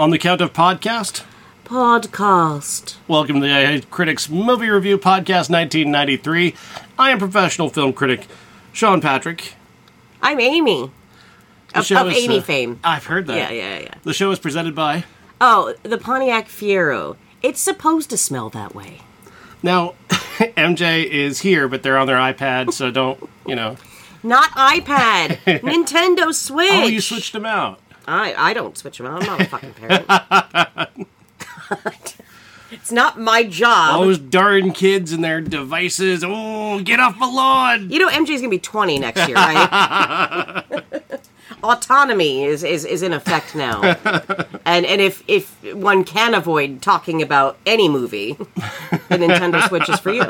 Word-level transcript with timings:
On 0.00 0.08
the 0.08 0.18
Count 0.18 0.40
of 0.40 0.54
Podcast, 0.54 1.24
Podcast. 1.62 2.96
welcome 3.06 3.42
to 3.42 3.46
the 3.46 3.52
I 3.54 3.82
Critics 3.90 4.30
Movie 4.30 4.70
Review 4.70 4.96
Podcast 4.96 5.50
1993. 5.50 6.54
I 6.98 7.10
am 7.10 7.18
professional 7.18 7.68
film 7.68 7.92
critic 7.92 8.26
Sean 8.72 9.02
Patrick. 9.02 9.56
I'm 10.22 10.40
Amy. 10.40 10.90
The 11.74 11.80
Of, 11.80 11.84
show 11.84 12.06
of 12.06 12.12
is, 12.12 12.16
Amy 12.16 12.38
uh, 12.38 12.40
fame. 12.40 12.80
I've 12.82 13.04
heard 13.04 13.26
that. 13.26 13.36
Yeah, 13.36 13.50
yeah, 13.50 13.78
yeah. 13.80 13.94
The 14.02 14.14
show 14.14 14.30
is 14.30 14.38
presented 14.38 14.74
by. 14.74 15.04
Oh, 15.38 15.74
the 15.82 15.98
Pontiac 15.98 16.48
Fiero. 16.48 17.18
It's 17.42 17.60
supposed 17.60 18.08
to 18.08 18.16
smell 18.16 18.48
that 18.48 18.74
way. 18.74 19.02
Now, 19.62 19.96
MJ 20.08 21.04
is 21.04 21.40
here, 21.40 21.68
but 21.68 21.82
they're 21.82 21.98
on 21.98 22.06
their 22.06 22.16
iPad, 22.16 22.72
so 22.72 22.90
don't, 22.90 23.28
you 23.46 23.54
know. 23.54 23.76
Not 24.22 24.48
iPad. 24.52 25.40
Nintendo 25.60 26.32
Switch. 26.32 26.70
Oh, 26.72 26.86
you 26.86 27.02
switched 27.02 27.34
them 27.34 27.44
out. 27.44 27.80
I, 28.10 28.50
I 28.50 28.54
don't 28.54 28.76
switch 28.76 28.98
them 28.98 29.06
out. 29.06 29.22
I'm 29.22 29.26
not 29.26 29.40
a 29.40 29.44
fucking 29.46 29.74
parent. 29.74 30.06
it's 32.70 32.92
not 32.92 33.18
my 33.18 33.44
job. 33.44 34.00
Those 34.00 34.18
darn 34.18 34.72
kids 34.72 35.12
and 35.12 35.22
their 35.22 35.40
devices. 35.40 36.24
Oh, 36.26 36.80
get 36.80 37.00
off 37.00 37.16
my 37.18 37.26
lawn. 37.26 37.90
You 37.90 37.98
know, 37.98 38.08
MJ's 38.08 38.40
gonna 38.40 38.50
be 38.50 38.58
20 38.58 38.98
next 38.98 39.28
year, 39.28 39.36
right? 39.36 40.64
Autonomy 41.62 42.44
is, 42.44 42.64
is, 42.64 42.86
is 42.86 43.02
in 43.02 43.12
effect 43.12 43.54
now, 43.54 43.82
and 44.64 44.86
and 44.86 45.00
if 45.00 45.22
if 45.28 45.62
one 45.74 46.04
can 46.04 46.32
avoid 46.32 46.80
talking 46.80 47.20
about 47.20 47.58
any 47.66 47.86
movie, 47.86 48.32
the 48.32 49.18
Nintendo 49.18 49.68
Switch 49.68 49.86
is 49.90 50.00
for 50.00 50.10
you. 50.10 50.24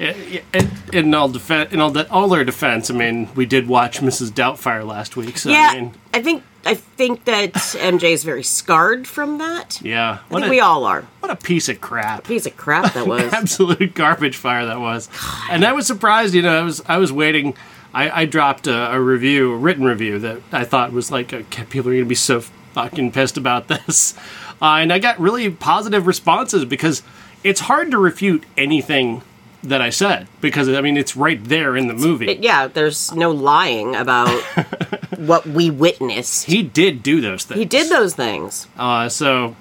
In, 0.00 0.70
in 0.94 1.14
all 1.14 1.28
defense, 1.28 1.72
in 1.72 1.80
all, 1.80 1.90
de- 1.90 2.10
all 2.10 2.32
our 2.32 2.42
defense, 2.42 2.90
I 2.90 2.94
mean, 2.94 3.28
we 3.34 3.44
did 3.44 3.68
watch 3.68 4.00
Mrs. 4.00 4.30
Doubtfire 4.30 4.86
last 4.86 5.14
week, 5.14 5.36
so 5.36 5.50
Yeah, 5.50 5.68
I 5.72 5.74
mean, 5.80 5.94
I 6.14 6.22
think 6.22 6.42
I 6.64 6.74
think 6.74 7.24
that 7.26 7.52
MJ 7.52 8.12
is 8.12 8.24
very 8.24 8.42
scarred 8.42 9.06
from 9.06 9.38
that. 9.38 9.80
yeah. 9.82 10.18
I 10.30 10.34
think 10.34 10.46
a, 10.46 10.50
we 10.50 10.60
all 10.60 10.84
are. 10.84 11.02
what 11.20 11.30
a 11.30 11.36
piece 11.36 11.68
of 11.68 11.80
crap. 11.80 12.24
Piece 12.24 12.46
of 12.46 12.56
crap 12.56 12.94
that 12.94 13.06
was. 13.06 13.32
Absolute 13.32 13.94
garbage 13.94 14.36
fire 14.36 14.66
that 14.66 14.80
was. 14.80 15.08
And 15.50 15.64
I 15.64 15.72
was 15.72 15.86
surprised, 15.86 16.34
you 16.34 16.42
know, 16.42 16.58
I 16.58 16.62
was 16.62 16.82
I 16.88 16.96
was 16.98 17.12
waiting. 17.12 17.54
I, 17.92 18.22
I 18.22 18.24
dropped 18.24 18.66
a, 18.68 18.92
a 18.94 19.00
review, 19.00 19.52
a 19.52 19.56
written 19.56 19.84
review 19.84 20.18
that 20.20 20.40
I 20.52 20.64
thought 20.64 20.92
was 20.92 21.10
like, 21.10 21.32
okay, 21.34 21.64
people 21.64 21.90
are 21.90 21.94
going 21.94 22.04
to 22.04 22.08
be 22.08 22.14
so 22.14 22.40
fucking 22.40 23.12
pissed 23.12 23.36
about 23.36 23.68
this. 23.68 24.14
Uh, 24.62 24.76
and 24.76 24.92
I 24.92 24.98
got 24.98 25.18
really 25.20 25.50
positive 25.50 26.06
responses 26.06 26.64
because 26.64 27.02
it's 27.42 27.60
hard 27.60 27.90
to 27.90 27.98
refute 27.98 28.44
anything 28.56 29.22
that 29.62 29.80
I 29.82 29.90
said 29.90 30.26
because 30.40 30.68
I 30.68 30.80
mean 30.80 30.96
it's 30.96 31.16
right 31.16 31.42
there 31.44 31.76
in 31.76 31.86
the 31.86 31.94
movie. 31.94 32.38
yeah, 32.40 32.66
there's 32.66 33.12
no 33.12 33.30
lying 33.30 33.94
about 33.94 34.28
what 35.18 35.46
we 35.46 35.70
witnessed. 35.70 36.46
he 36.46 36.62
did 36.62 37.02
do 37.02 37.20
those 37.20 37.44
things. 37.44 37.58
He 37.58 37.64
did 37.66 37.90
those 37.90 38.14
things. 38.14 38.66
Uh, 38.78 39.08
so, 39.08 39.54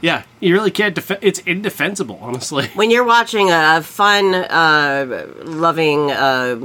yeah, 0.00 0.24
you 0.40 0.52
really 0.54 0.70
can't. 0.70 0.94
Def- 0.94 1.22
it's 1.22 1.38
indefensible, 1.40 2.18
honestly. 2.20 2.66
when 2.74 2.90
you're 2.90 3.04
watching 3.04 3.50
a 3.50 3.82
fun, 3.82 4.34
uh, 4.34 5.26
loving, 5.44 6.10
uh, 6.10 6.60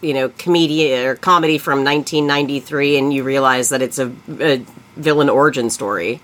you 0.00 0.14
know, 0.14 0.28
comedian 0.38 1.06
or 1.06 1.16
comedy 1.16 1.58
from 1.58 1.82
1993, 1.82 2.98
and 2.98 3.12
you 3.12 3.24
realize 3.24 3.70
that 3.70 3.82
it's 3.82 3.98
a, 3.98 4.12
a 4.38 4.62
villain 4.96 5.28
origin 5.28 5.70
story, 5.70 6.20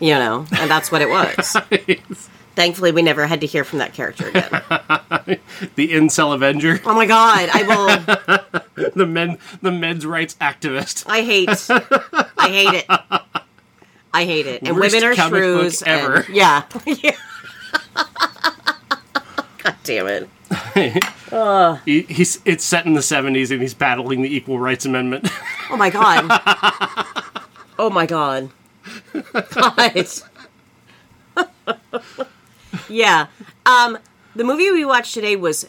you 0.00 0.10
know, 0.14 0.44
and 0.58 0.70
that's 0.70 0.90
what 0.92 1.00
it 1.02 1.08
was. 1.08 1.56
Thankfully, 2.56 2.90
we 2.90 3.02
never 3.02 3.26
had 3.26 3.42
to 3.42 3.46
hear 3.46 3.64
from 3.64 3.80
that 3.80 3.92
character 3.92 4.28
again. 4.28 4.50
the 5.76 5.88
incel 5.92 6.34
Avenger, 6.34 6.80
Oh 6.86 6.94
my 6.94 7.04
god, 7.04 7.50
I 7.52 7.62
will. 8.74 8.90
the 8.94 9.06
men, 9.06 9.36
the 9.60 9.70
men's 9.70 10.06
rights 10.06 10.34
activist. 10.40 11.04
I 11.06 11.20
hate. 11.20 11.50
I 12.38 12.48
hate 12.48 12.74
it. 12.74 12.86
I 14.14 14.24
hate 14.24 14.46
it. 14.46 14.62
And 14.62 14.74
Worst 14.74 14.94
women 14.94 15.10
are 15.10 15.14
shrews. 15.14 15.82
and- 15.82 16.00
ever. 16.00 16.26
yeah. 16.32 16.62
yeah. 16.86 17.16
God 19.62 19.76
damn 19.84 20.06
it. 20.06 20.28
He, 21.84 22.02
he's 22.02 22.40
it's 22.46 22.64
set 22.64 22.86
in 22.86 22.94
the 22.94 23.02
seventies, 23.02 23.50
and 23.50 23.60
he's 23.60 23.74
battling 23.74 24.22
the 24.22 24.34
Equal 24.34 24.58
Rights 24.58 24.86
Amendment. 24.86 25.28
Oh 25.70 25.76
my 25.76 25.90
god. 25.90 26.24
oh 27.78 27.90
my 27.90 28.06
god. 28.06 28.50
God. 29.50 30.06
Yeah. 32.88 33.26
Um 33.64 33.98
the 34.34 34.44
movie 34.44 34.70
we 34.70 34.84
watched 34.84 35.14
today 35.14 35.34
was 35.36 35.68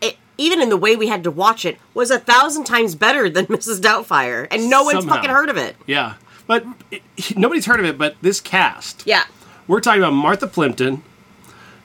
it, 0.00 0.16
even 0.38 0.60
in 0.60 0.68
the 0.70 0.76
way 0.76 0.96
we 0.96 1.06
had 1.08 1.22
to 1.24 1.30
watch 1.30 1.64
it 1.64 1.78
was 1.94 2.10
a 2.10 2.18
thousand 2.18 2.64
times 2.64 2.94
better 2.94 3.28
than 3.30 3.46
Mrs. 3.56 3.80
Doubtfire 3.80 4.48
and 4.50 4.68
no 4.68 4.82
one's 4.82 5.00
Somehow. 5.00 5.14
fucking 5.16 5.30
heard 5.30 5.48
of 5.48 5.56
it. 5.56 5.76
yeah, 5.86 6.14
but 6.46 6.64
it, 6.90 7.02
nobody's 7.36 7.66
heard 7.66 7.78
of 7.80 7.86
it. 7.86 7.96
But 7.98 8.16
this 8.22 8.40
cast, 8.40 9.04
Yeah. 9.06 9.22
we're 9.68 9.80
talking 9.80 10.02
about 10.02 10.12
Martha 10.14 10.46
Plimpton, 10.48 11.02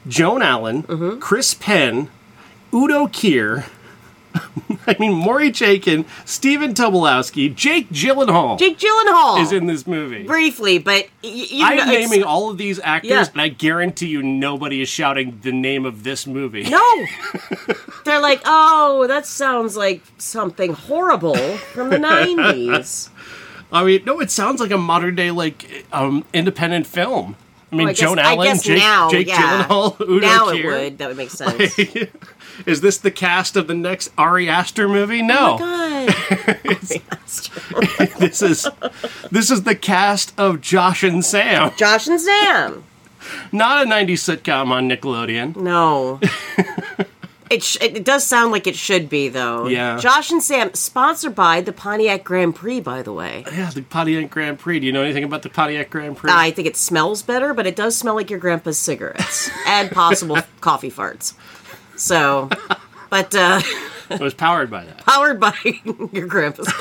Joan 0.07 0.41
Allen, 0.41 0.83
Mm-hmm. 0.83 1.19
Chris 1.19 1.53
Penn, 1.53 2.09
Udo 2.73 3.07
Kier. 3.07 3.65
I 4.87 4.95
mean, 4.99 5.13
Maury 5.13 5.51
Chaykin, 5.51 6.05
Stephen 6.25 6.73
Tobolowsky, 6.73 7.53
Jake 7.53 7.89
Gyllenhaal 7.89 8.57
Jake 8.57 8.77
Gyllenhaal 8.79 9.41
is 9.41 9.51
in 9.51 9.65
this 9.67 9.85
movie. 9.85 10.23
briefly, 10.23 10.77
but 10.79 11.07
y- 11.23 11.29
you 11.29 11.65
I'm 11.65 11.77
know, 11.77 11.85
naming 11.85 12.23
all 12.23 12.49
of 12.49 12.57
these 12.57 12.79
actors, 12.81 13.09
Yeah. 13.11 13.25
and 13.33 13.41
I 13.41 13.49
guarantee 13.49 14.07
you 14.07 14.23
nobody 14.23 14.81
is 14.81 14.87
shouting 14.89 15.39
the 15.41 15.51
name 15.51 15.85
of 15.85 16.03
this 16.03 16.25
movie. 16.25 16.63
No. 16.69 17.05
They're 18.05 18.21
like, 18.21 18.41
"Oh, 18.45 19.05
that 19.07 19.25
sounds 19.25 19.75
like 19.75 20.01
something 20.17 20.73
horrible 20.73 21.35
from 21.35 21.89
the 21.89 21.97
90s." 21.97 23.09
I 23.71 23.83
mean, 23.83 24.03
no, 24.05 24.21
it 24.21 24.31
sounds 24.31 24.61
like 24.61 24.71
a 24.71 24.77
modern 24.77 25.15
day, 25.15 25.31
like, 25.31 25.85
um, 25.91 26.23
independent 26.33 26.87
film. 26.87 27.35
I 27.69 27.75
mean, 27.75 27.87
I 27.89 27.91
guess- 27.91 27.99
Joan 27.99 28.17
I 28.19 28.31
Allen, 28.31 28.47
guess 28.47 28.63
Jake, 28.63 28.77
now, 28.77 29.09
Jake 29.09 29.27
yeah. 29.27 29.65
Gyllenhaal, 29.67 29.99
Udo 29.99 30.25
now 30.25 30.47
it 30.49 30.63
would. 30.65 30.97
That 30.99 31.09
would 31.09 31.17
make 31.17 31.29
sense. 31.31 31.75
Is 32.65 32.81
this 32.81 32.97
the 32.97 33.11
cast 33.11 33.55
of 33.55 33.67
the 33.67 33.73
next 33.73 34.11
Ari 34.17 34.49
Aster 34.49 34.87
movie? 34.87 35.21
No, 35.21 35.55
oh 35.55 35.57
God. 35.59 36.07
this 38.19 38.41
is 38.41 38.67
this 39.31 39.51
is 39.51 39.63
the 39.63 39.75
cast 39.75 40.37
of 40.39 40.61
Josh 40.61 41.03
and 41.03 41.23
Sam, 41.23 41.71
Josh 41.77 42.07
and 42.07 42.19
Sam. 42.19 42.83
not 43.51 43.85
a 43.85 43.89
'90s 43.89 44.37
sitcom 44.37 44.71
on 44.71 44.89
Nickelodeon. 44.89 45.55
No. 45.55 46.19
it, 47.49 47.63
sh- 47.63 47.77
it 47.81 48.03
does 48.03 48.25
sound 48.25 48.51
like 48.51 48.67
it 48.67 48.75
should 48.75 49.09
be, 49.09 49.29
though. 49.29 49.67
Yeah. 49.67 49.97
Josh 49.97 50.31
and 50.31 50.41
Sam, 50.41 50.73
sponsored 50.73 51.35
by 51.35 51.61
the 51.61 51.73
Pontiac 51.73 52.23
Grand 52.23 52.55
Prix, 52.55 52.81
by 52.81 53.01
the 53.01 53.13
way. 53.13 53.45
Yeah, 53.51 53.69
the 53.69 53.81
Pontiac 53.81 54.29
Grand 54.29 54.59
Prix. 54.59 54.79
Do 54.79 54.85
you 54.85 54.91
know 54.91 55.03
anything 55.03 55.23
about 55.23 55.41
the 55.41 55.49
Pontiac 55.49 55.89
Grand 55.89 56.17
Prix? 56.17 56.31
I 56.33 56.51
think 56.51 56.67
it 56.67 56.77
smells 56.77 57.21
better, 57.21 57.53
but 57.53 57.67
it 57.67 57.75
does 57.75 57.95
smell 57.95 58.15
like 58.15 58.29
your 58.29 58.39
grandpa's 58.39 58.77
cigarettes 58.77 59.49
and 59.67 59.91
possible 59.91 60.37
coffee 60.61 60.91
farts. 60.91 61.33
So, 61.97 62.49
but 63.09 63.33
uh, 63.35 63.61
it 64.09 64.19
was 64.21 64.33
powered 64.33 64.69
by 64.71 64.85
that. 64.85 64.99
powered 64.99 65.39
by 65.39 65.53
your 66.13 66.27
grandpa's. 66.27 66.71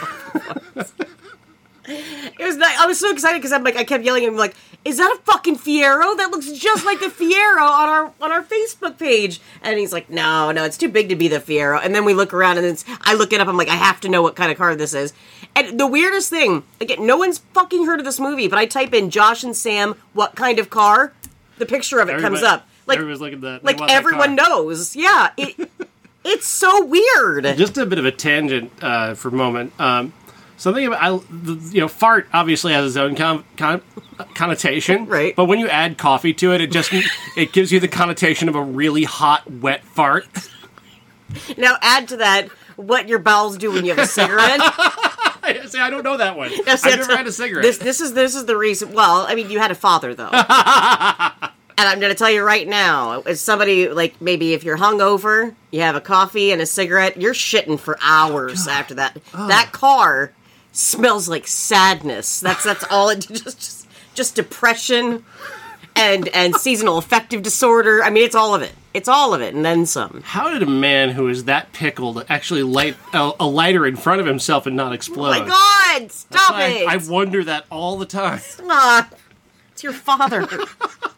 It 1.88 2.38
was. 2.41 2.56
Nice. 2.56 2.77
I 2.78 2.87
was 2.87 2.99
so 2.99 3.12
excited 3.12 3.38
because 3.38 3.53
I'm 3.53 3.62
like, 3.62 3.76
I 3.76 3.84
kept 3.84 4.03
yelling 4.05 4.25
at 4.25 4.28
him 4.28 4.37
like, 4.37 4.56
"Is 4.84 4.97
that 4.99 5.16
a 5.16 5.22
fucking 5.22 5.56
Fiero? 5.56 6.16
That 6.16 6.31
looks 6.32 6.50
just 6.50 6.84
like 6.84 6.99
the 6.99 7.06
Fiero 7.06 7.62
on 7.62 7.88
our 7.88 8.12
on 8.21 8.32
our 8.32 8.43
Facebook 8.43 8.99
page." 8.99 9.41
And 9.62 9.78
he's 9.78 9.93
like, 9.93 10.10
"No, 10.10 10.50
no, 10.50 10.65
it's 10.65 10.76
too 10.76 10.88
big 10.88 11.09
to 11.10 11.16
be 11.16 11.28
the 11.28 11.38
Fiero." 11.38 11.81
And 11.82 11.94
then 11.94 12.05
we 12.05 12.12
look 12.12 12.34
around 12.34 12.59
and 12.59 12.66
it's, 12.66 12.84
I 13.03 13.15
look 13.15 13.32
it 13.32 13.41
up. 13.41 13.47
I'm 13.47 13.56
like, 13.56 13.69
I 13.69 13.76
have 13.76 14.00
to 14.00 14.09
know 14.09 14.21
what 14.21 14.34
kind 14.34 14.50
of 14.50 14.59
car 14.59 14.75
this 14.75 14.94
is. 14.94 15.12
And 15.55 15.78
the 15.78 15.87
weirdest 15.87 16.28
thing, 16.28 16.65
again, 16.81 17.06
no 17.06 17.16
one's 17.16 17.38
fucking 17.38 17.87
heard 17.87 18.00
of 18.00 18.05
this 18.05 18.19
movie, 18.19 18.49
but 18.49 18.58
I 18.58 18.67
type 18.67 18.93
in 18.93 19.08
Josh 19.11 19.44
and 19.44 19.56
Sam, 19.56 19.94
what 20.12 20.35
kind 20.35 20.58
of 20.58 20.69
car? 20.70 21.12
The 21.58 21.67
picture 21.67 22.00
of 22.00 22.11
it 22.11 22.20
comes 22.20 22.43
up. 22.43 22.69
Like, 22.87 22.99
everybody's 22.99 23.21
looking 23.21 23.38
at 23.38 23.43
that. 23.43 23.65
like 23.65 23.79
want 23.79 23.88
that 23.91 23.97
everyone 23.97 24.35
knows. 24.37 24.94
Yeah, 24.97 25.31
it, 25.37 25.69
it's 26.25 26.47
so 26.49 26.85
weird. 26.85 27.44
Just 27.56 27.77
a 27.79 27.87
bit 27.87 27.99
of 27.99 28.05
a 28.05 28.12
tangent 28.12 28.73
uh, 28.83 29.15
for 29.15 29.29
a 29.29 29.33
moment. 29.33 29.73
Um, 29.81 30.12
something 30.56 30.87
about 30.87 31.03
I, 31.03 31.21
the, 31.31 31.71
you 31.73 31.81
know, 31.81 31.88
fart 31.88 32.29
obviously 32.33 32.73
has 32.73 32.87
its 32.87 32.97
own 32.97 33.15
con- 33.17 33.44
con- 33.56 33.83
connotation, 34.35 35.06
Right. 35.06 35.35
But 35.37 35.47
when 35.47 35.59
you 35.59 35.69
add 35.69 35.99
coffee 35.99 36.33
to 36.35 36.53
it, 36.53 36.61
it 36.61 36.71
just 36.71 36.91
it 37.37 37.53
gives 37.53 37.73
you 37.73 37.81
the 37.81 37.88
connotation 37.88 38.49
of 38.49 38.55
a 38.55 38.62
really 38.62 39.05
hot, 39.05 39.50
wet 39.50 39.85
fart. 39.85 40.27
Now 41.59 41.77
add 41.83 42.09
to 42.09 42.19
that 42.19 42.49
what 42.77 43.09
your 43.09 43.19
bowels 43.19 43.59
do 43.59 43.73
when 43.73 43.85
you 43.85 43.94
have 43.94 44.05
a 44.05 44.06
cigarette. 44.06 44.61
See, 45.69 45.79
I 45.79 45.91
don't 45.91 46.03
know 46.03 46.17
that 46.17 46.37
one. 46.37 46.50
Yes, 46.67 46.85
I've 46.85 46.99
never 46.99 47.12
a- 47.12 47.17
had 47.17 47.27
a 47.27 47.33
cigarette. 47.33 47.62
This 47.62 47.79
this 47.79 48.00
is 48.00 48.15
this 48.15 48.35
is 48.35 48.47
the 48.47 48.56
reason. 48.56 48.93
Well, 48.93 49.27
I 49.29 49.35
mean, 49.35 49.50
you 49.50 49.59
had 49.59 49.71
a 49.71 49.75
father 49.75 50.15
though, 50.15 50.31
and 51.78 51.88
I'm 51.88 52.00
going 52.00 52.12
to 52.12 52.19
tell 52.19 52.31
you 52.31 52.43
right 52.43 52.67
now, 52.67 53.20
as 53.23 53.40
somebody 53.40 53.88
like 53.88 54.20
maybe 54.20 54.55
if 54.55 54.64
you're 54.64 54.78
hungover, 54.78 55.55
you 55.70 55.81
have 55.81 55.94
a 55.94 56.00
coffee 56.00 56.50
and 56.50 56.62
a 56.62 56.67
cigarette, 56.67 57.20
you're 57.20 57.34
shitting 57.34 57.78
for 57.78 57.99
hours 58.00 58.67
after 58.67 58.94
that. 58.94 59.19
That 59.32 59.70
car 59.73 60.32
smells 60.73 61.28
like 61.28 61.46
sadness. 61.46 62.40
That's 62.40 62.64
that's 62.64 62.84
all 62.90 63.11
it 63.11 63.20
just 63.28 63.58
just, 63.58 63.88
just 64.14 64.34
depression. 64.34 65.25
and 65.94 66.28
and 66.28 66.55
seasonal 66.56 66.99
affective 66.99 67.43
disorder. 67.43 68.02
I 68.02 68.11
mean, 68.11 68.25
it's 68.25 68.34
all 68.34 68.55
of 68.55 68.62
it. 68.62 68.73
It's 68.94 69.08
all 69.08 69.34
of 69.34 69.43
it, 69.43 69.55
and 69.55 69.62
then 69.62 69.84
some. 69.84 70.23
How 70.25 70.49
did 70.49 70.62
a 70.62 70.67
man 70.67 71.11
who 71.11 71.28
is 71.28 71.44
that 71.44 71.73
pickled 71.75 72.25
actually 72.31 72.62
light 72.62 72.96
a, 73.12 73.32
a 73.40 73.46
lighter 73.46 73.87
in 73.87 73.96
front 73.96 74.23
of 74.23 74.26
himself 74.26 74.67
and 74.67 74.75
not 74.75 74.94
explode? 74.94 75.37
Oh 75.37 75.40
my 75.40 75.46
God! 75.46 76.11
Stop 76.11 76.52
I, 76.52 76.67
it! 76.69 76.88
I 76.88 76.96
wonder 76.96 77.44
that 77.44 77.67
all 77.70 77.99
the 77.99 78.06
time. 78.06 78.38
Stop. 78.38 79.14
it's 79.73 79.82
your 79.82 79.93
father. 79.93 80.49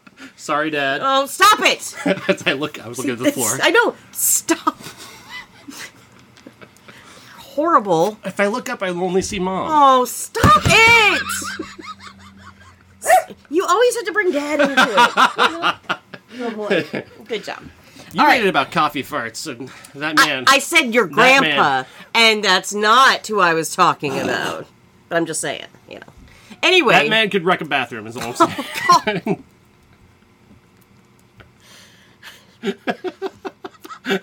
Sorry, 0.49 0.71
Dad. 0.71 1.01
oh, 1.03 1.27
stop 1.27 1.59
it! 1.59 1.95
As 2.27 2.41
I 2.47 2.53
look, 2.53 2.83
I 2.83 2.87
was 2.87 2.97
looking 2.97 3.11
at 3.11 3.19
the 3.19 3.31
floor. 3.31 3.59
I 3.61 3.69
know. 3.69 3.93
Stop. 4.11 4.79
Horrible. 7.37 8.17
If 8.25 8.39
I 8.39 8.47
look 8.47 8.67
up, 8.67 8.81
I'll 8.81 8.99
only 8.99 9.21
see 9.21 9.37
Mom. 9.37 9.67
Oh, 9.69 10.05
stop 10.05 10.63
it! 10.65 11.21
you 13.51 13.63
always 13.63 13.95
have 13.97 14.05
to 14.05 14.11
bring 14.11 14.31
Dad 14.31 14.59
into 14.59 14.73
it. 15.87 15.99
Oh 16.41 16.51
boy. 16.51 17.03
Good 17.25 17.43
job. 17.43 17.61
you 18.11 18.21
all 18.21 18.27
made 18.27 18.33
right. 18.33 18.43
it 18.45 18.47
about 18.47 18.71
coffee 18.71 19.03
farts, 19.03 19.45
and 19.45 19.69
that 19.93 20.15
man. 20.15 20.45
I 20.47 20.57
said 20.57 20.95
your 20.95 21.05
grandpa, 21.05 21.45
man. 21.45 21.85
and 22.15 22.43
that's 22.43 22.73
not 22.73 23.27
who 23.27 23.39
I 23.39 23.53
was 23.53 23.75
talking 23.75 24.17
about. 24.17 24.65
But 25.09 25.17
I'm 25.17 25.27
just 25.27 25.41
saying, 25.41 25.65
you 25.87 25.99
know. 25.99 26.07
Anyway, 26.63 26.93
that 26.93 27.09
man 27.09 27.29
could 27.29 27.45
wreck 27.45 27.61
a 27.61 27.65
bathroom. 27.65 28.07
Is 28.07 28.17
all 28.17 28.23
I'm 28.23 28.35
oh, 28.39 29.01
saying. 29.05 29.43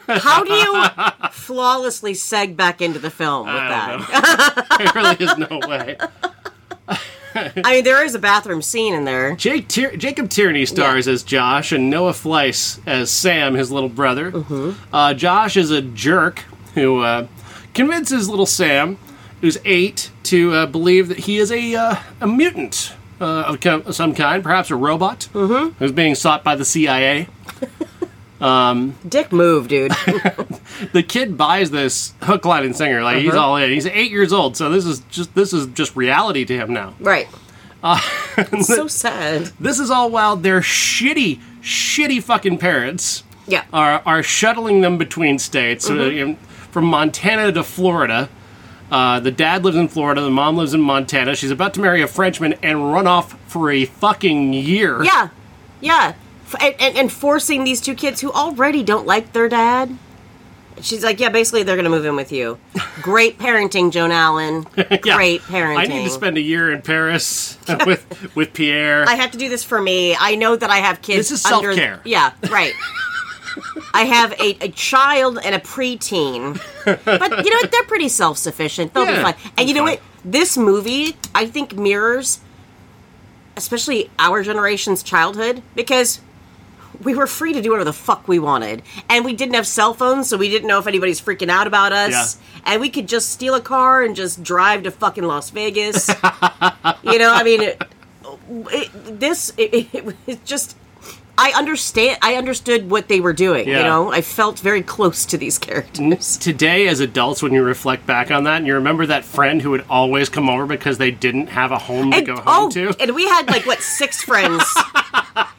How 0.09 0.45
do 0.45 0.53
you 0.53 0.85
flawlessly 1.33 2.13
seg 2.13 2.57
back 2.57 2.81
into 2.83 2.99
the 2.99 3.11
film 3.11 3.47
with 3.47 3.55
that? 3.57 4.67
there 4.79 4.93
really 4.95 5.17
is 5.25 5.39
no 5.39 5.61
way. 5.69 5.97
I 7.39 7.53
mean, 7.75 7.85
there 7.85 8.03
is 8.05 8.15
a 8.15 8.19
bathroom 8.19 8.63
scene 8.63 8.95
in 8.95 9.05
there. 9.05 9.37
Jake 9.37 9.69
Tier- 9.69 9.95
Jacob 9.97 10.31
Tierney 10.31 10.65
stars 10.65 11.07
Yeah. 11.07 11.13
as 11.13 11.23
Josh, 11.23 11.71
and 11.71 11.91
Noah 11.91 12.13
Fleiss 12.13 12.81
as 12.87 13.11
Sam, 13.11 13.55
his 13.55 13.71
little 13.71 13.91
brother. 13.91 14.33
Mm-hmm. 14.33 14.95
Uh, 14.95 15.13
Josh 15.15 15.57
is 15.57 15.71
a 15.71 15.83
jerk 15.83 16.41
who 16.75 17.01
uh, 17.03 17.27
convinces 17.75 18.29
little 18.31 18.47
Sam, 18.47 18.97
who's 19.43 19.59
eight, 19.67 20.11
to 20.25 20.53
uh, 20.55 20.67
believe 20.67 21.09
that 21.09 21.19
he 21.21 21.37
is 21.37 21.53
a 21.53 21.75
uh, 21.75 21.97
a 22.23 22.27
mutant 22.27 22.95
uh, 23.21 23.55
of 23.55 23.65
of 23.67 23.95
some 23.95 24.15
kind, 24.15 24.43
perhaps 24.43 24.71
a 24.71 24.77
robot, 24.77 25.29
Mm-hmm. 25.35 25.75
who's 25.79 25.93
being 25.93 26.15
sought 26.15 26.43
by 26.43 26.57
the 26.57 26.65
CIA. 26.65 27.29
Dick 28.41 29.33
move, 29.33 29.69
dude. 29.69 29.93
the 30.93 31.03
kid 31.07 31.37
buys 31.39 31.71
this 31.71 32.15
hook, 32.23 32.45
line, 32.45 32.65
and 32.65 32.77
singer. 32.77 33.03
Like 33.03 33.19
he's 33.19 33.33
Uh-huh. 33.35 33.41
all 33.47 33.57
in. 33.57 33.71
He's 33.71 33.87
eight 33.87 34.11
years 34.11 34.33
old, 34.33 34.57
so 34.57 34.71
this 34.71 34.85
is 34.85 35.01
just 35.11 35.35
this 35.35 35.53
is 35.53 35.67
just 35.69 35.97
reality 35.97 36.45
to 36.45 36.57
him 36.57 36.73
now. 36.73 36.95
right. 37.01 37.29
It's 38.39 38.67
so 38.67 38.87
sad. 38.89 39.53
This 39.61 39.79
is 39.79 39.91
all 39.91 40.11
while 40.11 40.37
their 40.37 40.61
shitty, 40.61 41.41
shitty 41.63 42.23
fucking 42.23 42.59
parents 42.59 43.23
Yeah. 43.47 43.65
are 43.73 44.03
are 44.05 44.23
shuttling 44.23 44.81
them 44.83 44.99
between 44.99 45.39
states, 45.39 45.89
uh, 45.89 45.93
Mm-hmm. 45.95 46.19
in- 46.19 46.37
from 46.71 46.85
Montana 46.87 47.53
to 47.53 47.63
Florida. 47.63 48.29
Uh, 48.91 49.19
the 49.21 49.31
dad 49.31 49.65
lives 49.65 49.77
in 49.77 49.89
Florida, 49.89 50.21
the 50.21 50.31
mom 50.31 50.57
lives 50.57 50.75
in 50.75 50.81
Montana. 50.81 51.35
She's 51.35 51.51
about 51.51 51.73
to 51.75 51.81
marry 51.81 52.03
a 52.03 52.07
Frenchman 52.07 52.55
and 52.63 52.93
run 52.93 53.07
off 53.07 53.37
for 53.49 53.71
a 53.71 53.85
fucking 53.87 54.53
year. 54.53 55.03
Yeah, 55.03 55.29
yeah, 55.81 56.13
and, 56.61 56.75
and, 56.81 56.97
and 56.97 57.13
forcing 57.13 57.65
these 57.65 57.81
two 57.81 57.95
kids 57.95 58.21
who 58.21 58.31
already 58.33 58.83
don't 58.83 59.07
like 59.07 59.33
their 59.33 59.49
dad. 59.49 59.97
She's 60.83 61.03
like, 61.03 61.19
yeah, 61.21 61.31
basically 61.31 61.63
they're 61.63 61.77
gonna 61.77 61.89
move 61.89 62.05
in 62.05 62.17
with 62.17 62.31
you. 62.33 62.59
Great 63.03 63.39
parenting, 63.39 63.91
Joan 63.91 64.11
Allen. 64.13 64.67
Yeah. 64.77 65.17
Great 65.17 65.41
parenting. 65.43 65.79
I 65.79 65.87
need 65.87 66.05
to 66.05 66.11
spend 66.11 66.37
a 66.37 66.41
year 66.41 66.71
in 66.71 66.83
Paris 66.83 67.57
with 67.87 68.35
with 68.37 68.53
Pierre. 68.53 69.05
I 69.09 69.15
have 69.15 69.31
to 69.31 69.39
do 69.39 69.49
this 69.49 69.65
for 69.65 69.81
me. 69.81 70.15
I 70.19 70.35
know 70.35 70.55
that 70.55 70.69
I 70.71 70.77
have 70.79 71.01
kids. 71.01 71.31
This 71.31 71.41
is 71.41 71.47
under- 71.47 71.73
self-care. 71.73 72.03
Yeah, 72.05 72.33
right. 72.51 72.75
I 73.95 74.05
have 74.05 74.33
a, 74.33 74.65
a 74.67 74.69
child 74.69 75.39
and 75.43 75.55
a 75.55 75.59
preteen, 75.59 76.61
but 76.85 77.45
you 77.45 77.51
know 77.51 77.57
what? 77.57 77.73
They're 77.73 77.85
pretty 77.85 78.11
self 78.11 78.37
sufficient. 78.37 78.93
They'll 78.93 79.07
Yeah, 79.07 79.17
be 79.17 79.23
fine. 79.33 79.53
And 79.57 79.69
you 79.69 79.75
know 79.75 79.85
what? 79.85 80.01
This 80.27 80.59
movie, 80.59 81.17
I 81.35 81.47
think, 81.47 81.75
mirrors, 81.75 82.41
especially 83.57 84.11
our 84.19 84.43
generation's 84.43 85.03
childhood, 85.03 85.63
because 85.75 86.21
we 87.03 87.15
were 87.15 87.27
free 87.27 87.53
to 87.53 87.61
do 87.63 87.71
whatever 87.71 87.85
the 87.85 87.93
fuck 87.93 88.29
we 88.29 88.39
wanted, 88.39 88.83
and 89.09 89.25
we 89.25 89.33
didn't 89.33 89.55
have 89.55 89.67
cell 89.67 89.95
phones, 89.95 90.29
so 90.29 90.37
we 90.37 90.49
didn't 90.49 90.69
know 90.69 90.79
if 90.79 90.87
anybody's 90.87 91.21
freaking 91.21 91.49
out 91.49 91.67
about 91.67 91.93
us. 91.93 92.39
And 92.65 92.81
we 92.81 92.89
could 92.89 93.09
just 93.09 93.31
steal 93.31 93.55
a 93.55 93.61
car 93.61 94.03
and 94.03 94.17
just 94.17 94.43
drive 94.43 94.83
to 94.85 94.91
fucking 94.91 95.25
Las 95.25 95.51
Vegas. 95.51 96.09
you 97.03 97.19
know, 97.19 97.33
I 97.33 97.43
mean, 97.45 97.63
it, 97.63 97.83
it, 98.51 99.21
this 99.21 99.53
it, 99.57 99.95
it, 99.95 100.17
it 100.27 100.45
just 100.45 100.77
I 101.39 101.53
understand. 101.55 102.19
I 102.23 102.37
understood 102.37 102.89
what 102.91 103.09
they 103.09 103.21
were 103.21 103.33
doing. 103.33 103.69
You 103.69 103.75
know, 103.75 104.11
I 104.11 104.23
felt 104.23 104.59
very 104.61 104.83
close 104.83 105.27
to 105.27 105.37
these 105.37 105.59
characters. 105.59 106.37
Today, 106.39 106.89
as 106.89 107.01
adults, 107.01 107.43
when 107.43 107.53
you 107.53 107.63
reflect 107.63 108.07
back 108.07 108.31
on 108.31 108.45
that, 108.45 108.59
and 108.59 108.67
you 108.67 108.75
remember 108.75 109.07
that 109.07 109.25
friend 109.25 109.61
who 109.61 109.71
would 109.71 109.85
always 109.91 110.29
come 110.29 110.49
over 110.49 110.67
because 110.67 110.99
they 110.99 111.11
didn't 111.11 111.49
have 111.49 111.73
a 111.73 111.79
home 111.79 112.11
to 112.13 112.23
go 112.23 112.37
home 112.37 112.45
oh, 112.47 112.71
to. 112.71 112.95
and 113.01 113.15
we 113.15 113.27
had 113.27 113.49
like 113.49 113.67
what 113.67 113.81
six 113.81 114.23
friends, 114.25 114.65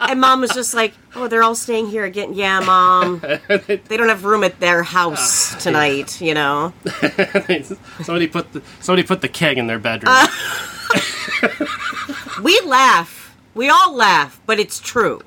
and 0.07 0.19
mom 0.21 0.42
was 0.42 0.51
just 0.51 0.74
like, 0.74 0.94
"Oh, 1.15 1.27
they're 1.27 1.44
all 1.44 1.56
staying 1.56 1.88
here 1.88 2.04
again." 2.06 2.33
Yeah, 2.33 2.59
mom. 2.59 3.21
They 3.57 3.98
don't 3.98 4.09
have 4.09 4.24
room 4.25 4.44
at 4.44 4.59
their 4.59 4.83
house 4.83 5.56
tonight. 5.63 6.19
You 6.21 6.33
know. 6.33 6.74
somebody 8.04 8.27
put 8.27 8.51
the 8.54 8.62
somebody 8.81 9.04
put 9.04 9.21
the 9.21 9.27
keg 9.30 9.57
in 9.57 9.68
their 9.68 9.80
bedroom. 9.80 10.13
Uh, 10.15 10.27
We 12.44 12.59
laugh. 12.65 13.36
We 13.56 13.69
all 13.69 13.95
laugh, 13.95 14.39
but 14.45 14.59
it's 14.59 14.80
true. 14.80 15.21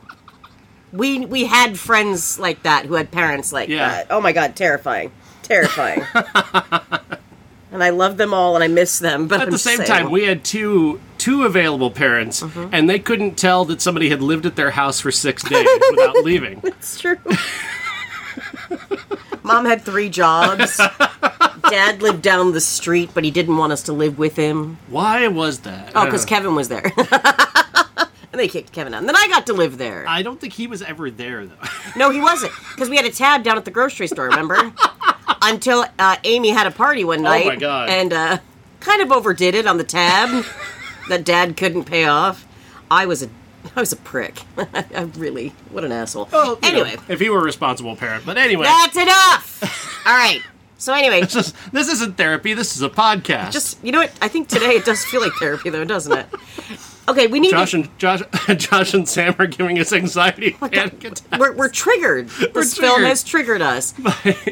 We 0.92 1.26
we 1.26 1.44
had 1.46 1.78
friends 1.78 2.38
like 2.38 2.62
that 2.62 2.86
who 2.86 2.94
had 2.94 3.10
parents 3.10 3.52
like 3.52 3.68
Yeah. 3.68 3.88
that. 3.88 4.06
Oh 4.10 4.20
my 4.20 4.32
god, 4.32 4.54
terrifying, 4.56 5.10
terrifying. 5.42 6.02
And 7.72 7.82
I 7.84 7.90
love 7.90 8.16
them 8.16 8.32
all, 8.34 8.54
and 8.54 8.64
I 8.64 8.68
miss 8.68 8.98
them. 8.98 9.26
But 9.28 9.40
At 9.40 9.46
I'm 9.46 9.50
the 9.52 9.58
same 9.58 9.76
saying- 9.78 9.88
time, 9.88 10.10
we 10.10 10.24
had 10.24 10.44
two 10.44 11.00
two 11.18 11.44
available 11.44 11.90
parents, 11.90 12.42
Mm-hmm. 12.42 12.68
and 12.72 12.88
they 12.88 12.98
couldn't 12.98 13.36
tell 13.36 13.64
that 13.66 13.80
somebody 13.82 14.08
had 14.08 14.22
lived 14.22 14.46
at 14.46 14.56
their 14.56 14.70
house 14.70 15.00
for 15.00 15.10
six 15.12 15.42
days 15.42 15.66
without 15.90 16.16
leaving. 16.24 16.60
it's 16.64 16.98
true. 17.00 17.18
Mom 19.42 19.64
had 19.64 19.82
three 19.82 20.08
jobs. 20.08 20.76
Dad 21.70 22.02
lived 22.02 22.22
down 22.22 22.52
the 22.52 22.60
street, 22.60 23.10
but 23.14 23.24
he 23.24 23.30
didn't 23.30 23.56
want 23.56 23.72
us 23.72 23.82
to 23.84 23.92
live 23.92 24.18
with 24.18 24.36
him. 24.36 24.78
Why 24.88 25.26
was 25.28 25.60
that? 25.60 25.92
Oh, 25.94 26.04
because 26.04 26.24
Kevin 26.24 26.54
was 26.54 26.68
there. 26.68 26.90
and 26.96 28.38
they 28.38 28.48
kicked 28.48 28.72
Kevin 28.72 28.94
out. 28.94 28.98
And 28.98 29.08
then 29.08 29.16
I 29.16 29.28
got 29.28 29.46
to 29.46 29.52
live 29.52 29.78
there. 29.78 30.04
I 30.08 30.22
don't 30.22 30.40
think 30.40 30.52
he 30.52 30.66
was 30.66 30.82
ever 30.82 31.10
there 31.10 31.46
though. 31.46 31.54
No, 31.96 32.10
he 32.10 32.20
wasn't. 32.20 32.52
Because 32.74 32.88
we 32.88 32.96
had 32.96 33.06
a 33.06 33.10
tab 33.10 33.42
down 33.42 33.56
at 33.56 33.64
the 33.64 33.70
grocery 33.70 34.06
store, 34.06 34.26
remember? 34.26 34.72
Until 35.42 35.84
uh, 35.98 36.16
Amy 36.24 36.50
had 36.50 36.66
a 36.66 36.70
party 36.70 37.04
one 37.04 37.22
night. 37.22 37.44
Oh 37.44 37.48
my 37.48 37.56
God. 37.56 37.90
And 37.90 38.12
uh, 38.12 38.38
kind 38.80 39.02
of 39.02 39.12
overdid 39.12 39.54
it 39.54 39.66
on 39.66 39.78
the 39.78 39.84
tab 39.84 40.44
that 41.08 41.24
dad 41.24 41.56
couldn't 41.56 41.84
pay 41.84 42.04
off. 42.04 42.46
I 42.90 43.06
was 43.06 43.22
a. 43.22 43.28
I 43.76 43.80
was 43.80 43.92
a 43.92 43.96
prick. 43.96 44.40
I 44.56 45.10
really, 45.16 45.50
what 45.70 45.84
an 45.84 45.92
asshole. 45.92 46.28
Well, 46.32 46.58
you 46.62 46.72
know, 46.72 46.82
anyway, 46.82 46.96
if 47.08 47.20
he 47.20 47.28
were 47.28 47.40
a 47.40 47.44
responsible 47.44 47.94
parent, 47.94 48.24
but 48.24 48.38
anyway, 48.38 48.64
that's 48.64 48.96
enough. 48.96 50.06
All 50.06 50.14
right. 50.14 50.40
So 50.78 50.94
anyway, 50.94 51.20
this, 51.20 51.36
is, 51.36 51.52
this 51.70 51.88
isn't 51.88 52.16
therapy. 52.16 52.54
This 52.54 52.74
is 52.74 52.80
a 52.80 52.88
podcast. 52.88 53.52
just 53.52 53.82
you 53.84 53.92
know 53.92 53.98
what? 53.98 54.12
I 54.22 54.28
think 54.28 54.48
today 54.48 54.76
it 54.76 54.86
does 54.86 55.04
feel 55.04 55.20
like 55.20 55.32
therapy, 55.34 55.68
though, 55.68 55.84
doesn't 55.84 56.10
it? 56.16 56.26
Okay, 57.10 57.26
we 57.26 57.40
need. 57.40 57.50
Josh 57.50 57.72
to, 57.72 57.78
and 57.78 57.98
Josh, 57.98 58.22
Josh 58.56 58.94
and 58.94 59.08
Sam 59.08 59.34
are 59.38 59.46
giving 59.46 59.78
us 59.78 59.92
anxiety. 59.92 60.56
we're, 61.38 61.52
we're 61.52 61.68
triggered. 61.68 62.28
This 62.54 62.76
film 62.76 63.02
has 63.02 63.24
triggered 63.24 63.62
us. 63.62 63.94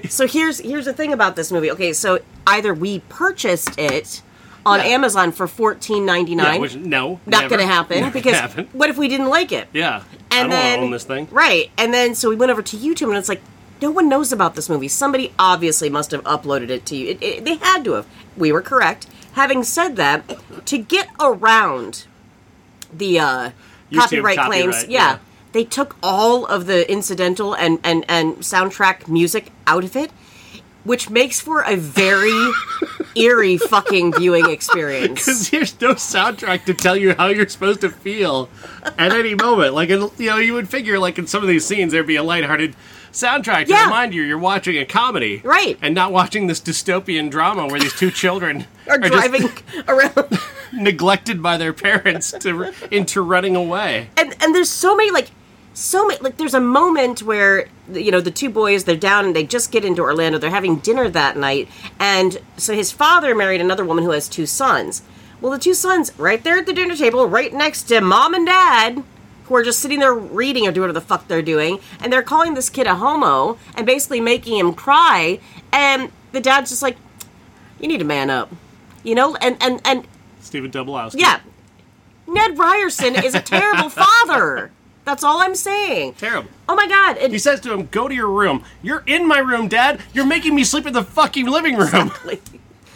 so 0.08 0.26
here's 0.26 0.58
here's 0.58 0.84
the 0.86 0.92
thing 0.92 1.12
about 1.12 1.36
this 1.36 1.52
movie. 1.52 1.70
Okay, 1.70 1.92
so 1.92 2.20
either 2.46 2.72
we 2.74 3.00
purchased 3.08 3.78
it 3.78 4.22
on 4.66 4.80
Yeah. 4.80 4.86
Amazon 4.86 5.30
for 5.32 5.46
fourteen 5.46 6.04
ninety 6.06 6.32
Yeah, 6.32 6.42
nine. 6.42 6.60
which, 6.60 6.74
no, 6.76 7.20
not 7.26 7.48
going 7.48 7.60
to 7.60 7.66
happen 7.66 8.00
Never 8.00 8.12
because 8.12 8.34
happened. 8.38 8.68
what 8.72 8.90
if 8.90 8.98
we 8.98 9.08
didn't 9.08 9.28
like 9.28 9.52
it? 9.52 9.68
Yeah, 9.72 10.02
And 10.30 10.50
then 10.50 10.80
own 10.80 10.90
this 10.90 11.04
thing. 11.04 11.28
right, 11.30 11.70
and 11.78 11.92
then 11.94 12.14
so 12.14 12.28
we 12.28 12.36
went 12.36 12.50
over 12.50 12.62
to 12.62 12.76
YouTube 12.76 13.08
and 13.08 13.16
it's 13.16 13.28
like 13.28 13.40
no 13.80 13.90
one 13.90 14.08
knows 14.08 14.32
about 14.32 14.56
this 14.56 14.68
movie. 14.68 14.88
Somebody 14.88 15.32
obviously 15.38 15.88
must 15.88 16.10
have 16.10 16.24
uploaded 16.24 16.70
it 16.70 16.84
to 16.86 16.96
you. 16.96 17.10
It, 17.10 17.22
it- 17.22 17.44
they 17.44 17.54
had 17.56 17.84
to 17.84 17.92
have. 17.92 18.06
We 18.36 18.50
were 18.52 18.62
correct. 18.62 19.06
Having 19.34 19.62
said 19.64 19.94
that, 19.96 20.24
to 20.66 20.78
get 20.78 21.08
around 21.20 22.06
the 22.92 23.18
uh, 23.20 23.50
YouTube 23.90 23.98
copyright, 23.98 24.38
claims, 24.38 24.84
yeah, 24.88 25.12
yeah. 25.12 25.18
they 25.52 25.64
took 25.64 25.96
all 26.02 26.46
of 26.46 26.66
the 26.66 26.90
incidental 26.90 27.54
and, 27.54 27.78
and, 27.84 28.04
and 28.08 28.36
soundtrack 28.38 29.08
music 29.08 29.50
out 29.66 29.84
of 29.84 29.96
it, 29.96 30.10
which 30.84 31.10
makes 31.10 31.40
for 31.40 31.62
a 31.62 31.76
very 31.76 32.50
eerie 33.16 33.56
fucking 33.56 34.12
viewing 34.14 34.48
experience. 34.50 35.24
Because 35.24 35.50
there's 35.50 35.80
no 35.80 35.94
soundtrack 35.94 36.64
to 36.66 36.74
tell 36.74 36.96
you 36.96 37.14
how 37.14 37.26
you're 37.28 37.48
supposed 37.48 37.80
to 37.82 37.90
feel 37.90 38.48
at 38.96 39.12
any 39.12 39.34
moment. 39.34 39.74
Like, 39.74 39.88
you 39.88 40.10
know, 40.18 40.36
you 40.36 40.52
would 40.54 40.68
figure, 40.68 40.98
like, 40.98 41.18
in 41.18 41.26
some 41.26 41.42
of 41.42 41.48
these 41.48 41.66
scenes, 41.66 41.92
there'd 41.92 42.06
be 42.06 42.16
a 42.16 42.22
lighthearted 42.22 42.74
soundtrack 43.12 43.64
to 43.66 43.72
Yeah. 43.72 43.84
remind 43.84 44.14
you 44.14 44.22
you're 44.22 44.38
watching 44.38 44.76
a 44.76 44.84
comedy, 44.84 45.40
Right. 45.44 45.78
And 45.82 45.94
not 45.94 46.12
watching 46.12 46.46
this 46.46 46.60
dystopian 46.60 47.30
drama 47.30 47.66
where 47.66 47.80
these 47.80 47.94
two 47.94 48.10
children 48.10 48.66
Are 48.88 48.98
driving 48.98 49.48
around. 49.88 50.38
neglected 50.72 51.42
by 51.42 51.56
their 51.56 51.72
parents 51.72 52.32
to 52.40 52.72
into 52.90 53.22
running 53.22 53.56
away. 53.56 54.08
and 54.16 54.34
and 54.40 54.54
there's 54.54 54.70
so 54.70 54.96
many 54.96 55.10
like 55.10 55.30
so 55.74 56.06
many 56.06 56.20
like 56.20 56.36
there's 56.36 56.54
a 56.54 56.60
moment 56.60 57.22
where 57.22 57.68
you 57.92 58.10
know 58.10 58.20
the 58.20 58.30
two 58.30 58.50
boys 58.50 58.84
they're 58.84 58.96
down 58.96 59.24
and 59.24 59.36
they 59.36 59.44
just 59.44 59.70
get 59.70 59.84
into 59.84 60.02
Orlando. 60.02 60.38
They're 60.38 60.50
having 60.50 60.76
dinner 60.80 61.08
that 61.08 61.36
night. 61.36 61.68
And 61.98 62.40
so 62.56 62.74
his 62.74 62.90
father 62.92 63.34
married 63.34 63.60
another 63.60 63.84
woman 63.84 64.04
who 64.04 64.10
has 64.10 64.28
two 64.28 64.46
sons. 64.46 65.02
Well 65.40 65.52
the 65.52 65.58
two 65.58 65.74
sons 65.74 66.10
right 66.18 66.42
there 66.42 66.58
at 66.58 66.66
the 66.66 66.72
dinner 66.72 66.96
table 66.96 67.26
right 67.26 67.52
next 67.52 67.84
to 67.84 68.00
mom 68.00 68.34
and 68.34 68.44
dad 68.46 69.04
who 69.44 69.54
are 69.54 69.62
just 69.62 69.78
sitting 69.78 70.00
there 70.00 70.12
reading 70.12 70.66
or 70.66 70.72
doing 70.72 70.82
whatever 70.88 71.00
the 71.00 71.06
fuck 71.06 71.26
they're 71.28 71.40
doing. 71.40 71.78
And 72.00 72.12
they're 72.12 72.22
calling 72.22 72.54
this 72.54 72.68
kid 72.68 72.86
a 72.86 72.96
homo 72.96 73.56
and 73.76 73.86
basically 73.86 74.20
making 74.20 74.58
him 74.58 74.74
cry. 74.74 75.38
And 75.72 76.10
the 76.32 76.40
dad's 76.40 76.68
just 76.70 76.82
like 76.82 76.96
you 77.80 77.88
need 77.88 77.98
to 77.98 78.04
man 78.04 78.28
up 78.30 78.52
you 79.08 79.14
know 79.14 79.34
and 79.36 79.56
and 79.60 79.80
and 79.84 80.06
Stephen 80.40 80.70
Tobolowsky. 80.70 81.20
yeah. 81.20 81.40
Ned 82.26 82.58
Ryerson 82.58 83.14
is 83.24 83.34
a 83.34 83.40
terrible 83.40 83.88
father. 84.02 84.70
That's 85.06 85.24
all 85.24 85.40
I'm 85.40 85.54
saying. 85.54 86.12
Terrible. 86.14 86.50
Oh 86.68 86.74
my 86.76 86.86
god. 86.86 87.16
And 87.16 87.32
He 87.32 87.38
says 87.38 87.60
to 87.60 87.72
him, 87.72 87.86
"Go 87.90 88.06
to 88.08 88.14
your 88.14 88.28
room. 88.28 88.62
You're 88.82 89.02
in 89.06 89.26
my 89.26 89.38
room, 89.38 89.66
Dad. 89.68 90.00
You're 90.12 90.26
making 90.26 90.54
me 90.54 90.62
sleep 90.64 90.86
in 90.86 90.92
the 90.92 91.02
fucking 91.02 91.46
living 91.46 91.76
room." 91.76 92.12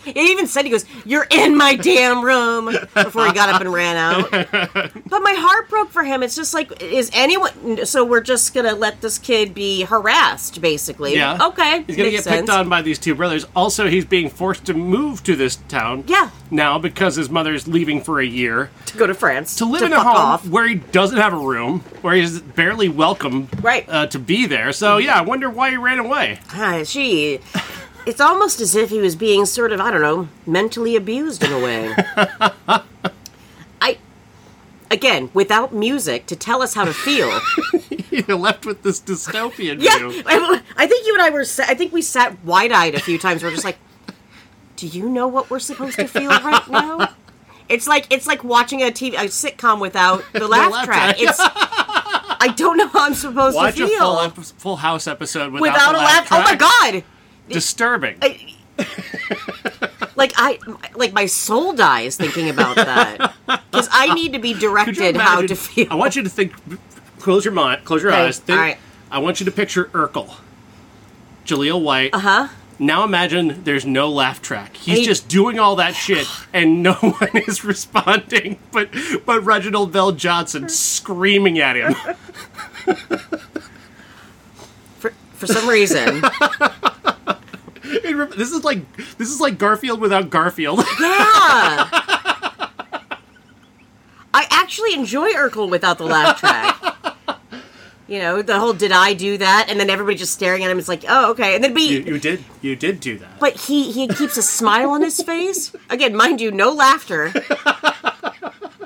he 0.05 0.31
even 0.33 0.47
said 0.47 0.65
he 0.65 0.71
goes, 0.71 0.85
"You're 1.05 1.27
in 1.31 1.57
my 1.57 1.75
damn 1.77 2.25
room" 2.25 2.67
before 2.95 3.27
he 3.27 3.33
got 3.33 3.49
up 3.49 3.61
and 3.61 3.73
ran 3.73 3.97
out. 3.97 4.93
But 5.13 5.21
my 5.23 5.35
heart 5.35 5.69
broke 5.69 5.91
for 5.91 6.03
him. 6.05 6.23
It's 6.23 6.35
just 6.35 6.55
like, 6.55 6.83
is 6.83 7.11
anyone? 7.13 7.85
So 7.85 8.03
we're 8.05 8.23
just 8.23 8.55
gonna 8.55 8.75
let 8.75 9.01
this 9.03 9.19
kid 9.19 9.53
be 9.53 9.83
harassed, 9.83 10.61
basically. 10.63 11.15
Yeah. 11.17 11.39
Okay. 11.49 11.83
He's 11.87 11.97
gonna 11.97 12.11
makes 12.11 12.25
get 12.25 12.39
picked 12.39 12.51
on 12.51 12.69
by 12.71 12.81
these 12.83 12.99
two 12.99 13.15
brothers. 13.15 13.47
Also, 13.55 13.89
he's 13.89 14.05
being 14.07 14.31
forced 14.31 14.65
to 14.67 14.75
move 14.75 15.23
to 15.25 15.37
this 15.37 15.57
town. 15.69 16.05
Yeah. 16.07 16.31
Now 16.51 16.79
because 16.79 17.17
his 17.17 17.29
mother's 17.29 17.69
leaving 17.69 18.01
for 18.03 18.21
a 18.21 18.27
year 18.27 18.71
to 18.87 18.97
go 18.97 19.07
to 19.07 19.15
France 19.15 19.57
to 19.57 19.65
live 19.67 19.83
in 19.83 19.93
a 19.93 19.97
fuck 19.97 20.07
home 20.07 20.17
off. 20.17 20.49
where 20.49 20.67
he 20.67 20.77
doesn't 20.77 21.19
have 21.19 21.33
a 21.35 21.37
room, 21.39 21.81
where 22.01 22.15
he's 22.15 22.41
barely 22.41 22.89
welcome. 22.89 23.49
Right. 23.61 23.87
Uh, 23.89 24.07
to 24.07 24.19
be 24.19 24.47
there. 24.47 24.73
So 24.73 24.97
yeah, 24.97 25.19
I 25.19 25.23
wonder 25.23 25.51
why 25.51 25.71
he 25.71 25.77
ran 25.77 25.99
away. 25.99 26.39
Ah, 26.51 26.83
gee. 26.85 27.41
It's 28.07 28.21
almost 28.21 28.61
as 28.61 28.75
if 28.75 28.91
he 28.91 28.99
was 28.99 29.17
being 29.17 29.47
sort 29.47 29.73
of, 29.73 29.81
I 29.81 29.91
don't 29.91 30.03
know, 30.03 30.29
mentally 30.47 30.97
abused 30.97 31.45
in 31.45 31.53
a 31.53 31.59
way. 31.61 31.95
I, 33.81 33.99
again, 34.91 35.31
without 35.35 35.73
music 35.73 36.27
to 36.27 36.37
tell 36.37 36.63
us 36.63 36.75
how 36.75 36.85
to 36.85 36.93
feel. 36.93 37.41
he 38.11 38.23
left 38.23 38.67
with 38.67 38.83
this 38.83 39.01
dystopian 39.01 39.81
Yeah, 39.81 39.99
view. 39.99 40.23
I, 40.27 40.63
I 40.77 40.87
think 40.87 41.07
you 41.07 41.15
and 41.15 41.23
I 41.23 41.31
were. 41.31 41.45
I 41.61 41.75
think 41.75 41.93
we 41.93 42.03
sat 42.03 42.45
wide-eyed 42.45 42.95
a 42.95 43.01
few 43.01 43.19
times. 43.19 43.43
We're 43.43 43.51
just 43.51 43.65
like, 43.65 43.79
do 44.77 44.87
you 44.87 45.09
know 45.09 45.29
what 45.29 45.49
we're 45.51 45.61
supposed 45.61 45.97
to 45.99 46.09
feel 46.09 46.31
right 46.31 46.69
now? 46.69 47.15
It's 47.69 47.87
like 47.87 48.13
it's 48.13 48.27
like 48.27 48.45
watching 48.45 48.83
a 48.83 48.87
TV 48.91 49.15
a 49.15 49.27
sitcom 49.27 49.81
without 49.81 50.25
the 50.33 50.47
laugh, 50.47 50.73
laugh 50.73 50.85
track. 50.85 51.17
It's 51.19 51.39
I 51.41 52.53
don't 52.57 52.77
know 52.77 52.89
how 52.89 53.07
I'm 53.07 53.15
supposed 53.15 53.57
Watch 53.57 53.77
to 53.77 53.87
feel 53.87 53.99
full, 53.99 54.19
a 54.19 54.31
full 54.31 54.77
house 54.77 55.07
episode 55.07 55.53
without, 55.53 55.73
without 55.73 55.93
the 55.93 55.99
a 55.99 56.01
laugh. 56.01 56.27
Track. 56.29 56.41
Oh 56.41 56.43
my 56.45 56.55
god! 56.57 57.05
Disturbing. 57.49 58.17
I- 58.23 58.49
like 60.17 60.33
I 60.37 60.59
like 60.95 61.13
my 61.13 61.27
soul 61.27 61.73
dies 61.73 62.17
thinking 62.17 62.49
about 62.51 62.77
that 62.77 63.35
because 63.71 63.89
I 63.93 64.13
need 64.15 64.33
to 64.33 64.39
be 64.39 64.55
directed 64.55 65.17
how 65.17 65.43
to 65.43 65.55
feel. 65.55 65.87
I 65.91 65.95
want 65.95 66.17
you 66.17 66.23
to 66.23 66.29
think. 66.29 66.53
Close 67.19 67.45
your 67.45 67.55
mind. 67.55 67.85
Close 67.85 68.03
your 68.03 68.13
Okay, 68.13 68.27
eyes. 68.27 68.39
Think, 68.39 68.59
right. 68.59 68.79
I 69.11 69.19
want 69.19 69.41
you 69.41 69.47
to 69.47 69.53
picture 69.53 69.85
Urkel, 69.87 70.35
Jaleel 71.45 71.81
White. 71.83 72.15
Uh 72.15 72.19
huh. 72.19 72.49
Now 72.79 73.05
imagine 73.05 73.63
there's 73.65 73.87
no 73.87 74.09
laugh 74.11 74.43
track. 74.43 74.77
He's 74.77 74.99
he- 75.01 75.05
just 75.05 75.29
doing 75.29 75.59
all 75.61 75.77
that 75.77 75.95
shit, 75.95 76.27
and 76.53 76.83
no 76.83 76.93
one 76.95 77.37
is 77.47 77.63
responding. 77.65 78.59
But 78.73 78.89
but 79.25 79.43
Reginald 79.45 79.93
VelJohnson 79.93 80.71
screaming 80.71 81.59
at 81.59 81.77
him. 81.77 81.95
For 84.99 85.11
for 85.35 85.47
some 85.47 85.69
reason, 85.69 86.23
It 88.05 88.37
this 88.37 88.53
is 88.53 88.65
like 88.65 88.97
this 89.19 89.29
is 89.29 89.41
like 89.41 89.59
Garfield 89.59 90.01
without 90.01 90.31
Garfield. 90.31 90.79
yeah. 91.01 91.89
I 94.35 94.47
actually 94.51 94.95
enjoy 94.95 95.33
Urkel 95.33 95.69
without 95.69 95.99
the 95.99 96.05
laugh 96.05 96.39
track. 96.39 96.79
You 98.09 98.19
know, 98.19 98.43
the 98.43 98.59
whole 98.59 98.73
"Did 98.73 98.93
I 98.93 99.15
do 99.15 99.39
that?" 99.39 99.67
and 99.69 99.81
then 99.81 99.91
everybody 99.91 100.17
just 100.17 100.33
staring 100.33 100.65
at 100.65 100.71
him. 100.71 100.79
It's 100.79 100.89
like, 100.89 101.05
oh, 101.09 101.31
okay, 101.33 101.55
and 101.55 101.65
then 101.65 101.75
be. 101.75 101.89
you, 101.89 102.01
you 102.01 102.19
did 102.19 102.45
you 102.61 102.77
did 102.77 103.01
do 103.01 103.19
that. 103.19 103.41
But 103.41 103.57
he 103.57 103.91
he 103.91 104.07
keeps 104.07 104.37
a 104.37 104.43
smile 104.43 104.91
on 104.91 105.03
his 105.03 105.23
face. 105.23 105.75
Again, 105.91 106.15
mind 106.15 106.41
you, 106.41 106.51
no 106.51 106.73
laughter. 106.73 107.33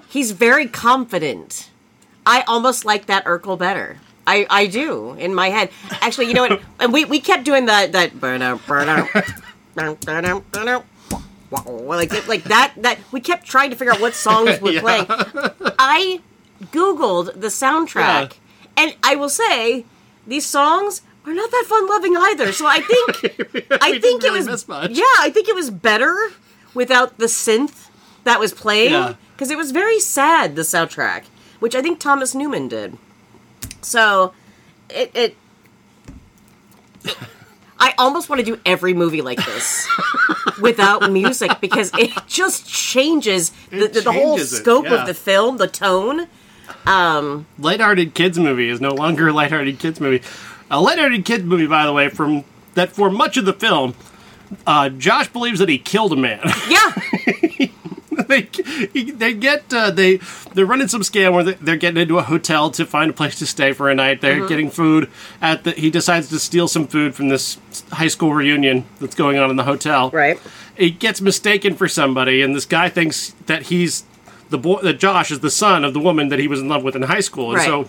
He's 0.09 0.31
very 0.31 0.67
confident. 0.67 1.71
I 2.25 2.43
almost 2.43 2.85
like 2.85 3.07
that 3.07 3.25
Urkel 3.25 3.59
better. 3.59 3.99
I, 4.27 4.47
I 4.51 4.67
do 4.67 5.13
in 5.15 5.35
my 5.35 5.49
head. 5.51 5.71
Actually, 6.01 6.27
you 6.27 6.35
know 6.35 6.43
what? 6.43 6.61
And 6.81 6.93
we, 6.93 7.05
we 7.05 7.21
kept 7.21 7.45
doing 7.45 7.67
that 7.67 7.93
that 7.93 8.19
burn 8.21 8.43
out 8.43 8.67
burn 8.67 8.89
out 8.89 9.09
burn 9.75 9.95
burn 10.05 10.25
out 10.25 10.51
burn 10.53 10.69
out 10.69 10.85
like 11.51 12.27
like 12.29 12.45
that 12.45 12.75
that 12.79 12.99
we 13.13 13.21
kept 13.21 13.47
trying 13.47 13.71
to 13.71 13.77
figure 13.77 13.93
out 13.93 14.01
what 14.01 14.15
songs 14.15 14.61
would 14.63 14.75
Yeah. 14.75 14.81
play. 14.81 15.05
I 15.79 16.21
googled 16.73 17.41
the 17.41 17.49
soundtrack, 17.49 18.35
and 18.77 18.95
I 19.03 19.15
will 19.17 19.29
say 19.29 19.85
these 20.27 20.45
songs 20.47 21.03
are 21.25 21.35
not 21.35 21.51
that 21.51 21.65
fun 21.69 21.89
loving 21.89 22.17
either. 22.17 22.53
So 22.53 22.67
I 22.67 22.81
think 22.81 23.69
I 23.81 23.99
think 23.99 24.23
didn't 24.23 24.25
it 24.47 24.49
was 24.51 24.67
yeah, 24.91 25.05
I 25.21 25.31
think 25.33 25.49
it 25.49 25.55
was 25.55 25.71
better 25.71 26.15
without 26.75 27.19
the 27.19 27.27
synth 27.27 27.89
that 28.25 28.41
was 28.41 28.53
playing 28.53 28.93
Yeah. 28.93 29.15
because 29.35 29.51
it 29.51 29.57
was 29.57 29.71
very 29.71 30.01
sad 30.01 30.57
the 30.57 30.63
soundtrack, 30.63 31.25
which 31.61 31.75
I 31.75 31.83
think 31.83 32.01
Thomas 32.01 32.35
Newman 32.35 32.69
did. 32.69 32.99
So 33.87 34.33
it, 34.91 35.13
it 35.15 35.37
I 37.79 37.95
almost 37.99 38.29
want 38.29 38.41
to 38.41 38.45
do 38.45 38.61
every 38.67 38.95
movie 38.95 39.23
like 39.23 39.45
this 39.45 39.89
without 40.61 41.11
music 41.13 41.53
because 41.61 41.93
it 41.95 42.11
just 42.27 42.69
changes 42.69 43.51
the, 43.71 43.87
the, 43.87 44.01
the 44.01 44.13
whole 44.13 44.37
changes 44.37 44.53
it, 44.53 44.57
scope 44.57 44.87
yeah. 44.87 44.95
of 44.95 45.07
the 45.07 45.15
film, 45.15 45.59
the 45.59 45.69
tone. 45.69 46.27
Um, 46.85 47.47
lighthearted 47.59 48.15
kids 48.15 48.39
movie 48.39 48.69
is 48.69 48.81
no 48.81 48.91
longer 48.91 49.29
a 49.29 49.33
lighthearted 49.33 49.79
kids 49.79 50.01
movie. 50.01 50.25
A 50.69 50.81
lighthearted 50.81 51.25
kids 51.25 51.45
movie, 51.45 51.69
by 51.69 51.87
the 51.87 51.93
way, 51.93 52.09
from 52.09 52.45
that 52.75 52.91
for 52.91 53.09
much 53.09 53.37
of 53.37 53.45
the 53.45 53.53
film, 53.53 53.95
uh, 54.67 54.89
Josh 54.89 55.29
believes 55.29 55.61
that 55.61 55.69
he 55.69 55.79
killed 55.79 56.13
a 56.13 56.17
man. 56.17 56.41
Yeah, 56.69 56.93
they 58.29 58.43
they 59.13 59.33
get 59.35 59.73
uh, 59.73 59.91
they 59.91 60.19
they're 60.55 60.67
running 60.67 60.89
some 60.89 61.03
scam 61.03 61.33
where 61.33 61.45
they- 61.45 61.55
they're 61.55 61.77
getting 61.77 62.01
into 62.01 62.19
a 62.19 62.23
hotel 62.23 62.71
to 62.73 62.85
find 62.87 63.11
a 63.11 63.15
place 63.15 63.39
to 63.39 63.47
stay 63.47 63.73
for 63.73 63.89
a 63.91 63.95
night. 63.95 64.21
They're 64.21 64.37
Mm-hmm. 64.37 64.49
getting 64.49 64.71
food 64.71 65.11
at 65.41 65.65
the. 65.65 65.73
He 65.73 65.91
decides 65.91 66.29
to 66.31 66.39
steal 66.39 66.69
some 66.69 66.87
food 66.87 67.15
from 67.15 67.29
this 67.29 67.59
high 67.93 68.09
school 68.09 68.33
reunion 68.35 68.85
that's 69.01 69.15
going 69.15 69.39
on 69.39 69.51
in 69.51 69.57
the 69.57 69.65
hotel. 69.65 70.11
right. 70.11 70.39
He 70.77 70.91
gets 70.91 71.21
mistaken 71.23 71.75
for 71.75 71.89
somebody, 71.89 72.43
and 72.43 72.55
this 72.55 72.67
guy 72.67 72.89
thinks 72.91 73.35
that 73.47 73.63
he's 73.65 74.05
the 74.51 74.59
boy. 74.59 74.81
That 74.83 74.99
Josh 74.99 75.31
is 75.31 75.41
the 75.41 75.51
son 75.51 75.85
of 75.85 75.95
the 75.95 76.01
woman 76.01 76.29
that 76.29 76.39
he 76.39 76.49
was 76.49 76.61
in 76.61 76.69
love 76.69 76.83
with 76.85 76.95
in 76.95 77.03
high 77.03 77.21
school, 77.21 77.49
and 77.51 77.57
Right. 77.59 77.67
so. 77.67 77.89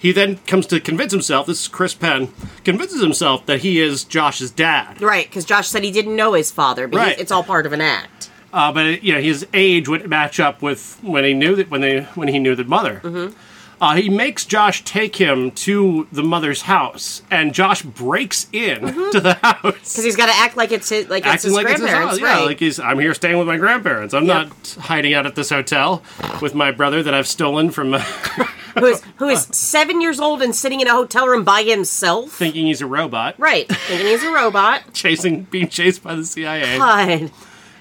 He 0.00 0.12
then 0.12 0.36
comes 0.46 0.68
to 0.68 0.78
convince 0.78 1.10
himself, 1.10 1.48
this 1.48 1.62
is 1.62 1.66
Chris 1.66 1.92
Penn, 1.92 2.28
convinces 2.62 3.00
himself 3.02 3.44
that 3.46 3.62
he 3.62 3.80
is 3.80 4.04
Josh's 4.04 4.52
dad. 4.52 5.02
Right, 5.02 5.26
because 5.28 5.44
Josh 5.44 5.66
said 5.66 5.82
he 5.82 5.90
didn't 5.90 6.14
know 6.14 6.34
his 6.34 6.52
father, 6.52 6.86
but 6.86 6.98
Right. 6.98 7.18
it's 7.18 7.32
all 7.32 7.42
part 7.42 7.66
of 7.66 7.72
an 7.72 7.80
act. 7.80 8.17
Uh, 8.52 8.72
but 8.72 9.02
you 9.02 9.12
know 9.14 9.20
his 9.20 9.46
age 9.52 9.88
would 9.88 10.08
match 10.08 10.40
up 10.40 10.62
with 10.62 10.98
when 11.02 11.24
he 11.24 11.34
knew 11.34 11.54
that 11.56 11.70
when 11.70 11.80
they 11.82 12.02
when 12.14 12.28
he 12.28 12.38
knew 12.38 12.54
the 12.54 12.64
mother. 12.64 13.00
Mm-hmm. 13.04 13.36
Uh, 13.80 13.94
he 13.94 14.08
makes 14.08 14.44
Josh 14.44 14.82
take 14.82 15.14
him 15.14 15.52
to 15.52 16.08
the 16.10 16.24
mother's 16.24 16.62
house, 16.62 17.22
and 17.30 17.54
Josh 17.54 17.82
breaks 17.82 18.48
in 18.52 18.80
to 19.12 19.20
the 19.20 19.34
house, 19.34 19.62
Because 19.62 20.02
he's 20.02 20.16
got 20.16 20.26
to 20.26 20.32
act 20.34 20.56
like 20.56 20.72
it's 20.72 20.88
his, 20.88 21.08
like 21.08 21.22
Mm-hmm. 21.22 21.34
it's 21.34 21.44
acting 21.44 21.50
his 21.50 21.56
like 21.56 21.64
it's 21.66 21.72
his 21.74 21.80
grandparents, 21.90 22.10
house. 22.14 22.20
Yeah, 22.20 22.38
right? 22.38 22.46
like 22.46 22.58
he's 22.58 22.80
I'm 22.80 22.98
here 22.98 23.14
staying 23.14 23.38
with 23.38 23.46
my 23.46 23.56
grandparents. 23.56 24.14
I'm 24.14 24.24
Yep. 24.24 24.48
not 24.48 24.76
hiding 24.86 25.14
out 25.14 25.26
at 25.26 25.36
this 25.36 25.50
hotel 25.50 26.02
with 26.42 26.56
my 26.56 26.72
brother 26.72 27.04
that 27.04 27.14
I've 27.14 27.28
stolen 27.28 27.70
from, 27.70 27.92
who 28.78 28.86
is 28.86 29.02
who 29.18 29.28
is 29.28 29.42
seven 29.52 30.00
years 30.00 30.18
old 30.18 30.42
and 30.42 30.52
sitting 30.56 30.80
in 30.80 30.88
a 30.88 30.92
hotel 30.92 31.28
room 31.28 31.44
by 31.44 31.62
himself. 31.62 32.32
thinking 32.32 32.66
he's 32.66 32.80
a 32.80 32.86
robot, 32.86 33.36
Right, 33.38 33.68
thinking 33.68 34.06
he's 34.08 34.24
a 34.24 34.32
robot. 34.32 34.82
chasing 34.92 35.44
being 35.44 35.68
chased 35.68 36.02
by 36.02 36.16
the 36.16 36.24
CIA. 36.24 36.78
God. 36.78 37.30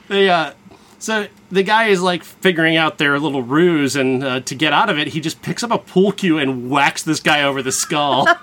They, 0.08 0.30
uh, 0.30 0.54
so 1.00 1.28
the 1.52 1.64
guy 1.64 1.88
is 1.88 2.02
like 2.02 2.24
figuring 2.24 2.76
out 2.78 2.98
their 2.98 3.20
little 3.20 3.44
ruse, 3.44 3.96
and 3.96 4.24
uh, 4.24 4.40
to 4.42 4.56
get 4.56 4.74
out 4.74 4.90
of 4.90 4.98
it, 4.98 5.08
he 5.10 5.20
just 5.20 5.42
picks 5.42 5.64
up 5.64 5.72
a 5.72 5.78
pool 5.78 6.12
cue 6.12 6.38
and 6.38 6.70
whacks 6.70 7.04
this 7.04 7.20
guy 7.20 7.44
over 7.44 7.62
the 7.62 7.72
skull. 7.72 8.28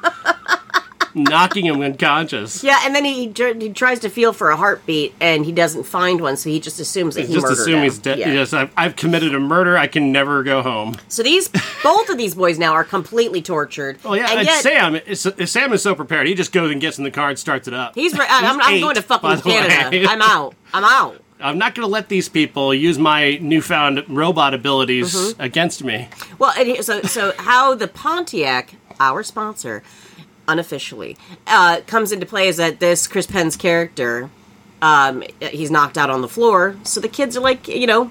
knocking 1.15 1.67
him 1.67 1.81
unconscious. 1.81 2.63
Yeah, 2.63 2.81
and 2.85 2.95
then 2.95 3.05
he, 3.05 3.27
he 3.27 3.73
tries 3.73 4.01
to 4.01 4.09
feel 4.09 4.33
for 4.33 4.51
a 4.51 4.57
heartbeat, 4.57 5.15
and 5.21 5.45
he 5.47 5.53
doesn't 5.53 5.85
find 5.85 6.21
one, 6.21 6.37
so 6.37 6.51
he 6.51 6.61
just 6.61 6.81
assumes 6.81 7.15
that 7.15 7.27
he 7.27 7.35
Just 7.35 7.47
assume 7.47 7.77
him. 7.77 7.83
he's 7.85 7.99
dead. 7.99 8.19
Yeah. 8.19 8.33
Yes, 8.33 8.53
I've, 8.53 8.73
I've 8.77 8.97
committed 8.97 9.35
a 9.35 9.41
murder. 9.41 9.77
I 9.79 9.87
can 9.87 10.13
never 10.13 10.43
go 10.43 10.63
home. 10.63 10.97
So 11.09 11.23
these 11.23 11.49
both 11.83 12.09
of 12.09 12.19
these 12.19 12.35
boys 12.35 12.59
now 12.59 12.73
are 12.73 12.85
completely 12.85 13.43
tortured. 13.43 14.03
Well, 14.03 14.17
yeah, 14.17 14.31
and 14.31 14.41
and 14.41 14.49
yet 14.49 14.63
Sam, 14.63 14.97
is, 14.97 15.29
Sam 15.51 15.73
is 15.73 15.83
so 15.83 15.95
prepared. 15.95 16.27
He 16.27 16.35
just 16.35 16.53
goes 16.53 16.71
and 16.71 16.81
gets 16.81 16.99
in 16.99 17.05
the 17.05 17.11
car 17.11 17.31
and 17.31 17.39
starts 17.39 17.69
it 17.69 17.75
up. 17.75 17.95
he's. 17.95 18.15
I'm, 18.15 18.61
I'm 18.61 18.75
eight, 18.75 18.81
going 18.81 18.95
to 18.97 19.03
fucking 19.03 19.41
Canada. 19.43 19.91
way. 19.91 20.07
I'm 20.07 20.23
out. 20.23 20.55
I'm 20.73 20.85
out. 20.85 21.24
I'm 21.45 21.59
not 21.59 21.75
going 21.75 21.87
to 21.87 21.91
let 21.93 22.09
these 22.09 22.29
people 22.29 22.73
use 22.75 22.99
my 22.99 23.37
newfound 23.41 24.05
robot 24.09 24.55
abilities 24.55 25.15
Mm-hmm. 25.15 25.41
against 25.43 25.85
me. 25.85 26.09
Well, 26.39 26.53
and 26.59 26.85
so 26.85 27.03
so 27.03 27.33
how 27.39 27.75
the 27.75 27.87
Pontiac, 27.89 28.75
our 28.99 29.23
sponsor, 29.23 29.83
unofficially, 30.49 31.17
uh, 31.47 31.81
comes 31.87 32.13
into 32.13 32.27
play 32.27 32.49
is 32.49 32.57
that 32.57 32.81
this 32.81 33.07
Chris 33.07 33.27
Penn's 33.27 33.57
character, 33.57 34.31
um, 34.83 35.23
he's 35.41 35.71
knocked 35.71 35.97
out 35.99 36.11
on 36.11 36.21
the 36.23 36.29
floor. 36.29 36.77
So 36.85 37.01
the 37.01 37.09
kids 37.09 37.37
are 37.37 37.41
like, 37.41 37.69
you 37.69 37.87
know, 37.87 38.11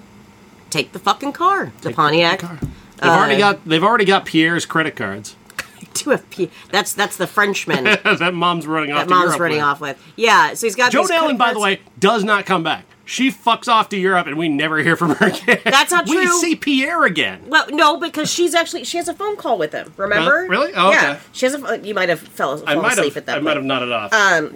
take 0.70 0.92
the 0.94 1.00
fucking 1.00 1.34
car, 1.34 1.72
the 1.82 1.92
Pontiac. 1.92 2.42
They've 2.42 3.10
already 3.12 3.38
got 3.38 3.66
they've 3.68 3.84
already 3.84 4.06
got 4.06 4.26
Pierre's 4.26 4.66
credit 4.66 4.96
cards 4.96 5.36
a 6.08 6.18
P- 6.18 6.50
that's 6.72 6.94
that's 6.94 7.18
the 7.18 7.28
Frenchman 7.28 7.84
that 7.84 8.04
that 8.20 8.34
mom's 8.34 8.66
running 8.66 8.92
off. 8.92 9.04
to 9.06 9.10
mom's 9.10 9.26
Europe 9.26 9.40
running 9.42 9.58
with. 9.58 9.66
off 9.66 9.82
with. 9.82 10.14
Yeah, 10.16 10.54
so 10.54 10.66
he's 10.68 10.76
got 10.76 10.92
Joan 10.92 11.12
Allen, 11.12 11.38
by 11.38 11.54
the 11.54 11.60
way, 11.60 11.82
does 12.00 12.24
not 12.24 12.46
come 12.46 12.64
back. 12.64 12.86
She 13.06 13.32
fucks 13.32 13.68
off 13.68 13.90
to 13.90 13.98
Europe, 13.98 14.28
and 14.28 14.38
we 14.38 14.48
never 14.48 14.78
hear 14.78 14.96
from 14.96 15.16
her 15.16 15.28
again. 15.28 15.60
That's 15.66 15.92
not 15.92 16.08
true. 16.08 16.18
We 16.20 16.28
see 16.28 16.56
Pierre 16.56 17.04
again. 17.04 17.42
Well, 17.48 17.66
no, 17.70 17.98
because 17.98 18.32
she's 18.32 18.56
actually 18.56 18.86
she 18.86 18.96
has 18.98 19.10
a 19.10 19.14
phone 19.14 19.36
call 19.36 19.58
with 19.58 19.74
him. 19.74 19.94
Remember? 19.98 20.46
Uh, 20.46 20.48
really? 20.48 20.72
Oh, 20.74 20.92
yeah. 20.92 21.12
okay. 21.12 21.20
She 21.34 21.46
has 21.46 21.54
a. 21.56 21.80
You 21.86 21.94
might 21.94 22.08
have 22.10 22.22
fell, 22.22 22.64
I 22.66 22.76
might 22.76 22.94
asleep 22.94 23.16
have. 23.16 23.18
at 23.18 23.26
that. 23.26 23.32
I 23.34 23.36
point. 23.36 23.44
might 23.46 23.56
have 23.58 23.66
nodded 23.66 23.92
off. 23.92 24.14
Um, 24.14 24.56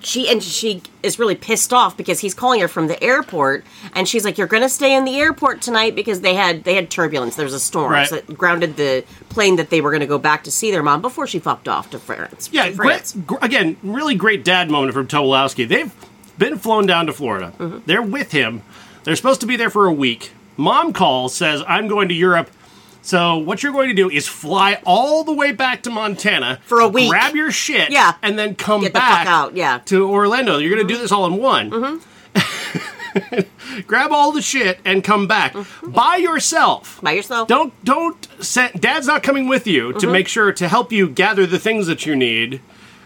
she 0.00 0.28
and 0.30 0.40
she 0.40 0.80
is 1.02 1.18
really 1.18 1.34
pissed 1.34 1.72
off 1.72 1.96
because 1.96 2.20
he's 2.20 2.32
calling 2.32 2.60
her 2.60 2.68
from 2.68 2.86
the 2.86 3.02
airport 3.02 3.64
and 3.94 4.06
she's 4.08 4.24
like 4.24 4.38
you're 4.38 4.46
going 4.46 4.62
to 4.62 4.68
stay 4.68 4.94
in 4.94 5.04
the 5.04 5.16
airport 5.18 5.60
tonight 5.60 5.96
because 5.96 6.20
they 6.20 6.34
had 6.34 6.62
they 6.62 6.74
had 6.74 6.88
turbulence 6.88 7.34
there 7.34 7.44
was 7.44 7.52
a 7.52 7.58
storm 7.58 7.90
Right. 7.90 8.08
so 8.08 8.14
it 8.14 8.38
grounded 8.38 8.76
the 8.76 9.04
plane 9.28 9.56
that 9.56 9.70
they 9.70 9.80
were 9.80 9.90
going 9.90 9.98
to 10.02 10.06
go 10.06 10.16
back 10.18 10.44
to 10.44 10.52
see 10.52 10.70
their 10.70 10.84
mom 10.84 11.02
before 11.02 11.26
she 11.26 11.40
fucked 11.40 11.66
off 11.66 11.90
to 11.90 11.98
France 11.98 12.48
yeah, 12.52 12.70
France. 12.70 13.12
great, 13.26 13.42
again, 13.42 13.76
really 13.82 14.14
great 14.14 14.44
dad 14.44 14.70
moment 14.70 14.94
from 14.94 15.08
Tobolowsky. 15.08 15.66
They've 15.66 15.92
been 16.38 16.58
flown 16.58 16.86
down 16.86 17.06
to 17.06 17.12
Florida. 17.12 17.52
Mm-hmm. 17.58 17.78
They're 17.86 18.02
with 18.02 18.32
him. 18.32 18.62
They're 19.04 19.16
supposed 19.16 19.40
to 19.40 19.46
be 19.46 19.56
there 19.56 19.70
for 19.70 19.86
a 19.86 19.92
week. 19.92 20.32
Mom 20.56 20.92
calls, 20.92 21.34
says, 21.34 21.62
"I'm 21.68 21.88
going 21.88 22.08
to 22.08 22.14
Europe." 22.14 22.50
So 23.00 23.38
what 23.38 23.62
you're 23.62 23.72
going 23.72 23.88
to 23.88 23.94
do 23.94 24.10
is 24.10 24.28
fly 24.28 24.82
all 24.84 25.24
the 25.24 25.32
way 25.32 25.52
back 25.52 25.82
to 25.84 25.90
Montana 25.90 26.60
For 26.66 26.80
a 26.80 26.88
week. 26.88 27.08
grab 27.08 27.34
your 27.34 27.50
shit, 27.50 27.90
Yeah. 27.90 28.14
and 28.22 28.38
then 28.38 28.54
come 28.54 28.82
Get 28.82 28.92
the 28.92 28.98
back 28.98 29.26
fuck 29.26 29.32
out, 29.34 29.56
yeah. 29.56 29.78
to 29.86 30.06
Orlando. 30.10 30.58
You're 30.58 30.74
going 30.74 30.86
to 30.86 30.92
do 30.94 31.00
this 31.00 31.10
all 31.10 31.24
in 31.24 31.38
one. 31.38 32.00
grab 33.86 34.12
all 34.12 34.32
the 34.32 34.42
shit 34.42 34.80
and 34.84 35.02
come 35.02 35.26
back 35.26 35.56
by 35.82 36.16
yourself. 36.16 37.00
by 37.02 37.12
yourself 37.12 37.48
Don't 37.48 37.72
don't 37.84 38.28
send. 38.40 38.80
Dad's 38.80 39.06
not 39.06 39.22
coming 39.22 39.48
with 39.48 39.66
you 39.66 39.88
Mm-hmm. 39.90 39.98
to 40.00 40.06
make 40.08 40.28
sure 40.28 40.52
to 40.52 40.68
help 40.68 40.92
you 40.92 41.08
gather 41.08 41.46
the 41.46 41.58
things 41.58 41.86
that 41.86 42.04
you 42.04 42.14
need. 42.14 42.60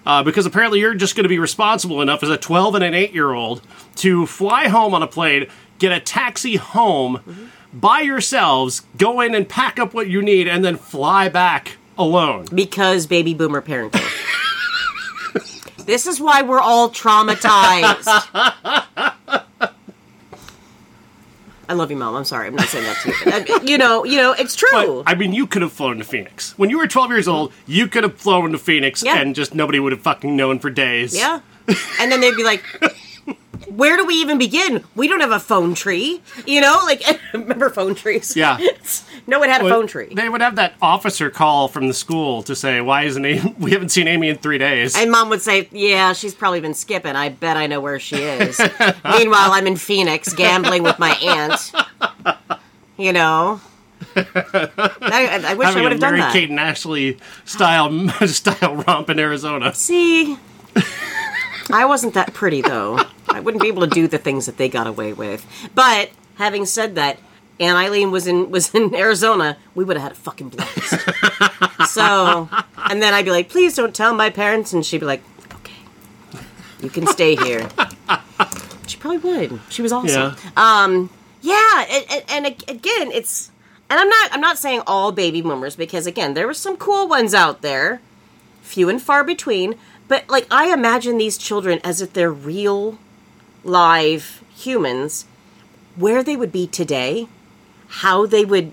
Uh, 0.04 0.22
because 0.22 0.46
apparently 0.46 0.80
you're 0.80 0.94
just 0.94 1.14
going 1.14 1.22
to 1.24 1.28
be 1.28 1.38
responsible 1.38 2.02
enough 2.02 2.22
as 2.22 2.28
a 2.28 2.36
12 2.36 2.74
and 2.76 2.84
an 2.84 2.94
8 2.94 3.12
year 3.12 3.30
old 3.32 3.62
to 3.96 4.26
fly 4.26 4.68
home 4.68 4.94
on 4.94 5.02
a 5.02 5.06
plane, 5.06 5.46
get 5.78 5.92
a 5.92 6.00
taxi 6.00 6.56
home 6.56 7.18
Mm-hmm. 7.26 7.78
by 7.78 8.00
yourselves, 8.00 8.80
go 8.96 9.20
in 9.20 9.34
and 9.34 9.48
pack 9.48 9.78
up 9.78 9.94
what 9.94 10.08
you 10.08 10.20
need, 10.22 10.48
and 10.48 10.64
then 10.64 10.76
fly 10.76 11.28
back 11.28 11.76
alone. 11.96 12.46
because 12.54 13.06
baby 13.06 13.32
boomer 13.34 13.62
parenting 13.62 14.02
this 15.86 16.06
is 16.06 16.20
why 16.20 16.42
we're 16.42 16.60
all 16.60 16.90
traumatized 16.90 18.06
I 21.72 21.74
love 21.74 21.90
you, 21.90 21.96
mom. 21.96 22.14
I'm 22.14 22.24
sorry. 22.26 22.48
I'm 22.48 22.54
not 22.54 22.68
saying 22.68 22.84
that 22.84 22.96
to 23.00 23.08
you. 23.08 23.54
But, 23.58 23.66
you 23.66 23.78
know, 23.78 24.04
you 24.04 24.18
know, 24.18 24.32
it's 24.32 24.54
true. 24.54 24.68
But, 24.72 25.10
I 25.10 25.14
mean, 25.14 25.32
you 25.32 25.46
could 25.46 25.62
have 25.62 25.72
flown 25.72 25.96
to 25.96 26.04
Phoenix. 26.04 26.52
When 26.58 26.68
you 26.68 26.76
were 26.76 26.86
12 26.86 27.10
years 27.10 27.26
old, 27.26 27.50
you 27.66 27.88
could 27.88 28.02
have 28.04 28.18
flown 28.18 28.52
to 28.52 28.58
Phoenix 28.58 29.02
Yeah. 29.02 29.16
and 29.16 29.34
just 29.34 29.54
nobody 29.54 29.80
would 29.80 29.92
have 29.92 30.02
fucking 30.02 30.36
known 30.36 30.58
for 30.58 30.68
days. 30.68 31.16
Yeah. 31.16 31.40
And 31.98 32.12
then 32.12 32.20
they'd 32.20 32.36
be 32.36 32.44
like, 32.44 32.62
where 33.68 33.96
do 33.96 34.04
we 34.04 34.14
even 34.14 34.38
begin? 34.38 34.84
We 34.94 35.08
don't 35.08 35.20
have 35.20 35.30
a 35.30 35.40
phone 35.40 35.74
tree. 35.74 36.20
You 36.46 36.60
know, 36.60 36.80
like, 36.84 37.02
remember 37.32 37.70
phone 37.70 37.94
trees? 37.94 38.36
Yeah. 38.36 38.58
no 39.26 39.38
one 39.38 39.48
had 39.48 39.64
a 39.64 39.68
phone 39.68 39.86
tree. 39.86 40.12
They 40.14 40.28
would 40.28 40.40
have 40.40 40.56
that 40.56 40.74
officer 40.82 41.30
call 41.30 41.68
from 41.68 41.88
the 41.88 41.94
school 41.94 42.42
to 42.44 42.54
say, 42.54 42.80
"Why 42.80 43.04
isn't 43.04 43.24
Amy? 43.24 43.54
We 43.62 43.70
haven't 43.72 43.90
seen 43.90 44.08
Amy 44.08 44.28
in 44.28 44.38
three 44.38 44.58
days." 44.58 44.96
And 44.96 45.10
mom 45.10 45.28
would 45.30 45.42
say, 45.42 45.68
yeah, 45.70 46.12
she's 46.12 46.34
probably 46.34 46.60
been 46.60 46.74
skipping. 46.74 47.16
I 47.16 47.28
bet 47.28 47.56
I 47.56 47.66
know 47.66 47.80
where 47.80 47.98
she 47.98 48.16
is. 48.16 48.58
Meanwhile, 49.04 49.52
I'm 49.52 49.66
in 49.66 49.76
Phoenix 49.76 50.32
gambling 50.32 50.82
with 50.82 50.98
my 50.98 51.10
aunt. 51.10 51.72
You 52.96 53.12
know? 53.12 53.60
I, 54.14 55.42
I 55.46 55.54
wish 55.54 55.68
I 55.68 55.80
would 55.80 55.92
have 55.92 56.00
done 56.00 56.12
Mary 56.12 56.20
that. 56.20 56.32
Kate 56.32 56.50
and 56.50 56.60
Ashley 56.60 57.18
style 57.44 58.08
style 58.26 58.76
romp 58.76 59.08
in 59.08 59.18
Arizona. 59.18 59.72
See, 59.74 60.36
I 61.70 61.84
wasn't 61.84 62.14
that 62.14 62.34
pretty 62.34 62.60
though. 62.60 62.98
I 63.32 63.40
wouldn't 63.40 63.62
be 63.62 63.68
able 63.68 63.82
to 63.82 63.88
do 63.94 64.06
the 64.08 64.18
things 64.18 64.46
that 64.46 64.56
they 64.56 64.68
got 64.68 64.86
away 64.86 65.12
with. 65.12 65.44
But 65.74 66.10
having 66.36 66.66
said 66.66 66.94
that, 66.96 67.18
Aunt 67.60 67.76
Eileen 67.76 68.10
was 68.10 68.26
in 68.26 68.50
was 68.50 68.74
in 68.74 68.94
Arizona. 69.04 69.56
We 69.74 69.84
would 69.84 69.96
have 69.96 70.02
had 70.04 70.12
a 70.12 70.16
fucking 70.16 70.50
blast. 70.50 71.92
so, 71.92 72.48
and 72.76 73.02
then 73.02 73.14
I'd 73.14 73.24
be 73.24 73.30
like, 73.30 73.48
"Please 73.48 73.74
don't 73.74 73.94
tell 73.94 74.14
my 74.14 74.30
parents," 74.30 74.72
and 74.72 74.84
she'd 74.84 75.00
be 75.00 75.06
like, 75.06 75.22
"Okay, 75.54 76.42
you 76.82 76.90
can 76.90 77.06
stay 77.06 77.36
here." 77.36 77.68
She 78.86 78.98
probably 78.98 79.18
would. 79.18 79.60
She 79.70 79.80
was 79.82 79.92
awesome. 79.92 80.36
Yeah. 80.36 80.50
Um, 80.56 81.10
Yeah, 81.40 81.84
and, 81.90 82.04
and, 82.10 82.24
and 82.28 82.46
again, 82.68 83.10
it's 83.12 83.50
and 83.88 83.98
I'm 84.00 84.08
not 84.08 84.32
I'm 84.32 84.40
not 84.40 84.58
saying 84.58 84.82
all 84.86 85.12
baby 85.12 85.40
boomers 85.42 85.76
because 85.76 86.06
again, 86.06 86.34
there 86.34 86.46
were 86.46 86.54
some 86.54 86.76
cool 86.76 87.08
ones 87.08 87.32
out 87.34 87.62
there, 87.62 88.00
few 88.62 88.88
and 88.88 89.00
far 89.00 89.22
between. 89.24 89.76
But 90.08 90.28
like 90.28 90.46
I 90.50 90.72
imagine 90.72 91.16
these 91.18 91.38
children 91.38 91.80
as 91.84 92.00
if 92.02 92.12
they're 92.12 92.32
real, 92.32 92.98
live 93.64 94.42
humans, 94.54 95.26
where 95.96 96.22
they 96.22 96.36
would 96.36 96.52
be 96.52 96.66
today, 96.66 97.28
how 97.88 98.26
they 98.26 98.44
would. 98.44 98.72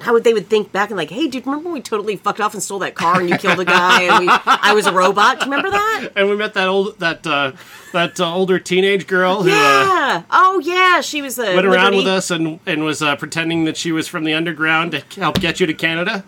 How 0.00 0.12
would 0.14 0.24
they 0.24 0.34
would 0.34 0.48
think 0.48 0.72
back 0.72 0.90
and 0.90 0.96
like, 0.96 1.10
hey, 1.10 1.28
dude, 1.28 1.46
remember 1.46 1.66
when 1.66 1.74
we 1.74 1.80
totally 1.80 2.16
fucked 2.16 2.40
off 2.40 2.54
and 2.54 2.60
stole 2.60 2.80
that 2.80 2.96
car 2.96 3.20
and 3.20 3.30
you 3.30 3.38
killed 3.38 3.60
a 3.60 3.64
guy 3.64 4.02
and 4.02 4.26
we, 4.26 4.26
I 4.28 4.72
was 4.74 4.84
a 4.88 4.92
robot? 4.92 5.38
Do 5.38 5.46
you 5.46 5.52
remember 5.52 5.70
that? 5.70 6.08
and 6.16 6.28
we 6.28 6.34
met 6.34 6.54
that 6.54 6.66
old 6.66 6.98
that 6.98 7.24
uh, 7.24 7.52
that 7.92 8.18
uh, 8.18 8.34
older 8.34 8.58
teenage 8.58 9.06
girl 9.06 9.44
who 9.44 9.50
uh, 9.50 9.52
Yeah. 9.52 10.22
Oh 10.28 10.58
yeah, 10.58 11.02
she 11.02 11.22
was 11.22 11.36
the 11.36 11.44
went 11.44 11.64
around 11.66 11.92
Liberty- 11.92 11.96
with 11.98 12.06
us 12.08 12.32
and 12.32 12.58
and 12.66 12.82
was 12.82 13.00
uh, 13.00 13.14
pretending 13.14 13.62
that 13.66 13.76
she 13.76 13.92
was 13.92 14.08
from 14.08 14.24
the 14.24 14.34
underground 14.34 14.90
to 14.90 15.04
help 15.20 15.38
get 15.38 15.60
you 15.60 15.66
to 15.66 15.74
Canada. 15.74 16.24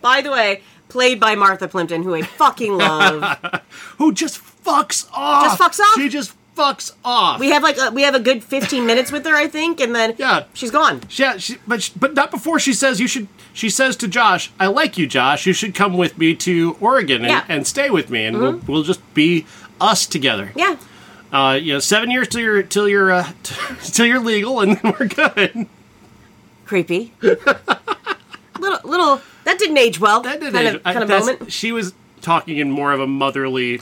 By 0.00 0.22
the 0.22 0.30
way, 0.30 0.62
played 0.88 1.20
by 1.20 1.34
Martha 1.34 1.68
Plimpton, 1.68 2.04
who 2.04 2.14
I 2.14 2.22
fucking 2.22 2.72
love. 2.78 3.22
Who 3.98 4.14
just 4.14 4.40
fucks 4.40 5.06
off? 5.12 5.58
Just 5.58 5.60
fucks 5.60 5.84
off? 5.84 5.96
She 5.96 6.08
just 6.08 6.34
fucks 6.58 6.92
off. 7.04 7.38
we 7.40 7.50
have 7.50 7.62
like 7.62 7.78
a, 7.78 7.90
we 7.90 8.02
have 8.02 8.14
a 8.14 8.20
good 8.20 8.42
fifteen 8.42 8.84
minutes 8.86 9.12
with 9.12 9.24
her, 9.26 9.34
I 9.34 9.46
think, 9.48 9.80
and 9.80 9.94
then 9.94 10.14
Yeah. 10.18 10.44
she's 10.54 10.70
gone. 10.70 11.00
Yeah, 11.10 11.36
she, 11.38 11.56
but 11.66 11.82
she, 11.82 11.92
but 11.96 12.14
not 12.14 12.30
before 12.30 12.58
she 12.58 12.72
says 12.72 12.98
you 13.00 13.06
should. 13.08 13.28
She 13.52 13.70
says 13.70 13.96
to 13.96 14.08
Josh, 14.08 14.50
"I 14.60 14.66
like 14.66 14.98
you, 14.98 15.06
Josh. 15.06 15.46
You 15.46 15.52
should 15.52 15.74
come 15.74 15.96
with 15.96 16.16
me 16.18 16.34
to 16.36 16.76
Oregon 16.80 17.22
and, 17.22 17.30
Yeah. 17.30 17.40
Mm-hmm. 17.42 17.52
and 17.52 17.66
stay 17.66 17.90
with 17.90 18.10
me, 18.10 18.24
and 18.26 18.38
we'll 18.38 18.60
we'll 18.66 18.82
just 18.82 19.00
be 19.14 19.46
us 19.80 20.06
together. 20.06 20.52
Yeah, 20.56 20.76
Uh, 21.32 21.58
you 21.60 21.72
know, 21.74 21.78
seven 21.80 22.10
years 22.10 22.28
till 22.28 22.40
you're 22.40 22.62
till 22.62 22.88
you're 22.88 23.10
uh, 23.12 23.32
till 23.82 24.06
you're 24.06 24.20
legal, 24.20 24.60
and 24.60 24.76
then 24.76 24.94
we're 24.98 25.06
good. 25.06 25.66
creepy. 26.66 27.12
little 27.22 28.80
little 28.84 29.20
that 29.44 29.58
didn't 29.58 29.78
age 29.78 30.00
well. 30.00 30.20
That 30.22 30.40
did 30.40 30.52
kind 30.52 30.68
age- 30.68 30.74
of 30.76 30.82
I- 30.84 30.92
kind 30.92 31.02
of 31.04 31.08
moment. 31.10 31.52
She 31.52 31.72
was 31.72 31.94
talking 32.20 32.58
in 32.58 32.70
more 32.70 32.92
of 32.92 33.00
a 33.00 33.06
motherly 33.06 33.80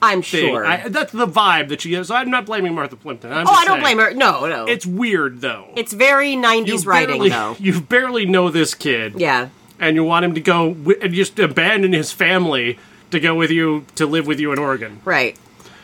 I'm 0.00 0.22
thing. 0.22 0.50
sure. 0.50 0.64
I, 0.64 0.88
that's 0.88 1.12
the 1.12 1.26
vibe 1.26 1.68
that 1.68 1.80
she 1.80 1.90
gives. 1.90 2.10
I'm 2.10 2.30
not 2.30 2.46
blaming 2.46 2.74
Martha 2.74 2.96
Plimpton. 2.96 3.32
I'm 3.32 3.46
oh, 3.48 3.50
I 3.50 3.64
don't 3.64 3.82
saying, 3.82 3.96
blame 3.96 3.98
her. 3.98 4.14
No, 4.14 4.46
no. 4.46 4.66
It's 4.66 4.86
weird 4.86 5.40
though. 5.40 5.68
it's 5.74 5.92
very 5.92 6.34
'90s 6.34 6.86
writing, 6.86 7.16
barely, 7.16 7.28
though. 7.30 7.56
You 7.60 7.80
barely 7.80 8.24
know 8.26 8.50
this 8.50 8.74
kid. 8.74 9.14
Yeah. 9.16 9.48
and 9.80 9.96
you 9.96 10.04
want 10.04 10.24
him 10.24 10.34
to 10.34 10.40
go 10.40 10.72
wi- 10.72 10.98
and 11.02 11.12
just 11.14 11.38
abandon 11.38 11.92
his 11.92 12.12
family 12.12 12.78
to 13.10 13.18
go 13.18 13.34
with 13.34 13.50
you 13.50 13.86
to 13.96 14.06
live 14.06 14.26
with 14.26 14.38
you 14.38 14.52
in 14.52 14.58
Oregon. 14.58 15.00
Right. 15.04 15.36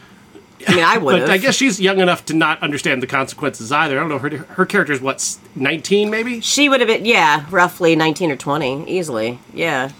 I 0.69 0.75
mean, 0.77 0.85
I 0.85 0.97
would 0.99 1.21
But. 1.23 1.31
I 1.31 1.37
guess 1.39 1.57
she's 1.57 1.81
young 1.81 1.99
enough 2.01 2.25
to 2.27 2.35
not 2.35 2.63
understand 2.63 3.03
the 3.03 3.07
consequences 3.07 3.71
either. 3.73 3.99
I 3.99 4.01
don't 4.01 4.09
know. 4.09 4.19
Her 4.19 4.31
her 4.31 4.65
character's 4.67 5.01
what, 5.01 5.37
nineteen 5.57 6.11
maybe? 6.11 6.41
She 6.41 6.69
would 6.69 6.81
have 6.81 6.87
been, 6.87 7.05
yeah, 7.05 7.45
roughly 7.51 7.97
19 7.97 8.31
or 8.31 8.37
20, 8.37 8.89
easily. 8.89 9.41
Yeah. 9.53 9.91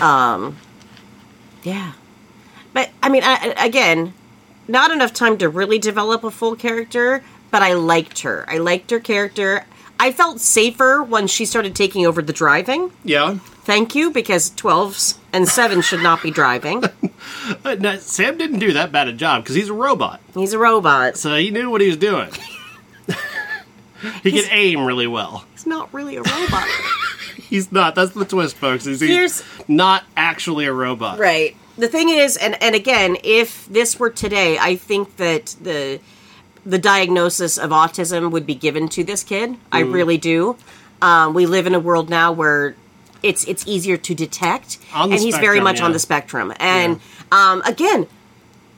Um, 0.00 0.56
yeah. 1.62 1.92
But, 2.76 2.90
I 3.02 3.08
mean, 3.08 3.22
I, 3.24 3.54
again, 3.56 4.12
not 4.68 4.90
enough 4.90 5.14
time 5.14 5.38
to 5.38 5.48
really 5.48 5.78
develop 5.78 6.24
a 6.24 6.30
full 6.30 6.54
character, 6.56 7.24
but 7.50 7.62
I 7.62 7.72
liked 7.72 8.20
her. 8.20 8.44
I 8.48 8.58
liked 8.58 8.90
her 8.90 9.00
character. 9.00 9.64
I 9.98 10.12
felt 10.12 10.40
safer 10.40 11.02
when 11.02 11.26
she 11.26 11.46
started 11.46 11.74
taking 11.74 12.04
over 12.06 12.20
the 12.20 12.34
driving. 12.34 12.92
Yeah. 13.02 13.38
Thank 13.64 13.94
you, 13.94 14.10
because 14.10 14.50
12s 14.50 15.16
and 15.32 15.46
7s 15.46 15.84
should 15.84 16.02
not 16.02 16.22
be 16.22 16.30
driving. 16.30 16.84
Uh, 17.48 17.54
but 17.62 17.80
no, 17.80 17.96
Sam 17.96 18.38
didn't 18.38 18.58
do 18.60 18.72
that 18.74 18.92
bad 18.92 19.08
a 19.08 19.12
job 19.12 19.42
because 19.42 19.56
he's 19.56 19.68
a 19.68 19.72
robot, 19.72 20.20
He's 20.34 20.52
a 20.52 20.58
robot. 20.58 21.16
so 21.16 21.34
he 21.36 21.50
knew 21.50 21.70
what 21.70 21.80
he 21.80 21.88
was 21.88 21.96
doing. 21.96 22.30
he 24.22 24.32
could 24.32 24.48
aim 24.50 24.84
really 24.84 25.06
well. 25.06 25.44
He's 25.52 25.66
not 25.66 25.92
really 25.92 26.16
a 26.16 26.22
robot. 26.22 26.68
He's 27.36 27.70
not. 27.72 27.94
That's 27.94 28.12
the 28.12 28.24
twist, 28.24 28.56
folks. 28.56 28.86
Is 28.86 29.00
he's 29.00 29.42
not 29.68 30.04
actually 30.16 30.66
a 30.66 30.72
robot. 30.72 31.18
right. 31.18 31.56
The 31.78 31.88
thing 31.88 32.08
is, 32.08 32.36
and 32.36 32.60
and 32.62 32.74
again, 32.74 33.16
if 33.22 33.66
this 33.66 33.98
were 33.98 34.10
today, 34.10 34.58
I 34.58 34.76
think 34.76 35.16
that 35.16 35.56
the 35.60 36.00
the 36.64 36.78
diagnosis 36.78 37.58
of 37.58 37.70
autism 37.70 38.30
would 38.30 38.46
be 38.46 38.54
given 38.54 38.88
to 38.90 39.04
this 39.04 39.22
kid. 39.22 39.56
I 39.70 39.82
Mm. 39.82 39.92
really 39.92 40.16
do. 40.18 40.56
Um, 41.02 41.34
we 41.34 41.46
live 41.46 41.66
in 41.66 41.74
a 41.74 41.78
world 41.80 42.08
now 42.08 42.32
where 42.32 42.74
it's 43.22 43.44
it's 43.44 43.66
easier 43.66 43.96
to 43.98 44.14
detect, 44.14 44.78
On 44.94 45.10
the 45.10 45.16
and 45.16 45.22
he's 45.24 45.34
very 45.36 45.58
spectrum, 45.58 45.64
much 45.64 45.80
on 45.80 45.92
the 45.92 45.98
spectrum. 45.98 46.52
And 46.58 47.00
um, 47.30 47.62
again, 47.66 48.06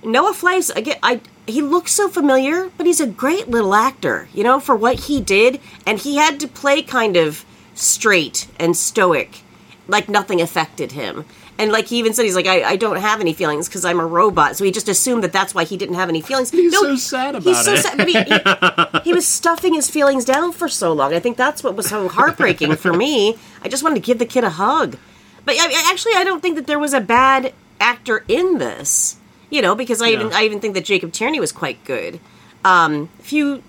Noah 0.02 0.34
Fleiss, 0.34 0.74
again, 0.74 0.96
I 1.02 1.20
he 1.46 1.62
looks 1.62 1.92
so 1.92 2.08
familiar, 2.08 2.70
but 2.76 2.84
he's 2.87 3.00
a 3.00 3.06
great 3.06 3.48
little 3.48 3.74
actor, 3.74 4.28
you 4.34 4.42
know, 4.44 4.58
for 4.61 4.74
what 4.76 5.00
he 5.06 5.20
did, 5.20 5.61
and 5.87 5.98
he 5.98 6.16
had 6.16 6.40
to 6.40 6.48
play 6.48 6.82
kind 6.82 7.16
of 7.16 7.44
straight 7.74 8.48
and 8.58 8.76
stoic, 8.76 9.42
like 9.87 10.08
nothing 10.08 10.40
affected 10.42 10.92
him. 10.92 11.24
And 11.59 11.73
like 11.73 11.88
he 11.88 11.99
even 11.99 12.14
said, 12.14 12.25
he's 12.25 12.37
like, 12.37 12.47
I, 12.47 12.62
I 12.62 12.77
don't 12.77 12.99
have 12.99 13.21
any 13.21 13.33
feelings 13.33 13.68
because 13.68 13.85
I'm 13.85 13.99
a 13.99 14.07
robot. 14.07 14.57
So 14.57 14.64
he 14.64 14.71
just 14.71 14.88
assumed 14.88 15.25
that 15.25 15.33
that's 15.33 15.55
why 15.55 15.64
he 15.64 15.77
didn't 15.77 15.97
have 15.97 16.09
any 16.09 16.21
feelings. 16.21 16.53
He's 16.53 16.73
so 16.73 16.94
sad 16.94 17.35
he's 17.35 17.47
about 17.47 17.64
so 17.64 17.73
it. 17.73 17.79
sad. 17.79 17.97
But 17.97 18.09
he, 18.09 18.23
he, 18.23 19.01
he 19.11 19.12
was 19.12 19.27
stuffing 19.27 19.75
his 19.75 19.90
feelings 19.90 20.25
down 20.25 20.53
for 20.53 20.68
so 20.68 20.92
long. 20.92 21.12
I 21.12 21.18
think 21.18 21.37
that's 21.37 21.64
what 21.64 21.75
was 21.75 21.88
so 21.88 22.09
heartbreaking 22.09 22.77
for 22.77 22.92
me. 22.92 23.37
I 23.62 23.68
just 23.68 23.83
wanted 23.83 23.97
to 23.97 24.03
give 24.03 24.21
the 24.21 24.27
kid 24.27 24.44
a 24.44 24.51
hug. 24.51 24.97
But 25.44 25.57
I, 25.59 25.90
actually, 25.90 26.12
I 26.14 26.23
don't 26.23 26.40
think 26.40 26.55
that 26.55 26.68
there 26.68 26.79
was 26.79 26.94
a 26.94 27.01
bad 27.01 27.53
actor 27.81 28.25
in 28.29 28.59
this. 28.59 29.16
You 29.51 29.62
know, 29.62 29.75
because 29.75 30.03
I 30.03 30.11
even 30.11 30.31
I 30.35 30.42
even 30.42 30.61
think 30.61 30.75
that 30.75 30.85
Jacob 30.85 31.11
Tierney 31.11 31.40
was 31.40 31.53
quite 31.53 31.83
good. 31.85 32.21
Um, 32.66 33.09
a 33.18 33.23
few, 33.23 33.62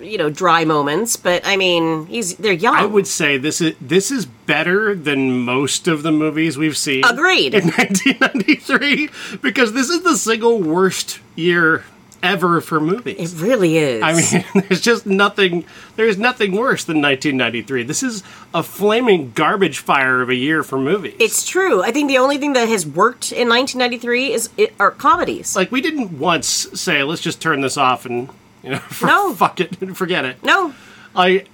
you 0.00 0.18
know, 0.18 0.30
dry 0.30 0.64
moments, 0.64 1.16
but 1.16 1.42
I 1.44 1.56
mean, 1.56 2.06
he's 2.06 2.36
they're 2.36 2.52
young. 2.52 2.74
I 2.76 2.86
would 2.86 3.06
say 3.06 3.36
this 3.38 3.60
is 3.60 3.74
this 3.80 4.10
is 4.10 4.26
better 4.26 4.94
than 4.94 5.40
most 5.40 5.88
of 5.88 6.02
the 6.02 6.12
movies 6.12 6.56
we've 6.58 6.76
seen. 6.76 7.04
Agreed. 7.04 7.54
In 7.54 7.64
1993, 7.76 9.10
because 9.40 9.72
this 9.72 9.88
is 9.88 10.02
the 10.02 10.16
single 10.16 10.60
worst 10.60 11.20
year 11.34 11.84
ever 12.22 12.60
for 12.60 12.80
movies. 12.80 13.34
It 13.34 13.44
really 13.44 13.76
is. 13.78 14.02
I 14.02 14.12
mean, 14.14 14.44
there's 14.68 14.80
just 14.80 15.06
nothing. 15.06 15.64
There's 15.96 16.18
nothing 16.18 16.52
worse 16.52 16.84
than 16.84 17.02
1993. 17.02 17.82
This 17.82 18.02
is 18.02 18.22
a 18.54 18.62
flaming 18.62 19.32
garbage 19.32 19.78
fire 19.78 20.22
of 20.22 20.28
a 20.28 20.34
year 20.34 20.62
for 20.62 20.78
movies. 20.78 21.14
it's 21.18 21.46
true. 21.46 21.82
I 21.82 21.90
think 21.90 22.08
the 22.08 22.18
only 22.18 22.38
thing 22.38 22.52
that 22.52 22.68
has 22.68 22.86
worked 22.86 23.32
in 23.32 23.48
1993 23.48 24.32
is 24.32 24.50
it, 24.56 24.74
are 24.78 24.90
comedies. 24.92 25.56
like 25.56 25.72
we 25.72 25.80
didn't 25.80 26.18
once 26.18 26.46
say, 26.74 27.02
"Let's 27.02 27.22
just 27.22 27.40
turn 27.40 27.60
this 27.60 27.76
off 27.76 28.06
and 28.06 28.28
you 28.62 28.70
know, 28.70 28.80
No. 29.02 29.34
fuck 29.34 29.60
it, 29.60 29.76
forget 29.96 30.24
it." 30.24 30.42
no, 30.42 30.74
I, 31.14 31.44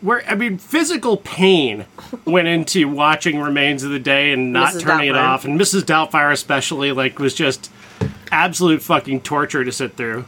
where 0.00 0.22
I 0.28 0.34
mean, 0.34 0.58
physical 0.58 1.16
pain 1.18 1.86
went 2.24 2.48
into 2.48 2.88
watching 2.88 3.40
Remains 3.40 3.82
of 3.82 3.90
the 3.90 3.98
Day 3.98 4.32
and 4.32 4.52
not 4.52 4.74
Mrs. 4.74 4.80
turning 4.82 5.08
it 5.08 5.16
off, 5.16 5.44
and 5.44 5.58
Mrs. 5.60 5.82
Doubtfire 5.82 6.32
especially, 6.32 6.92
like, 6.92 7.18
was 7.18 7.34
just 7.34 7.70
absolute 8.30 8.82
fucking 8.82 9.20
torture 9.22 9.64
to 9.64 9.72
sit 9.72 9.96
through. 9.96 10.24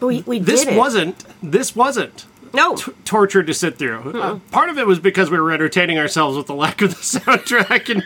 but 0.00 0.06
we, 0.06 0.22
we 0.22 0.38
This 0.38 0.64
did 0.64 0.74
it. 0.74 0.78
wasn't. 0.78 1.24
This 1.42 1.74
wasn't. 1.74 2.26
no. 2.52 2.76
t- 2.76 2.92
torture 3.04 3.42
to 3.42 3.52
sit 3.54 3.76
through. 3.78 4.12
Uh, 4.20 4.38
part 4.50 4.68
of 4.68 4.78
it 4.78 4.86
was 4.86 4.98
because 5.00 5.30
we 5.30 5.38
were 5.40 5.50
entertaining 5.52 5.98
ourselves 5.98 6.36
with 6.36 6.46
the 6.46 6.54
lack 6.54 6.80
of 6.82 6.90
the 6.90 6.96
soundtrack, 7.18 7.88
and 7.90 8.04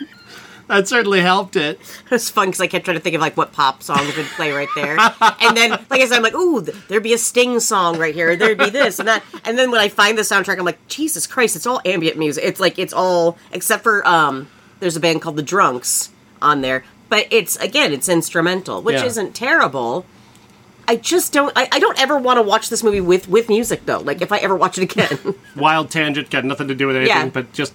that 0.68 0.86
certainly 0.86 1.20
helped 1.20 1.56
it. 1.56 1.80
It's 2.10 2.30
fun 2.30 2.48
because 2.48 2.60
I 2.60 2.66
kept 2.68 2.84
trying 2.84 2.96
to 2.96 3.02
think 3.02 3.14
of 3.16 3.20
like 3.20 3.36
what 3.36 3.52
pop 3.52 3.82
songs 3.82 4.16
would 4.16 4.26
play 4.26 4.52
right 4.52 4.68
there, 4.74 4.96
and 5.40 5.56
then 5.56 5.70
like 5.90 6.00
I 6.00 6.06
said, 6.06 6.16
I'm 6.16 6.22
like, 6.22 6.34
ooh, 6.34 6.60
there'd 6.60 7.02
be 7.02 7.12
a 7.14 7.18
Sting 7.18 7.58
song 7.60 7.98
right 7.98 8.14
here, 8.14 8.36
there'd 8.36 8.58
be 8.58 8.70
this 8.70 8.98
and 8.98 9.08
that, 9.08 9.22
and 9.44 9.58
then 9.58 9.70
when 9.70 9.80
I 9.80 9.88
find 9.88 10.16
the 10.16 10.22
soundtrack, 10.22 10.58
I'm 10.58 10.64
like, 10.64 10.86
Jesus 10.88 11.26
Christ, 11.26 11.56
it's 11.56 11.66
all 11.66 11.80
ambient 11.84 12.16
music. 12.18 12.44
It's 12.44 12.60
like 12.60 12.78
it's 12.78 12.92
all 12.92 13.36
except 13.52 13.82
for 13.82 14.06
um, 14.06 14.48
there's 14.80 14.96
a 14.96 15.00
band 15.00 15.22
called 15.22 15.36
the 15.36 15.42
Drunks 15.42 16.10
on 16.40 16.60
there, 16.60 16.84
but 17.08 17.26
it's 17.30 17.56
again, 17.56 17.92
it's 17.92 18.08
instrumental, 18.08 18.80
which 18.82 18.96
Yeah. 18.96 19.06
isn't 19.06 19.34
terrible. 19.34 20.06
I 20.90 20.96
just 20.96 21.34
don't. 21.34 21.52
I, 21.54 21.68
I 21.70 21.80
don't 21.80 22.00
ever 22.00 22.16
want 22.16 22.38
to 22.38 22.42
watch 22.42 22.70
this 22.70 22.82
movie 22.82 23.02
with 23.02 23.28
with 23.28 23.50
music 23.50 23.84
though. 23.84 23.98
Like 23.98 24.22
if 24.22 24.32
I 24.32 24.38
ever 24.38 24.56
watch 24.56 24.78
it 24.78 24.84
again, 24.84 25.34
Wild 25.54 25.90
tangent, 25.90 26.30
got 26.30 26.44
nothing 26.46 26.68
to 26.68 26.74
do 26.74 26.86
with 26.86 26.96
anything, 26.96 27.14
Yeah. 27.14 27.28
but 27.28 27.52
just 27.52 27.74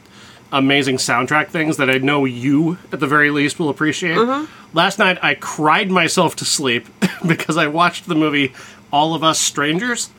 amazing 0.53 0.97
soundtrack 0.97 1.49
things 1.49 1.75
that 1.77 1.89
I 1.89 1.97
know 1.97 2.23
you, 2.23 2.77
at 2.93 3.01
the 3.01 3.07
very 3.07 3.29
least, 3.29 3.59
will 3.59 3.69
appreciate. 3.69 4.15
Mm-hmm. 4.15 4.77
Last 4.77 4.99
night, 4.99 5.17
I 5.21 5.33
cried 5.35 5.91
myself 5.91 6.37
to 6.37 6.45
sleep 6.45 6.87
because 7.27 7.57
I 7.57 7.67
watched 7.67 8.07
the 8.07 8.15
movie 8.15 8.53
All 8.91 9.13
of 9.13 9.23
Us 9.23 9.39
Strangers 9.39 10.09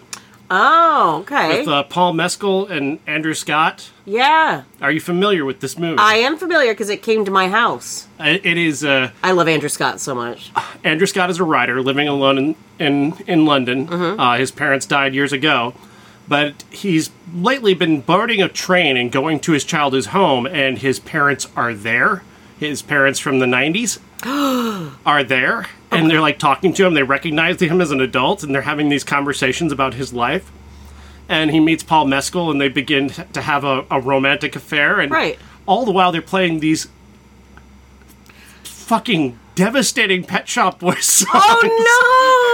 oh 0.51 1.21
okay, 1.23 1.61
with 1.61 1.69
uh, 1.69 1.83
Paul 1.85 2.13
Mescal 2.13 2.67
and 2.67 2.99
Andrew 3.07 3.35
Scott. 3.35 3.91
yeah, 4.05 4.63
Are 4.81 4.91
you 4.91 5.01
familiar 5.01 5.45
with 5.45 5.61
this 5.61 5.79
movie? 5.79 5.99
I 5.99 6.17
am 6.17 6.37
familiar 6.37 6.73
because 6.73 6.91
it 6.91 7.03
came 7.03 7.25
to 7.25 7.31
my 7.31 7.49
house. 7.49 8.09
it 8.21 8.45
it 8.45 8.59
is. 8.59 8.85
Uh, 8.85 9.11
I 9.23 9.33
love 9.33 9.49
Andrew 9.49 9.69
Scott 9.69 10.01
so 10.01 10.15
much. 10.15 10.51
Andrew 10.83 11.07
Scott 11.07 11.31
is 11.31 11.41
a 11.41 11.45
writer 11.45 11.81
living 11.83 12.09
alone 12.09 12.39
in 12.39 12.57
in, 12.79 13.13
in 13.27 13.47
London. 13.47 13.89
Uh, 13.89 14.37
his 14.37 14.51
parents 14.51 14.85
died 14.87 15.15
years 15.15 15.33
ago, 15.33 15.75
but 16.29 16.65
he's 16.71 17.11
lately 17.35 17.75
been 17.75 18.01
boarding 18.01 18.43
a 18.43 18.49
train 18.49 18.97
and 18.97 19.13
going 19.13 19.41
to 19.41 19.53
his 19.53 19.65
childhood 19.65 20.07
home, 20.07 20.47
and 20.47 20.79
his 20.79 20.99
parents 20.99 21.47
are 21.57 21.75
there. 21.75 22.23
His 22.59 22.83
parents 22.83 23.19
from 23.19 23.41
the 23.41 23.47
'90s 23.47 23.99
are 25.07 25.25
there, 25.25 25.67
and 25.91 26.11
they're 26.11 26.21
like 26.21 26.39
talking 26.39 26.73
to 26.75 26.87
him. 26.87 26.95
They 26.95 27.03
recognize 27.03 27.61
him 27.61 27.81
as 27.81 27.91
an 27.91 28.01
adult, 28.01 28.43
and 28.43 28.55
they're 28.55 28.63
having 28.63 28.89
these 28.89 29.05
conversations 29.05 29.73
about 29.73 29.95
his 29.95 30.13
life. 30.13 30.51
And 31.29 31.51
he 31.51 31.61
meets 31.61 31.83
Paul 31.83 32.07
Mescal, 32.07 32.51
and 32.51 32.61
they 32.61 32.69
begin 32.69 33.09
to 33.09 33.41
have 33.41 33.65
a, 33.65 33.85
a 33.91 34.01
romantic 34.01 34.55
affair. 34.57 35.01
And 35.01 35.11
Right. 35.11 35.39
all 35.67 35.85
the 35.85 35.91
while, 35.91 36.13
they're 36.13 36.23
playing 36.23 36.61
these 36.61 36.89
fucking 38.63 39.39
devastating 39.55 40.25
Pet 40.25 40.49
Shop 40.49 40.79
Boys 40.79 41.25
oh, 41.33 41.33
songs. 41.33 41.63
Oh 41.65 42.54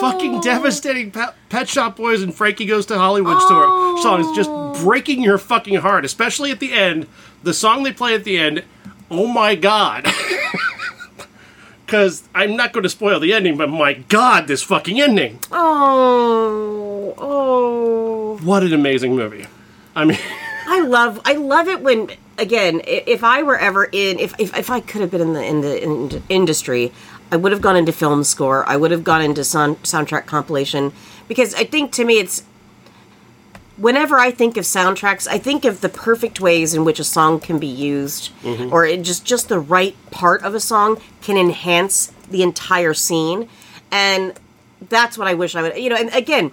Fucking 0.00 0.36
oh. 0.36 0.42
devastating 0.42 1.10
Pet, 1.10 1.34
Pet 1.48 1.68
Shop 1.68 1.96
Boys 1.96 2.22
and 2.22 2.34
Frankie 2.34 2.66
Goes 2.66 2.86
to 2.86 2.98
Hollywood 2.98 3.40
store 3.42 3.64
oh. 3.66 4.00
song 4.02 4.20
is 4.20 4.36
just 4.36 4.50
breaking 4.82 5.22
your 5.22 5.38
fucking 5.38 5.76
heart, 5.76 6.04
especially 6.04 6.50
at 6.50 6.60
the 6.60 6.72
end. 6.72 7.06
The 7.42 7.54
song 7.54 7.82
they 7.82 7.92
play 7.92 8.14
at 8.14 8.24
the 8.24 8.38
end, 8.38 8.64
oh 9.10 9.26
my 9.26 9.54
god. 9.54 10.06
Because 11.90 12.22
I'm 12.36 12.54
not 12.54 12.72
going 12.72 12.84
to 12.84 12.88
spoil 12.88 13.18
the 13.18 13.32
ending, 13.32 13.56
but 13.56 13.68
my 13.68 13.94
god, 13.94 14.46
this 14.46 14.62
fucking 14.62 15.00
ending. 15.00 15.40
Oh, 15.50 17.12
oh! 17.18 18.38
What 18.44 18.62
an 18.62 18.72
amazing 18.72 19.16
movie. 19.16 19.46
I 19.96 20.04
mean, 20.04 20.18
I 20.68 20.82
love, 20.82 21.20
I 21.24 21.32
love 21.32 21.66
it 21.66 21.80
when, 21.80 22.12
again, 22.38 22.80
if 22.86 23.24
I 23.24 23.42
were 23.42 23.58
ever 23.58 23.82
in, 23.86 24.20
if 24.20 24.38
if, 24.38 24.56
if 24.56 24.70
I 24.70 24.78
could 24.78 25.00
have 25.00 25.10
been 25.10 25.20
in 25.20 25.32
the 25.32 25.44
in 25.44 25.60
the 25.62 25.82
in, 25.82 26.22
industry, 26.28 26.92
I 27.32 27.36
would 27.36 27.52
have 27.52 27.60
gone 27.60 27.76
into 27.76 27.92
film 27.92 28.24
score. 28.24 28.68
I 28.68 28.76
would 28.76 28.90
have 28.90 29.04
gone 29.04 29.22
into 29.22 29.44
sound, 29.44 29.82
soundtrack 29.82 30.26
compilation 30.26 30.92
because 31.28 31.54
I 31.54 31.64
think 31.64 31.92
to 31.92 32.04
me 32.04 32.18
it's. 32.18 32.44
Whenever 33.76 34.18
I 34.18 34.30
think 34.30 34.58
of 34.58 34.64
soundtracks, 34.64 35.26
I 35.26 35.38
think 35.38 35.64
of 35.64 35.80
the 35.80 35.88
perfect 35.88 36.38
ways 36.38 36.74
in 36.74 36.84
which 36.84 37.00
a 37.00 37.04
song 37.04 37.40
can 37.40 37.58
be 37.58 37.66
used, 37.66 38.30
mm-hmm. 38.42 38.70
or 38.70 38.84
it 38.84 39.00
just 39.00 39.24
just 39.24 39.48
the 39.48 39.58
right 39.58 39.96
part 40.10 40.42
of 40.42 40.54
a 40.54 40.60
song 40.60 41.00
can 41.22 41.38
enhance 41.38 42.12
the 42.28 42.42
entire 42.42 42.92
scene, 42.92 43.48
and 43.90 44.34
that's 44.88 45.16
what 45.16 45.28
I 45.28 45.34
wish 45.34 45.56
I 45.56 45.62
would. 45.62 45.78
You 45.78 45.88
know, 45.88 45.96
and 45.96 46.12
again, 46.12 46.50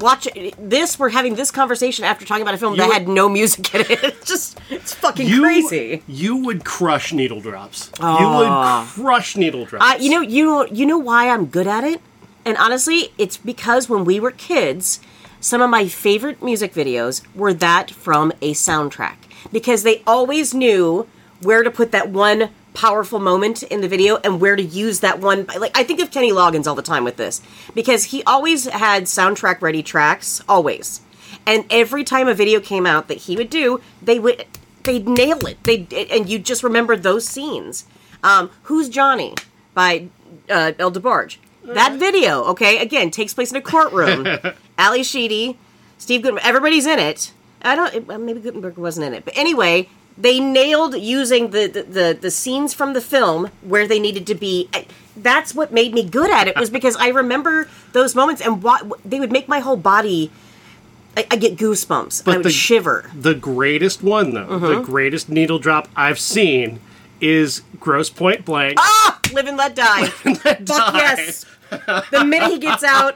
watch 0.00 0.26
this. 0.58 0.98
We're 0.98 1.10
having 1.10 1.34
this 1.34 1.50
conversation 1.50 2.04
after 2.04 2.24
talking 2.24 2.42
about 2.42 2.54
a 2.54 2.58
film 2.58 2.74
You 2.74 2.78
that 2.78 2.86
would- 2.88 2.94
had 2.94 3.08
no 3.08 3.28
music 3.28 3.74
in 3.74 3.82
it. 3.82 3.90
It's 4.04 4.28
just 4.28 4.58
it's 4.70 4.92
fucking 4.94 5.26
you, 5.28 5.42
crazy. 5.42 6.02
You 6.08 6.36
would 6.36 6.64
crush 6.64 7.12
needle 7.12 7.40
drops. 7.40 7.90
You 8.00 8.06
would 8.06 8.86
crush 8.94 9.36
needle 9.36 9.64
drops. 9.64 9.84
Uh, 9.84 9.96
you 10.02 10.10
know, 10.10 10.20
you 10.20 10.44
know, 10.44 10.64
you 10.66 10.86
know 10.86 10.98
why 10.98 11.28
I'm 11.28 11.46
good 11.46 11.66
at 11.66 11.84
it, 11.84 12.00
and 12.44 12.56
honestly, 12.56 13.12
it's 13.18 13.36
because 13.36 13.88
when 13.88 14.04
we 14.04 14.18
were 14.20 14.30
kids, 14.30 15.00
some 15.40 15.60
of 15.62 15.70
my 15.70 15.86
favorite 15.88 16.42
music 16.42 16.72
videos 16.74 17.22
were 17.34 17.52
that 17.54 17.90
from 17.90 18.32
a 18.42 18.52
soundtrack 18.54 19.16
because 19.52 19.82
they 19.84 20.02
always 20.06 20.52
knew 20.54 21.06
where 21.42 21.62
to 21.62 21.70
put 21.70 21.92
that 21.92 22.10
one 22.10 22.50
powerful 22.74 23.18
moment 23.18 23.62
in 23.64 23.80
the 23.80 23.88
video 23.88 24.16
and 24.18 24.40
where 24.40 24.56
to 24.56 24.62
use 24.62 25.00
that 25.00 25.18
one 25.18 25.46
like 25.58 25.76
I 25.76 25.84
think 25.84 26.00
of 26.00 26.10
Kenny 26.10 26.30
Loggins 26.30 26.66
all 26.66 26.74
the 26.74 26.82
time 26.82 27.04
with 27.04 27.16
this 27.16 27.40
because 27.74 28.04
he 28.04 28.22
always 28.24 28.66
had 28.66 29.04
soundtrack 29.04 29.60
ready 29.60 29.82
tracks 29.82 30.40
always. 30.48 31.00
And 31.46 31.64
every 31.70 32.04
time 32.04 32.28
a 32.28 32.34
video 32.34 32.60
came 32.60 32.86
out 32.86 33.08
that 33.08 33.18
he 33.18 33.36
would 33.36 33.50
do 33.50 33.80
they 34.00 34.18
would 34.18 34.46
they'd 34.82 35.08
nail 35.08 35.44
it. 35.46 35.62
They 35.64 35.86
and 36.10 36.28
you 36.28 36.38
just 36.38 36.62
remember 36.62 36.96
those 36.96 37.26
scenes. 37.26 37.86
Um, 38.22 38.50
who's 38.64 38.88
Johnny 38.88 39.34
by 39.74 40.08
uh, 40.48 40.72
El 40.78 40.92
DeBarge 40.92 41.38
that 41.64 41.98
video 41.98 42.44
okay 42.44 42.78
again 42.78 43.10
takes 43.10 43.34
place 43.34 43.50
in 43.50 43.56
a 43.56 43.62
courtroom. 43.62 44.26
Ally 44.78 45.02
Sheedy 45.02 45.58
Steve 45.98 46.22
Guttenberg 46.22 46.44
everybody's 46.44 46.86
in 46.86 46.98
it. 46.98 47.32
I 47.62 47.74
don't 47.74 48.20
maybe 48.20 48.40
Guttenberg 48.40 48.76
wasn't 48.76 49.06
in 49.06 49.14
it. 49.14 49.24
But 49.24 49.36
anyway 49.36 49.88
they 50.20 50.38
nailed 50.40 50.94
using 50.96 51.50
the, 51.50 51.66
the 51.66 51.82
the 51.82 52.18
the 52.20 52.30
scenes 52.30 52.74
from 52.74 52.92
the 52.92 53.00
film 53.00 53.50
where 53.62 53.86
they 53.88 53.98
needed 53.98 54.26
to 54.28 54.34
be. 54.34 54.68
That's 55.16 55.54
what 55.54 55.72
made 55.72 55.92
me 55.92 56.02
good 56.04 56.30
at 56.30 56.48
it 56.48 56.56
was 56.58 56.70
because 56.70 56.96
I 56.96 57.08
remember 57.08 57.68
those 57.92 58.14
moments 58.14 58.40
and 58.40 58.62
what 58.62 58.82
they 59.04 59.20
would 59.20 59.32
make 59.32 59.48
my 59.48 59.58
whole 59.60 59.76
body. 59.76 60.30
I, 61.16 61.26
I 61.32 61.36
get 61.36 61.56
goosebumps. 61.56 62.26
I 62.28 62.36
would 62.36 62.46
the- 62.46 62.50
shiver. 62.50 63.10
The 63.14 63.34
greatest 63.34 64.02
one, 64.02 64.32
though, 64.32 64.46
Mm-hmm. 64.46 64.64
the 64.66 64.80
greatest 64.80 65.28
needle 65.28 65.58
drop 65.58 65.88
I've 65.96 66.20
seen 66.20 66.78
is 67.20 67.62
Grosse 67.80 68.08
Pointe 68.10 68.44
Blank. 68.44 68.74
Ah, 68.78 69.18
live 69.32 69.46
and 69.46 69.56
let 69.56 69.74
die. 69.74 70.06
Fuck 70.06 70.64
Die. 70.64 70.90
yes. 70.94 71.44
The 71.70 72.24
minute 72.24 72.50
he 72.52 72.58
gets 72.58 72.82
out 72.84 73.14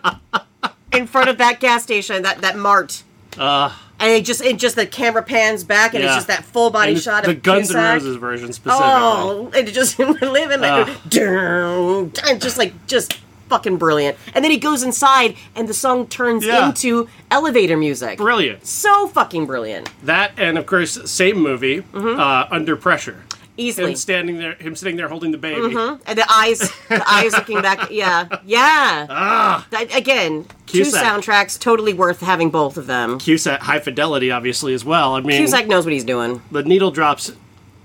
in 0.92 1.06
front 1.06 1.28
of 1.30 1.38
that 1.38 1.60
gas 1.60 1.84
station, 1.84 2.22
that 2.22 2.40
that 2.42 2.56
mart, 2.58 3.02
Uh, 3.38 3.72
and 4.00 4.10
it 4.12 4.24
just 4.24 4.40
it 4.42 4.58
just 4.58 4.76
the 4.76 4.86
camera 4.86 5.22
pans 5.22 5.64
back, 5.64 5.94
and 5.94 6.02
Yeah. 6.02 6.08
it's 6.08 6.16
just 6.16 6.26
that 6.28 6.44
full 6.44 6.70
body 6.70 6.92
and 6.92 7.00
shot 7.00 7.24
the 7.24 7.30
of 7.30 7.36
the 7.36 7.40
Guns 7.40 7.74
N'. 7.74 7.82
Roses 7.82 8.16
version 8.16 8.52
specifically. 8.52 8.90
Oh, 8.90 9.50
just 9.64 9.98
and 9.98 10.20
let 10.20 10.62
Ugh. 10.62 10.88
Dun, 11.08 12.08
dun, 12.10 12.40
just 12.40 12.58
like 12.58 12.86
just 12.86 13.18
fucking 13.48 13.76
brilliant. 13.76 14.16
And 14.34 14.42
then 14.44 14.50
he 14.50 14.56
goes 14.58 14.82
inside, 14.82 15.36
and 15.54 15.68
the 15.68 15.74
song 15.74 16.06
turns 16.08 16.44
Yeah. 16.44 16.66
into 16.68 17.08
elevator 17.30 17.76
music. 17.76 18.16
Brilliant. 18.18 18.66
So 18.66 19.06
fucking 19.08 19.46
brilliant. 19.46 19.90
That 20.02 20.32
and 20.36 20.58
of 20.58 20.66
course, 20.66 20.98
same 21.10 21.36
movie, 21.38 21.82
Mm-hmm. 21.82 22.18
uh, 22.20 22.46
Under 22.50 22.74
Pressure. 22.76 23.22
Easily. 23.56 23.90
Him 23.90 23.96
standing 23.96 24.38
there, 24.38 24.54
him 24.54 24.74
sitting 24.74 24.96
there 24.96 25.06
holding 25.08 25.30
the 25.30 25.38
baby. 25.38 25.60
And 25.76 26.18
the 26.18 26.26
eyes, 26.28 26.58
the 26.88 27.04
eyes 27.08 27.32
looking 27.32 27.62
back. 27.62 27.88
Yeah, 27.90 28.26
yeah. 28.44 29.06
Ah, 29.08 29.64
That- 29.70 29.94
again, 29.96 30.46
two 30.66 30.82
soundtracks, 30.82 31.56
totally 31.58 31.94
worth 31.94 32.20
having 32.20 32.50
both 32.50 32.76
of 32.76 32.86
them. 32.88 33.18
Cusack, 33.20 33.60
high 33.60 33.78
fidelity, 33.78 34.32
obviously 34.32 34.74
as 34.74 34.84
well. 34.84 35.14
I 35.14 35.20
mean, 35.20 35.38
Cusack 35.38 35.68
knows 35.68 35.84
what 35.84 35.92
he's 35.92 36.02
doing. 36.04 36.42
the 36.50 36.64
needle 36.64 36.90
drops, 36.90 37.30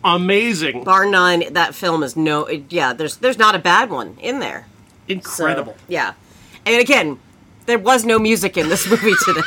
amazing, 0.04 0.84
Bar 0.84 1.06
none, 1.06 1.44
that 1.52 1.76
film 1.76 2.02
is 2.04 2.16
no. 2.16 2.48
yeah, 2.70 2.94
there's 2.94 3.18
there's 3.18 3.38
not 3.38 3.54
a 3.56 3.60
bad 3.60 3.90
one 3.92 4.18
in 4.20 4.40
there. 4.40 4.66
So, 5.08 5.14
incredible. 5.14 5.76
yeah, 5.88 6.14
and 6.66 6.82
again, 6.82 7.20
there 7.70 7.80
was 7.80 8.06
no 8.06 8.20
music 8.20 8.58
in 8.58 8.68
this 8.70 8.90
movie 8.90 9.14
today. 9.26 9.42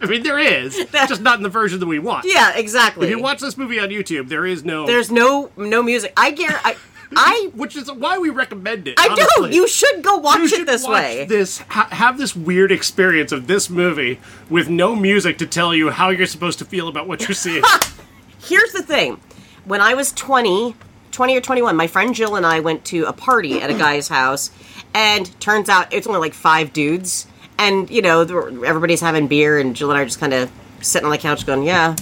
I 0.00 0.06
mean, 0.06 0.22
there 0.22 0.38
is, 0.38 0.76
just 0.92 1.22
not 1.22 1.38
in 1.38 1.42
the 1.42 1.48
version 1.48 1.80
that 1.80 1.86
we 1.86 1.98
want. 1.98 2.24
yeah, 2.26 2.56
exactly. 2.56 3.06
If 3.06 3.10
you 3.10 3.22
watch 3.22 3.40
this 3.40 3.56
movie 3.56 3.78
on 3.80 3.88
YouTube, 3.88 4.28
there 4.28 4.44
is 4.46 4.64
no. 4.64 4.86
there's 4.86 5.10
no 5.10 5.50
no 5.56 5.82
music. 5.82 6.12
I 6.16 6.30
guarantee. 6.32 6.60
I, 6.64 6.76
I 7.16 7.50
which 7.54 7.76
is 7.76 7.90
why 7.90 8.18
we 8.18 8.30
recommend 8.30 8.86
it. 8.86 8.94
I 8.98 9.08
do. 9.08 9.22
honestly. 9.38 9.54
You 9.56 9.66
should 9.66 10.02
go 10.02 10.18
watch 10.18 10.52
You 10.52 10.62
it 10.62 10.66
this 10.66 10.84
watch 10.84 10.92
way. 10.92 11.24
This 11.24 11.58
ha- 11.58 11.88
have 11.90 12.18
this 12.18 12.36
weird 12.36 12.70
experience 12.70 13.32
of 13.32 13.46
this 13.48 13.68
movie 13.68 14.20
with 14.48 14.68
no 14.68 14.94
music 14.94 15.38
to 15.38 15.46
tell 15.46 15.74
you 15.74 15.90
how 15.90 16.10
you're 16.10 16.26
supposed 16.26 16.60
to 16.60 16.64
feel 16.64 16.86
about 16.88 17.08
what 17.08 17.22
you're 17.22 17.34
seeing. 17.34 17.64
Here's 18.38 18.72
the 18.72 18.82
thing. 18.82 19.20
When 19.64 19.80
I 19.80 19.94
was 19.94 20.12
20, 20.12 20.74
20 21.10 21.36
or 21.36 21.40
21, 21.40 21.76
my 21.76 21.86
friend 21.88 22.14
Jill 22.14 22.36
and 22.36 22.46
I 22.46 22.60
went 22.60 22.84
to 22.86 23.04
a 23.04 23.12
party 23.12 23.60
at 23.60 23.70
a 23.70 23.74
guy's 23.74 24.08
house, 24.08 24.50
and 24.94 25.38
turns 25.40 25.68
out 25.68 25.92
it's 25.92 26.06
only 26.06 26.20
like 26.20 26.34
five 26.34 26.72
dudes. 26.72 27.26
And, 27.60 27.88
you 27.90 28.00
know, 28.02 28.22
everybody's 28.64 29.02
having 29.02 29.28
beer, 29.28 29.58
and 29.58 29.76
Jill 29.76 29.90
and 29.90 29.98
I 29.98 30.02
are 30.02 30.06
just 30.06 30.18
kind 30.18 30.32
of 30.32 30.50
sitting 30.80 31.04
on 31.04 31.12
the 31.12 31.18
couch 31.18 31.46
going, 31.46 31.62
yeah, 31.62 31.94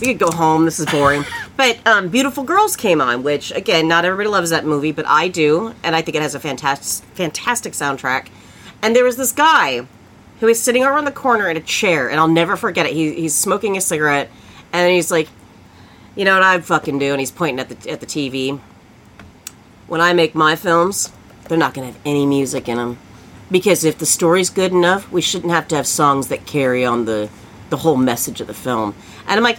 we 0.00 0.06
could 0.08 0.18
go 0.18 0.30
home. 0.30 0.64
This 0.64 0.80
is 0.80 0.86
boring. 0.86 1.24
But 1.56 1.86
um, 1.86 2.08
Beautiful 2.08 2.42
Girls 2.42 2.74
came 2.74 3.00
on, 3.00 3.22
which, 3.22 3.52
again, 3.52 3.86
not 3.86 4.04
everybody 4.04 4.30
loves 4.30 4.50
that 4.50 4.64
movie, 4.64 4.92
but 4.92 5.06
I 5.06 5.28
do. 5.28 5.74
And 5.82 5.94
I 5.94 6.02
think 6.02 6.16
it 6.16 6.22
has 6.22 6.34
a 6.34 6.40
fantastic, 6.40 7.06
fantastic 7.14 7.74
soundtrack. 7.74 8.28
And 8.80 8.96
there 8.96 9.04
was 9.04 9.16
this 9.16 9.30
guy 9.30 9.86
who 10.40 10.46
was 10.46 10.60
sitting 10.60 10.84
over 10.84 11.02
the 11.02 11.12
corner 11.12 11.50
in 11.50 11.56
a 11.56 11.60
chair, 11.60 12.08
and 12.08 12.18
I'll 12.18 12.28
never 12.28 12.56
forget 12.56 12.86
it. 12.86 12.92
He, 12.92 13.12
he's 13.12 13.34
smoking 13.34 13.76
a 13.76 13.80
cigarette, 13.80 14.30
and 14.72 14.90
he's 14.90 15.10
like, 15.10 15.28
you 16.16 16.24
know 16.24 16.34
what 16.34 16.42
I 16.42 16.60
fucking 16.60 16.98
do? 16.98 17.12
And 17.12 17.20
he's 17.20 17.30
pointing 17.30 17.60
at 17.60 17.68
the 17.68 17.90
at 17.90 18.00
the 18.00 18.06
TV. 18.06 18.58
When 19.86 20.00
I 20.00 20.12
make 20.12 20.34
my 20.34 20.56
films, 20.56 21.12
they're 21.48 21.58
not 21.58 21.74
gonna 21.74 21.88
have 21.88 21.98
any 22.04 22.26
music 22.26 22.68
in 22.68 22.76
them, 22.76 22.98
because 23.50 23.84
if 23.84 23.98
the 23.98 24.06
story's 24.06 24.50
good 24.50 24.72
enough, 24.72 25.10
we 25.10 25.20
shouldn't 25.20 25.52
have 25.52 25.68
to 25.68 25.76
have 25.76 25.86
songs 25.86 26.28
that 26.28 26.46
carry 26.46 26.84
on 26.84 27.04
the 27.04 27.28
the 27.70 27.76
whole 27.78 27.96
message 27.96 28.40
of 28.40 28.46
the 28.46 28.54
film. 28.54 28.94
And 29.26 29.36
I'm 29.36 29.42
like, 29.42 29.58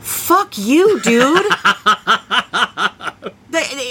fuck 0.00 0.58
you, 0.58 1.00
dude. 1.00 1.46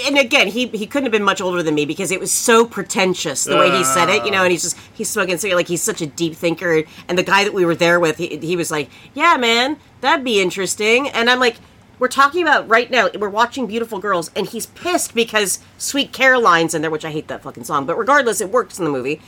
And 0.06 0.18
again, 0.18 0.48
he 0.48 0.66
he 0.68 0.86
couldn't 0.86 1.04
have 1.04 1.12
been 1.12 1.24
much 1.24 1.40
older 1.40 1.62
than 1.62 1.74
me 1.74 1.86
because 1.86 2.10
it 2.10 2.20
was 2.20 2.30
so 2.30 2.66
pretentious 2.66 3.44
the 3.44 3.56
way 3.56 3.70
he 3.70 3.82
said 3.82 4.10
it, 4.10 4.24
you 4.26 4.30
know. 4.30 4.42
And 4.42 4.52
he's 4.52 4.62
just 4.62 4.76
he's 4.92 5.08
smoking 5.08 5.38
cigarette 5.38 5.56
like 5.56 5.68
he's 5.68 5.82
such 5.82 6.02
a 6.02 6.06
deep 6.06 6.34
thinker. 6.34 6.84
And 7.08 7.16
the 7.16 7.22
guy 7.22 7.44
that 7.44 7.54
we 7.54 7.64
were 7.64 7.74
there 7.74 7.98
with, 7.98 8.18
he, 8.18 8.36
he 8.36 8.56
was 8.56 8.70
like, 8.70 8.90
"Yeah, 9.14 9.38
man, 9.38 9.78
that'd 10.02 10.22
be 10.24 10.40
interesting." 10.42 11.08
And 11.08 11.30
I'm 11.30 11.40
like, 11.40 11.56
"We're 11.98 12.08
talking 12.08 12.42
about 12.42 12.68
right 12.68 12.90
now. 12.90 13.08
We're 13.18 13.28
watching 13.28 13.66
Beautiful 13.66 13.98
Girls, 13.98 14.30
and 14.36 14.46
he's 14.46 14.66
pissed 14.66 15.14
because 15.14 15.60
Sweet 15.78 16.12
Caroline's 16.12 16.74
in 16.74 16.82
there, 16.82 16.90
which 16.90 17.04
I 17.04 17.10
hate 17.10 17.28
that 17.28 17.42
fucking 17.42 17.64
song, 17.64 17.86
but 17.86 17.96
regardless, 17.98 18.40
it 18.40 18.50
works 18.50 18.78
in 18.78 18.84
the 18.84 18.90
movie." 18.90 19.20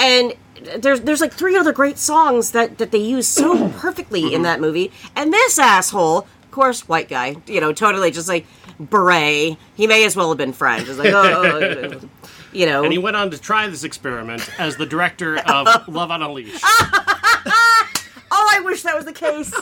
And 0.00 0.34
there's 0.76 1.00
there's 1.00 1.20
like 1.20 1.32
three 1.32 1.56
other 1.56 1.72
great 1.72 1.98
songs 1.98 2.52
that 2.52 2.78
that 2.78 2.90
they 2.90 2.98
use 2.98 3.26
so 3.26 3.68
perfectly 3.78 4.34
in 4.34 4.42
that 4.42 4.60
movie, 4.60 4.90
and 5.16 5.32
this 5.32 5.58
asshole, 5.58 6.18
of 6.18 6.50
course, 6.50 6.88
white 6.88 7.08
guy, 7.08 7.36
you 7.46 7.60
know, 7.60 7.72
totally 7.72 8.10
just 8.10 8.28
like 8.28 8.46
beret. 8.78 9.56
He 9.74 9.86
may 9.86 10.04
as 10.04 10.16
well 10.16 10.28
have 10.28 10.38
been 10.38 10.52
French. 10.52 10.88
It's 10.88 10.98
like, 10.98 11.12
oh, 11.12 12.00
you 12.52 12.66
know. 12.66 12.84
and 12.84 12.92
he 12.92 12.98
went 12.98 13.16
on 13.16 13.30
to 13.30 13.38
try 13.38 13.68
this 13.68 13.84
experiment 13.84 14.48
as 14.58 14.76
the 14.76 14.86
director 14.86 15.38
of 15.38 15.88
Love 15.88 16.10
on 16.10 16.22
a 16.22 16.30
Leash. 16.32 16.60
oh, 16.64 17.86
I 18.30 18.60
wish 18.64 18.82
that 18.82 18.96
was 18.96 19.04
the 19.04 19.12
case. 19.12 19.54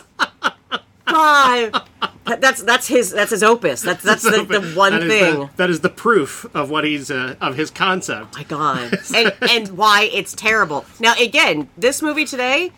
That- 1.06 2.40
that's 2.40 2.62
that's 2.62 2.88
his 2.88 3.12
that's 3.12 3.30
his 3.30 3.42
opus. 3.44 3.82
That's 3.82 4.02
that's 4.02 4.22
the, 4.24 4.44
the 4.44 4.60
one 4.76 4.92
That 4.98 5.06
thing. 5.06 5.34
the- 5.40 5.50
that 5.56 5.70
is 5.70 5.80
the 5.80 5.88
proof 5.88 6.44
of 6.54 6.70
what 6.70 6.82
he's 6.84 7.10
uh, 7.10 7.36
of 7.40 7.54
his 7.56 7.70
concept. 7.70 8.34
my 8.34 8.42
god 8.42 8.98
and 9.14 9.32
and 9.42 9.68
why 9.78 10.10
it's 10.12 10.34
terrible 10.34 10.84
now 10.98 11.14
again 11.20 11.68
this 11.78 12.02
movie 12.02 12.24
today 12.24 12.72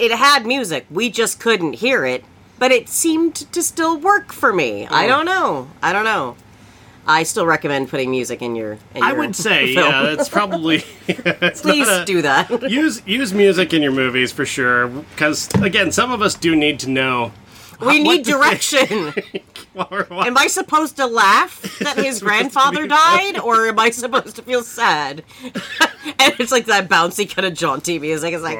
it 0.00 0.10
had 0.10 0.44
music 0.46 0.84
we 0.90 1.10
just 1.10 1.38
couldn't 1.38 1.74
hear 1.74 2.04
it 2.04 2.24
but 2.58 2.72
it 2.72 2.88
seemed 2.88 3.34
to 3.52 3.62
still 3.62 3.96
work 3.98 4.32
for 4.32 4.52
me 4.52 4.86
i 4.88 5.06
don't 5.06 5.26
know 5.26 5.68
i 5.82 5.92
don't 5.92 6.04
know 6.04 6.34
i 7.06 7.22
still 7.22 7.46
recommend 7.46 7.88
putting 7.88 8.10
music 8.10 8.42
in 8.42 8.56
your 8.56 8.72
in 8.96 9.02
I 9.02 9.10
your 9.10 9.18
would 9.20 9.36
say, 9.36 9.74
film. 9.76 9.88
yeah, 9.90 10.02
that's 10.02 10.28
probably. 10.28 10.76
it's 11.08 11.60
please 11.60 11.86
a- 11.88 12.04
do 12.04 12.22
that 12.22 12.68
use 12.70 13.00
use 13.06 13.32
music 13.32 13.72
in 13.72 13.80
your 13.82 13.92
movies 13.92 14.32
for 14.32 14.44
sure, 14.46 14.88
because 14.88 15.48
again, 15.54 15.92
some 15.92 16.10
of 16.10 16.20
us 16.22 16.34
do 16.34 16.56
need 16.56 16.78
to 16.80 16.90
know. 16.90 17.30
We 17.86 18.02
need 18.02 18.24
direction 18.24 19.12
while 19.72 19.88
we're 19.90 20.06
watching. 20.10 20.26
am 20.28 20.36
i 20.38 20.46
supposed 20.46 20.96
to 20.96 21.06
laugh 21.06 21.60
that 21.80 21.96
his 21.96 22.20
grandfather 22.26 22.86
died 22.86 23.38
or 23.38 23.66
am 23.68 23.78
i 23.78 23.90
supposed 23.90 24.36
to 24.36 24.42
feel 24.42 24.62
sad 24.62 25.22
and 25.44 26.34
it's 26.38 26.52
like 26.52 26.66
that 26.66 26.88
bouncy 26.88 27.28
kind 27.28 27.46
of 27.46 27.54
jaunty 27.54 27.98
music 27.98 28.34
it's 28.34 28.42
like 28.42 28.58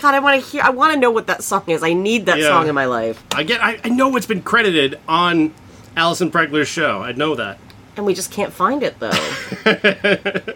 God, 0.00 0.14
I 0.14 0.20
want 0.20 0.40
to 0.42 0.48
hear. 0.50 0.62
I 0.62 0.70
want 0.70 0.94
to 0.94 1.00
know 1.00 1.10
what 1.10 1.26
that 1.26 1.42
song 1.42 1.64
is. 1.66 1.82
I 1.82 1.92
need 1.92 2.26
that 2.26 2.38
Yeah. 2.38 2.46
song 2.48 2.68
in 2.68 2.74
my 2.74 2.84
life, 2.84 3.20
Again, 3.36 3.58
I, 3.60 3.80
I 3.82 3.88
know 3.88 4.14
it's 4.16 4.26
been 4.26 4.42
credited 4.42 4.98
on 5.08 5.52
Allison 5.96 6.30
Pregler's 6.30 6.68
show. 6.68 7.02
I 7.02 7.10
know 7.12 7.34
that. 7.34 7.58
and 7.96 8.06
we 8.06 8.14
just 8.14 8.30
can't 8.30 8.52
find 8.52 8.84
it 8.84 8.96
though. 9.00 9.10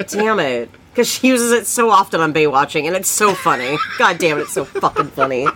damn 0.06 0.38
it! 0.38 0.70
Because 0.92 1.08
she 1.08 1.28
uses 1.28 1.52
it 1.52 1.66
so 1.66 1.90
often 1.90 2.20
on 2.20 2.34
Baywatching, 2.34 2.86
and 2.86 2.94
it's 2.94 3.08
so 3.08 3.34
funny. 3.34 3.78
God 3.98 4.18
damn 4.18 4.38
it, 4.38 4.42
it's 4.42 4.52
so 4.52 4.64
fucking 4.64 5.08
funny. 5.08 5.48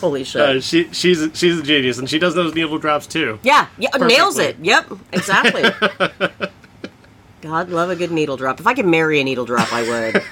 Holy 0.00 0.24
shit! 0.24 0.40
Uh, 0.42 0.60
she 0.60 0.92
she's 0.92 1.28
she's 1.34 1.58
a 1.58 1.62
genius, 1.62 1.98
and 1.98 2.08
she 2.08 2.18
does 2.18 2.34
those 2.34 2.54
needle 2.54 2.78
drops 2.78 3.06
too. 3.06 3.38
yeah, 3.42 3.66
yeah, 3.78 3.88
nails 3.98 4.38
it. 4.38 4.56
Yep, 4.60 4.92
exactly. 5.12 5.62
God 7.40 7.70
love 7.70 7.90
a 7.90 7.96
good 7.96 8.10
needle 8.10 8.36
drop. 8.36 8.60
If 8.60 8.66
I 8.66 8.74
could 8.74 8.86
marry 8.86 9.20
a 9.20 9.24
needle 9.24 9.44
drop, 9.44 9.72
I 9.72 9.82
would. 9.82 10.22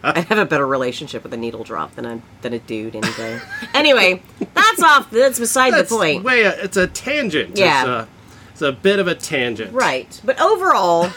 I'd 0.02 0.24
have 0.24 0.38
a 0.38 0.44
better 0.44 0.66
relationship 0.66 1.22
with 1.22 1.32
a 1.32 1.36
needle 1.36 1.64
drop 1.64 1.94
than 1.94 2.04
a 2.04 2.20
than 2.42 2.52
a 2.52 2.58
dude 2.58 2.96
any 2.96 3.12
day. 3.12 3.40
Anyway, 3.72 4.22
that's 4.52 4.82
off. 4.82 5.10
That's 5.10 5.38
beside 5.38 5.72
That's 5.72 5.90
the 5.90 5.96
point. 5.96 6.24
way 6.24 6.42
a, 6.42 6.50
it's 6.62 6.76
a 6.76 6.86
tangent. 6.86 7.56
Yeah. 7.56 7.80
It's 7.80 7.88
a, 7.88 8.08
it's 8.52 8.62
a 8.62 8.72
bit 8.72 8.98
of 8.98 9.06
a 9.06 9.14
tangent. 9.14 9.72
Right. 9.72 10.20
But 10.24 10.40
overall, 10.40 11.10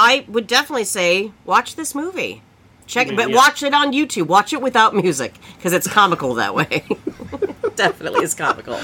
I 0.00 0.24
would 0.28 0.46
definitely 0.46 0.84
say 0.84 1.30
watch 1.44 1.76
this 1.76 1.94
movie. 1.94 2.42
Check 2.86 3.14
but 3.14 3.28
yeah. 3.28 3.36
watch 3.36 3.62
it 3.62 3.74
on 3.74 3.92
YouTube. 3.92 4.28
Watch 4.28 4.54
it 4.54 4.62
without 4.62 4.94
music 4.94 5.34
because 5.56 5.74
it's 5.74 5.86
comical 5.86 6.34
that 6.34 6.54
way. 6.54 6.84
definitely 7.76 8.24
is 8.24 8.34
comical. 8.34 8.80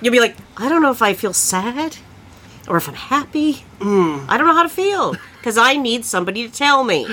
You'll 0.00 0.12
be 0.12 0.18
like, 0.18 0.34
I 0.56 0.70
don't 0.70 0.80
know 0.80 0.90
if 0.90 1.02
I 1.02 1.12
feel 1.12 1.34
sad 1.34 1.98
or 2.68 2.78
if 2.78 2.88
I'm 2.88 2.94
happy. 2.94 3.64
Hmm. 3.80 4.24
I 4.28 4.38
don't 4.38 4.46
know 4.46 4.54
how 4.54 4.62
to 4.62 4.68
feel 4.70 5.14
because 5.38 5.58
I 5.58 5.76
need 5.76 6.06
somebody 6.06 6.48
to 6.48 6.52
tell 6.52 6.84
me. 6.84 7.06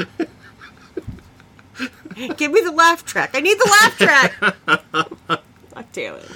Give 2.38 2.51
me 2.51 2.62
the 2.62 2.71
laugh 2.71 3.03
track. 3.03 3.32
I 3.34 3.41
need 3.41 3.58
the 3.60 3.77
laugh 3.82 3.97
track. 3.97 4.34
God 5.73 5.86
damn 5.91 6.15
it. 6.15 6.32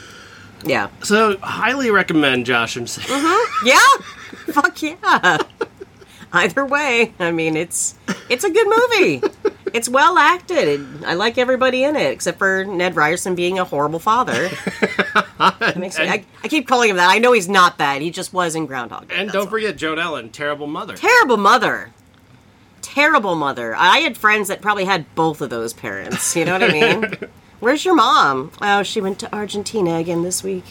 Yeah. 0.65 0.89
So 1.03 1.37
highly 1.37 1.89
recommend 1.89 2.45
Josh 2.45 2.75
and 2.75 2.89
Sam. 2.89 3.05
Mm-hmm. 3.05 3.67
Yeah. 3.67 4.53
Fuck 4.53 4.81
yeah. 4.81 5.37
Either 6.33 6.65
way, 6.65 7.13
I 7.19 7.31
mean 7.31 7.55
it's 7.57 7.95
it's 8.29 8.43
a 8.43 8.49
good 8.49 8.67
movie. 8.67 9.21
It's 9.73 9.89
well 9.89 10.17
acted. 10.17 11.03
I 11.03 11.15
like 11.15 11.37
everybody 11.37 11.83
in 11.83 11.97
it, 11.97 12.09
except 12.11 12.37
for 12.37 12.63
Ned 12.63 12.95
Ryerson 12.95 13.35
being 13.35 13.59
a 13.59 13.65
horrible 13.65 13.99
father. 13.99 14.43
Me- 15.75 15.91
I, 15.97 16.23
I 16.41 16.47
keep 16.47 16.69
calling 16.69 16.89
him 16.89 16.95
that. 16.95 17.09
I 17.11 17.19
know 17.19 17.33
he's 17.33 17.49
not 17.49 17.77
that. 17.79 18.01
He 18.01 18.09
just 18.09 18.31
was 18.33 18.55
in 18.55 18.65
Groundhog 18.65 19.09
Day. 19.09 19.15
And 19.17 19.29
don't 19.29 19.43
all. 19.43 19.47
forget 19.49 19.75
Joan 19.75 19.99
Allen, 19.99 20.29
terrible 20.29 20.67
mother. 20.67 20.95
terrible 20.95 21.35
mother. 21.35 21.91
Terrible 22.81 23.35
mother. 23.35 23.75
I 23.75 23.99
had 23.99 24.17
friends 24.17 24.47
that 24.47 24.61
probably 24.61 24.85
had 24.85 25.13
both 25.15 25.41
of 25.41 25.49
those 25.49 25.73
parents. 25.73 26.33
You 26.35 26.45
know 26.45 26.53
what 26.53 26.63
I 26.63 26.71
mean? 26.71 27.13
Where's 27.59 27.83
your 27.83 27.93
mom? 27.95 28.53
Oh, 28.61 28.83
she 28.83 29.01
went 29.01 29.19
to 29.19 29.35
Argentina 29.35 29.97
again 29.97 30.23
this 30.23 30.43
week. 30.43 30.63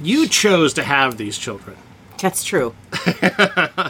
you 0.00 0.26
chose 0.26 0.72
to 0.74 0.82
have 0.82 1.18
these 1.18 1.36
children. 1.36 1.76
That's 2.20 2.44
true. 2.44 2.74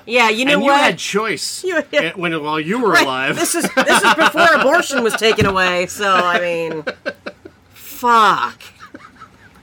yeah, 0.06 0.28
you 0.30 0.44
know 0.44 0.54
and 0.54 0.62
you 0.62 0.70
what? 0.70 0.80
had 0.80 0.98
choice 0.98 1.64
You- 1.64 1.82
yeah. 1.92 2.12
when 2.14 2.32
while 2.42 2.60
you 2.60 2.80
were 2.80 2.90
Right, 2.92 3.04
alive. 3.04 3.36
This 3.36 3.54
is 3.54 3.68
this 3.74 4.02
is 4.02 4.14
before 4.14 4.46
abortion 4.60 5.02
was 5.02 5.14
taken 5.14 5.46
away. 5.46 5.86
So 5.86 6.08
I 6.14 6.40
mean, 6.40 6.84
fuck. 7.72 8.62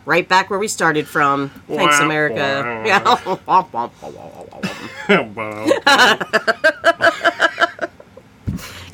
Right 0.06 0.28
back 0.28 0.50
where 0.50 0.60
we 0.60 0.68
started 0.70 1.08
from. 1.08 1.50
Thanks, 1.68 2.00
America. 2.00 2.84
Yeah. 2.86 3.00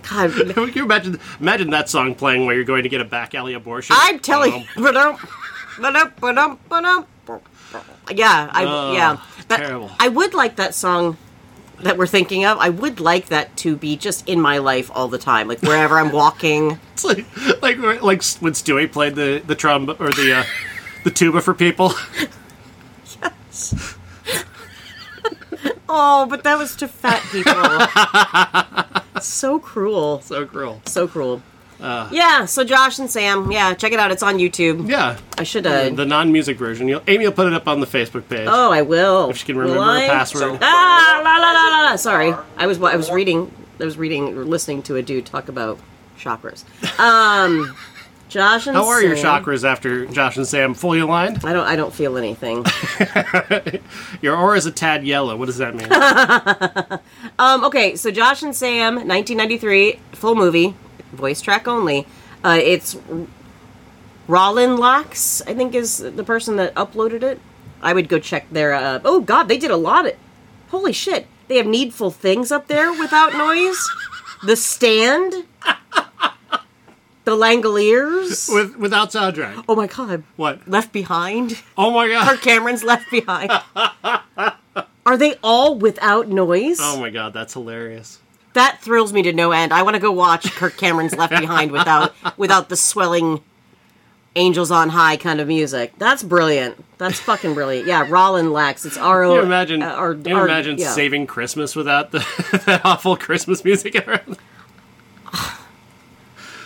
God, 0.03 0.31
Can 0.33 0.71
you 0.73 0.83
imagine 0.83 1.19
imagine 1.39 1.69
that 1.71 1.89
song 1.89 2.13
playing 2.15 2.45
while 2.45 2.53
you're 2.55 2.63
going 2.65 2.83
to 2.83 2.89
get 2.89 3.01
a 3.01 3.05
back 3.05 3.33
alley 3.35 3.53
abortion? 3.53 3.95
I'm 3.97 4.19
telling 4.19 4.53
Um, 4.77 5.17
Yeah, 8.11 8.49
I 8.51 8.93
yeah. 8.93 9.17
That- 9.47 9.57
terrible. 9.57 9.91
I 9.99 10.07
would 10.07 10.33
like 10.33 10.55
that 10.57 10.75
song 10.75 11.17
that 11.81 11.97
we're 11.97 12.07
thinking 12.07 12.45
of. 12.45 12.57
I 12.59 12.69
would 12.69 12.99
like 12.99 13.27
that 13.27 13.55
to 13.57 13.75
be 13.75 13.95
just 13.97 14.27
in 14.27 14.39
my 14.39 14.57
life 14.57 14.89
all 14.93 15.07
the 15.07 15.17
time, 15.17 15.47
like 15.47 15.61
wherever 15.61 15.99
I'm 15.99 16.11
walking. 16.11 16.79
It's 16.93 17.03
like 17.03 17.25
like 17.61 17.77
like 18.01 18.23
when 18.39 18.53
Stewie 18.53 18.91
played 18.91 19.15
the 19.15 19.41
the 19.45 19.55
trump 19.55 19.89
or 19.99 20.09
the 20.11 20.33
uh, 20.39 20.43
the 21.03 21.11
tuba 21.11 21.41
for 21.41 21.53
people. 21.53 21.93
Yes. 23.21 23.95
oh, 25.87 26.25
but 26.25 26.43
that 26.43 26.57
was 26.57 26.75
to 26.77 26.87
fat 26.87 27.21
people. 27.31 27.53
so 29.21 29.59
cruel. 29.59 30.21
so 30.21 30.45
cruel. 30.45 30.81
So 30.85 31.07
cruel. 31.07 31.41
Yeah, 32.11 32.45
so 32.45 32.63
Josh 32.63 32.99
and 32.99 33.09
Sam, 33.09 33.51
yeah, 33.51 33.73
check 33.73 33.91
it 33.91 33.99
out. 33.99 34.11
It's 34.11 34.23
on 34.23 34.37
YouTube. 34.37 34.89
Yeah. 34.89 35.17
I 35.37 35.43
should 35.43 35.67
uh 35.67 35.89
the 35.89 36.05
non-music 36.05 36.57
version. 36.57 36.87
You'll, 36.87 37.03
Amy 37.07 37.25
will 37.25 37.33
put 37.33 37.47
it 37.47 37.53
up 37.53 37.67
on 37.67 37.79
the 37.79 37.87
Facebook 37.87 38.27
page. 38.29 38.47
Oh, 38.49 38.71
I 38.71 38.81
will. 38.81 39.29
If 39.29 39.37
she 39.37 39.45
can 39.45 39.57
remember 39.57 39.81
her 39.83 39.89
I? 39.89 40.07
password. 40.07 40.59
Ah, 40.61 41.21
la 41.23 41.37
la 41.37 41.51
la 41.51 41.77
la. 41.77 41.89
la. 41.91 41.95
Sorry, 41.97 42.33
I 42.57 42.67
was 42.67 42.81
I 42.81 42.95
was 42.95 43.11
reading. 43.11 43.51
I 43.79 43.85
was 43.85 43.97
reading 43.97 44.37
or 44.37 44.45
listening 44.45 44.81
to 44.83 44.95
a 44.95 45.01
dude 45.01 45.25
talk 45.25 45.49
about 45.49 45.77
chakras. 46.17 46.63
Um, 46.99 47.75
Josh 48.29 48.65
and 48.65 48.75
Sam 48.75 48.83
How 48.83 48.87
are 48.87 49.01
your 49.01 49.15
chakras 49.15 49.63
after 49.63 50.05
Josh 50.07 50.37
and 50.37 50.47
Sam 50.47 50.73
fully 50.73 50.99
aligned? 50.99 51.45
I 51.45 51.53
don't. 51.53 51.67
I 51.67 51.75
don't 51.75 51.93
feel 51.93 52.17
anything. 52.17 52.65
Your 54.21 54.35
aura 54.35 54.57
is 54.57 54.65
a 54.65 54.71
tad 54.71 55.05
yellow. 55.05 55.35
What 55.35 55.45
does 55.45 55.57
that 55.57 55.75
mean? 55.75 56.99
Um, 57.39 57.63
okay, 57.65 57.95
so 57.95 58.11
Josh 58.11 58.43
and 58.43 58.55
Sam, 58.55 58.93
1993, 58.95 59.99
full 60.11 60.35
movie, 60.35 60.75
voice 61.13 61.41
track 61.41 61.67
only. 61.67 62.05
Uh, 62.43 62.59
it's 62.61 62.97
Rollin 64.27 64.77
Locks, 64.77 65.41
I 65.47 65.53
think, 65.53 65.75
is 65.75 65.97
the 65.97 66.23
person 66.23 66.55
that 66.57 66.73
uploaded 66.75 67.23
it. 67.23 67.39
I 67.81 67.93
would 67.93 68.07
go 68.09 68.19
check 68.19 68.49
their. 68.51 68.73
Uh, 68.73 68.99
oh 69.03 69.21
God, 69.21 69.43
they 69.47 69.57
did 69.57 69.71
a 69.71 69.77
lot 69.77 70.05
of. 70.05 70.13
Holy 70.69 70.93
shit, 70.93 71.27
they 71.47 71.57
have 71.57 71.67
needful 71.67 72.11
things 72.11 72.51
up 72.51 72.67
there 72.67 72.91
without 72.91 73.33
noise. 73.33 73.77
The 74.43 74.55
stand. 74.55 75.45
The 77.25 77.31
Langoliers. 77.31 78.53
With 78.53 78.75
without 78.75 79.11
soundtrack. 79.11 79.63
Oh 79.69 79.75
my 79.75 79.87
God, 79.87 80.23
What? 80.35 80.67
Left 80.67 80.91
Behind. 80.91 81.61
Oh 81.77 81.91
my 81.91 82.09
god. 82.09 82.41
Cameron's 82.41 82.83
Left 82.83 83.09
Behind. 83.09 83.49
Are 85.05 85.17
they 85.17 85.35
all 85.43 85.75
without 85.77 86.27
noise? 86.27 86.79
Oh 86.81 86.99
my 86.99 87.09
god, 87.09 87.33
that's 87.33 87.53
hilarious. 87.53 88.19
That 88.53 88.79
thrills 88.81 89.11
me 89.13 89.23
to 89.23 89.33
no 89.33 89.51
end. 89.51 89.73
I 89.73 89.81
want 89.83 89.95
to 89.95 89.99
go 89.99 90.11
watch 90.11 90.51
Kirk 90.51 90.77
Cameron's 90.77 91.15
Left 91.15 91.31
Behind 91.39 91.71
without 91.71 92.13
without 92.37 92.69
the 92.69 92.75
swelling 92.75 93.41
Angels 94.35 94.71
on 94.71 94.89
High 94.89 95.17
kind 95.17 95.39
of 95.39 95.47
music. 95.47 95.93
That's 95.97 96.23
brilliant. 96.23 96.83
That's 96.97 97.19
fucking 97.19 97.53
brilliant. 97.53 97.87
Yeah, 97.87 98.07
Rollin 98.07 98.51
Lax. 98.51 98.85
It's 98.85 98.97
R 98.97 99.23
O. 99.23 99.35
You 99.35 99.41
imagine? 99.41 99.83
uh, 99.83 99.95
can 100.13 100.25
you 100.25 100.37
or- 100.37 100.45
imagine 100.45 100.77
yeah. 100.77 100.91
saving 100.91 101.27
Christmas 101.27 101.75
without 101.75 102.11
the 102.11 102.19
that 102.65 102.81
awful 102.83 103.15
Christmas 103.15 103.63
music 103.63 103.95
around? 104.07 104.37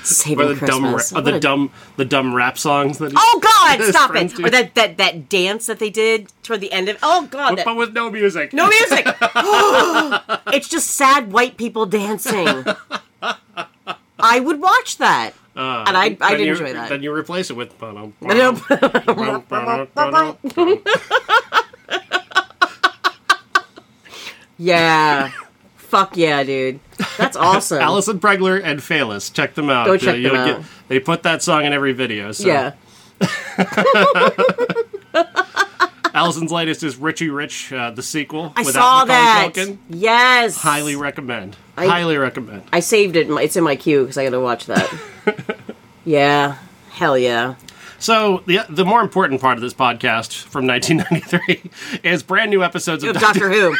Saving 0.07 0.45
Or 0.45 0.53
the 0.53 0.65
dumb, 0.65 0.83
ra- 0.85 1.01
or 1.15 1.21
the 1.21 1.35
a- 1.35 1.39
dumb, 1.39 1.71
the 1.97 2.05
dumb 2.05 2.33
rap 2.33 2.57
songs 2.57 2.97
that. 2.99 3.11
Oh 3.15 3.39
God! 3.41 3.83
Stop 3.91 4.15
it! 4.15 4.39
Or 4.39 4.49
that, 4.49 4.75
that 4.75 4.97
that 4.97 5.29
dance 5.29 5.65
that 5.67 5.79
they 5.79 5.89
did 5.89 6.31
toward 6.43 6.61
the 6.61 6.71
end 6.71 6.89
of. 6.89 6.97
Oh 7.03 7.27
God! 7.29 7.49
but, 7.51 7.55
that- 7.57 7.65
but 7.65 7.75
with 7.75 7.93
no 7.93 8.09
music. 8.09 8.53
no 8.53 8.67
music. 8.67 9.05
it's 10.53 10.67
just 10.69 10.87
sad 10.91 11.31
white 11.31 11.57
people 11.57 11.85
dancing. 11.85 12.65
I 14.19 14.39
would 14.39 14.59
watch 14.61 14.97
that, 14.97 15.33
Uh, 15.55 15.85
and 15.87 15.95
I 15.97 16.17
I 16.21 16.35
did 16.35 16.47
enjoy 16.47 16.73
that. 16.73 16.89
Then 16.89 17.03
you 17.03 17.13
replace 17.13 17.49
it 17.51 17.55
with. 17.55 17.73
yeah. 24.57 25.31
Fuck 25.89 26.17
yeah, 26.17 26.43
dude. 26.43 26.79
That's 27.17 27.37
awesome. 27.37 27.81
Allison 27.81 28.19
Pregler 28.19 28.61
and 28.63 28.79
Phelous. 28.81 29.31
Check 29.33 29.53
them 29.55 29.69
out. 29.69 29.85
Go 29.87 29.97
check 29.97 30.15
them 30.15 30.21
you'll 30.21 30.35
out. 30.35 30.61
they 30.89 30.99
put 30.99 31.23
that 31.23 31.41
song 31.41 31.63
in 31.65 31.73
every 31.73 31.93
video. 31.93 32.31
So. 32.31 32.47
Yeah. 32.47 32.73
Allison's 36.13 36.51
latest 36.51 36.83
is 36.83 36.97
Richie 36.97 37.29
Rich, 37.29 37.71
uh, 37.71 37.91
the 37.91 38.01
sequel. 38.01 38.51
I 38.55 38.61
without 38.63 38.81
saw 38.81 39.05
Macaulay 39.05 39.07
that. 39.07 39.51
Culkin. 39.53 39.77
Yes. 39.89 40.57
Highly 40.57 40.95
recommend. 40.95 41.55
I- 41.77 41.85
Highly 41.87 42.17
recommend. 42.17 42.63
I 42.73 42.79
saved 42.79 43.15
it. 43.15 43.29
It's 43.29 43.55
in 43.55 43.63
my 43.63 43.75
queue 43.75 44.01
because 44.01 44.17
I 44.17 44.23
got 44.23 44.31
to 44.31 44.39
watch 44.39 44.65
that. 44.65 44.91
yeah. 46.05 46.57
Hell 46.89 47.17
yeah. 47.17 47.55
So 47.99 48.43
the 48.47 48.59
the 48.69 48.85
more 48.85 49.01
important 49.01 49.41
part 49.41 49.57
of 49.57 49.61
this 49.61 49.73
podcast 49.73 50.43
from 50.43 50.65
1993 50.67 51.71
is 52.03 52.23
brand 52.23 52.49
new 52.51 52.63
episodes 52.63 53.03
of 53.03 53.15
Of 53.15 53.21
Doctor. 53.21 53.39
Doctor 53.49 53.51
Who. 53.51 53.75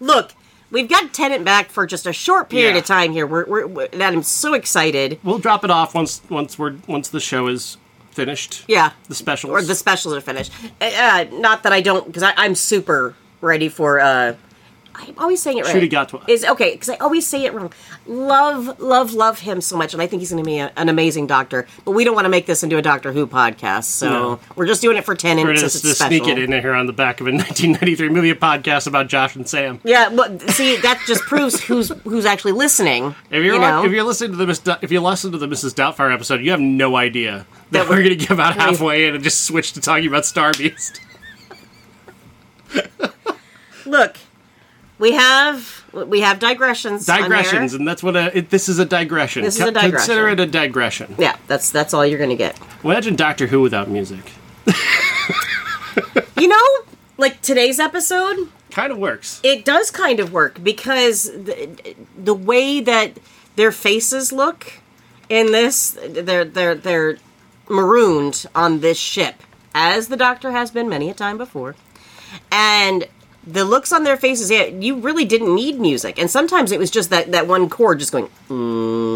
Look, 0.00 0.32
we've 0.72 0.88
got 0.88 1.12
Tennant 1.14 1.44
back 1.44 1.70
for 1.70 1.86
just 1.86 2.06
a 2.06 2.12
short 2.12 2.50
period 2.50 2.72
Yeah. 2.72 2.78
of 2.80 2.84
time 2.86 3.12
here. 3.12 3.26
We're, 3.26 3.44
we're, 3.46 3.66
we're 3.68 3.88
and 3.92 4.02
I'm 4.02 4.22
so 4.24 4.54
excited. 4.54 5.20
We'll 5.22 5.38
drop 5.38 5.62
it 5.64 5.70
off 5.70 5.94
once 5.94 6.20
once 6.28 6.58
we're 6.58 6.74
once 6.88 7.08
the 7.10 7.20
show 7.20 7.46
is 7.46 7.76
finished. 8.10 8.64
Yeah. 8.66 8.92
The 9.08 9.14
specials. 9.14 9.50
Or 9.52 9.62
the 9.62 9.74
specials 9.76 10.14
are 10.14 10.20
finished. 10.20 10.50
Uh, 10.80 10.84
Uh, 10.96 11.24
not 11.32 11.62
that 11.62 11.72
I 11.72 11.80
don't, 11.80 12.06
because 12.06 12.24
I'm 12.36 12.54
super 12.56 13.14
ready 13.40 13.68
for. 13.68 14.00
uh 14.00 14.34
I'm 14.94 15.14
always 15.18 15.40
saying 15.42 15.58
it 15.58 15.64
right. 15.64 16.28
Is 16.28 16.44
okay 16.44 16.72
because 16.72 16.88
I 16.90 16.96
always 16.96 17.26
say 17.26 17.44
it 17.44 17.54
wrong. 17.54 17.72
Love, 18.06 18.78
love, 18.80 19.14
love 19.14 19.38
him 19.40 19.60
so 19.60 19.76
much, 19.76 19.92
and 19.94 20.02
I 20.02 20.06
think 20.06 20.20
he's 20.20 20.30
going 20.30 20.42
to 20.42 20.48
be 20.48 20.58
a, 20.58 20.70
an 20.76 20.88
amazing 20.88 21.26
doctor. 21.26 21.66
But 21.84 21.92
we 21.92 22.04
don't 22.04 22.14
want 22.14 22.26
to 22.26 22.28
make 22.28 22.46
this 22.46 22.62
into 22.62 22.76
a 22.76 22.82
Doctor 22.82 23.12
Who 23.12 23.26
podcast, 23.26 23.84
so 23.84 24.08
No. 24.08 24.40
we're 24.56 24.66
just 24.66 24.82
doing 24.82 24.96
it 24.96 25.04
for 25.04 25.14
Tennant 25.14 25.46
We're 25.48 25.54
just 25.54 25.82
to 25.82 25.88
special. 25.94 26.08
sneak 26.24 26.28
it 26.28 26.38
in 26.38 26.52
here 26.52 26.74
on 26.74 26.86
the 26.86 26.92
back 26.92 27.20
of 27.20 27.26
a 27.26 27.30
1993 27.32 28.08
movie 28.10 28.34
podcast 28.34 28.86
about 28.86 29.08
Josh 29.08 29.34
and 29.36 29.48
Sam. 29.48 29.80
Yeah, 29.84 30.08
well, 30.08 30.38
see, 30.40 30.76
that 30.78 31.02
just 31.06 31.22
proves 31.22 31.60
who's 31.62 31.88
who's 32.04 32.26
actually 32.26 32.52
listening. 32.52 33.14
If 33.30 33.42
you're 33.44 33.54
you 33.54 33.60
know? 33.60 33.84
if 33.84 33.92
you're 33.92 34.04
listening 34.04 34.36
to 34.36 34.44
the 34.44 34.78
if 34.82 34.92
you 34.92 35.00
listen 35.00 35.32
to 35.32 35.38
the 35.38 35.46
Mrs. 35.46 35.74
Doubtfire 35.74 36.12
episode, 36.12 36.42
you 36.42 36.50
have 36.50 36.60
no 36.60 36.96
idea 36.96 37.46
that, 37.70 37.84
That 37.84 37.88
we're 37.88 38.02
going 38.02 38.18
to 38.18 38.26
give 38.26 38.38
out 38.38 38.56
halfway 38.56 39.06
in 39.06 39.14
and 39.14 39.24
just 39.24 39.42
switch 39.46 39.72
to 39.72 39.80
talking 39.80 40.06
about 40.06 40.26
Star 40.26 40.52
Beast. 40.52 41.00
Look, 43.84 44.16
we 45.02 45.12
have 45.12 45.84
we 45.92 46.20
have 46.20 46.38
digressions. 46.38 47.08
on 47.08 47.18
here. 47.18 47.24
digressions, 47.24 47.74
and 47.74 47.86
that's 47.86 48.02
what 48.04 48.14
a 48.16 48.38
it, 48.38 48.50
this 48.50 48.68
is 48.68 48.78
a 48.78 48.84
digression. 48.84 49.42
This 49.42 49.56
is 49.56 49.66
a 49.66 49.72
Co- 49.72 49.90
Consider 49.90 50.28
it 50.28 50.38
a 50.38 50.46
digression. 50.46 51.16
Yeah, 51.18 51.36
that's 51.48 51.70
that's 51.70 51.92
all 51.92 52.06
you're 52.06 52.18
going 52.18 52.30
to 52.30 52.36
get. 52.36 52.58
Imagine 52.84 53.16
Doctor 53.16 53.48
Who 53.48 53.60
without 53.60 53.88
music. 53.90 54.32
You 56.38 56.48
know, 56.48 56.62
like 57.18 57.40
today's 57.42 57.78
episode, 57.78 58.48
Kind 58.70 58.90
of 58.92 58.98
works. 58.98 59.40
it 59.44 59.64
does 59.64 59.90
kind 59.90 60.18
of 60.20 60.32
work 60.32 60.62
because 60.62 61.24
the, 61.24 61.94
the 62.16 62.34
way 62.34 62.80
that 62.80 63.18
their 63.56 63.70
faces 63.72 64.32
look 64.32 64.72
in 65.28 65.52
this 65.52 65.96
they're 66.08 66.44
they're 66.44 66.74
they're 66.74 67.18
marooned 67.68 68.46
on 68.54 68.80
this 68.80 68.98
ship 68.98 69.36
as 69.74 70.08
the 70.08 70.16
doctor 70.16 70.50
has 70.52 70.70
been 70.70 70.88
many 70.88 71.10
a 71.10 71.14
time 71.14 71.38
before 71.38 71.74
and 72.50 73.06
the 73.46 73.64
looks 73.64 73.90
on 73.92 74.04
their 74.04 74.16
faces 74.16 74.50
yeah 74.50 74.64
you 74.64 74.96
really 75.00 75.24
didn't 75.24 75.54
need 75.54 75.78
music 75.80 76.18
and 76.18 76.30
sometimes 76.30 76.70
it 76.70 76.78
was 76.78 76.90
just 76.90 77.10
that 77.10 77.32
that 77.32 77.46
one 77.48 77.68
chord 77.68 77.98
just 77.98 78.12
going 78.12 78.28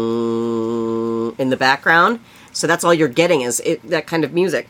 mm, 0.07 1.39
in 1.39 1.49
the 1.49 1.57
background 1.57 2.19
so 2.51 2.67
that's 2.67 2.83
all 2.83 2.93
you're 2.93 3.07
getting 3.07 3.41
is 3.41 3.59
it, 3.61 3.81
that 3.89 4.07
kind 4.07 4.23
of 4.23 4.33
music 4.33 4.67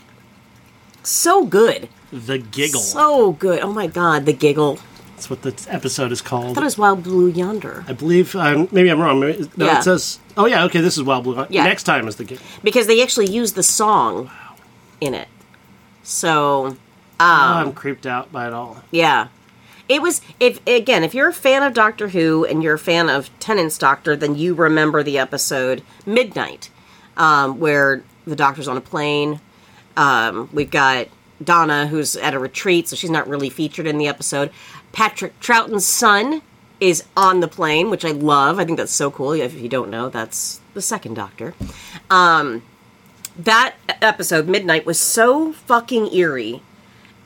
so 1.04 1.46
good 1.46 1.88
The 2.12 2.38
giggle. 2.38 2.82
so 2.82 3.32
good. 3.32 3.62
Oh 3.62 3.72
my 3.72 3.88
god, 3.88 4.26
the 4.26 4.34
giggle. 4.34 4.78
That's 5.16 5.30
what 5.30 5.42
the 5.42 5.56
episode 5.70 6.12
is 6.12 6.22
I 6.22 6.26
called. 6.26 6.54
thought 6.54 6.64
it 6.64 6.66
was 6.66 6.78
Wild 6.78 7.02
Blue 7.04 7.28
Yonder. 7.28 7.86
I 7.88 7.94
believe. 7.94 8.36
Um, 8.36 8.68
maybe 8.74 8.90
I'm 8.90 9.00
wrong. 9.00 9.20
Maybe, 9.22 9.50
no, 9.56 9.66
Yeah. 9.68 9.80
it 9.80 9.84
says. 9.84 10.20
Oh 10.36 10.46
yeah. 10.48 10.66
Okay. 10.66 10.82
This 10.82 10.98
is 10.98 11.04
Wild 11.04 11.24
Blue. 11.24 11.46
Yeah. 11.50 11.64
Next 11.64 11.84
time 11.84 12.08
is 12.10 12.18
the 12.18 12.26
game. 12.26 12.40
because 12.62 12.88
they 12.88 13.02
actually 13.02 13.28
use 13.32 13.54
the 13.54 13.64
song 13.64 14.30
in 15.00 15.14
it. 15.14 15.30
So, 16.04 16.76
Oh, 17.20 17.26
Um, 17.26 17.68
I'm 17.68 17.74
creeped 17.74 18.06
out 18.06 18.32
by 18.34 18.48
it 18.48 18.54
all. 18.54 18.84
yeah. 18.92 19.28
It 19.90 20.02
was 20.02 20.22
if 20.40 20.66
again, 20.68 21.04
if 21.04 21.14
you're 21.14 21.30
a 21.30 21.34
fan 21.34 21.64
of 21.64 21.74
Doctor 21.74 22.10
Who 22.10 22.46
and 22.46 22.62
you're 22.62 22.76
a 22.76 22.80
fan 22.80 23.10
of 23.10 23.30
Tennant's 23.40 23.78
Doctor, 23.78 24.16
then 24.16 24.36
you 24.36 24.54
remember 24.54 25.04
the 25.04 25.18
episode 25.18 25.82
Midnight, 26.06 26.70
um, 27.16 27.60
where 27.60 28.04
the 28.26 28.36
Doctor's 28.36 28.68
on 28.68 28.78
a 28.78 28.82
plane. 28.82 29.40
Um, 29.96 30.50
we've 30.54 30.70
got 30.70 31.08
Donna, 31.44 31.88
who's 31.88 32.16
at 32.16 32.34
a 32.34 32.40
retreat, 32.40 32.88
so 32.88 32.96
she's 32.96 33.10
not 33.10 33.28
really 33.28 33.50
featured 33.50 33.88
in 33.88 33.98
the 33.98 34.08
episode. 34.08 34.52
Patrick 34.92 35.40
Troughton's 35.40 35.86
son 35.86 36.42
is 36.80 37.04
on 37.16 37.40
the 37.40 37.48
plane, 37.48 37.90
which 37.90 38.06
I 38.06 38.12
love. 38.12 38.60
I 38.60 38.66
think 38.66 38.78
that's 38.78 38.92
so 38.92 39.10
cool. 39.10 39.32
If 39.34 39.54
you 39.60 39.70
don't 39.70 39.90
know, 39.90 40.10
that's 40.10 40.62
the 40.74 40.82
second 40.82 41.16
Doctor. 41.16 41.54
Um, 42.10 42.64
that 43.38 43.76
episode, 44.02 44.48
Midnight, 44.48 44.86
was 44.86 45.00
so 45.00 45.54
fucking 45.54 46.14
eerie 46.14 46.62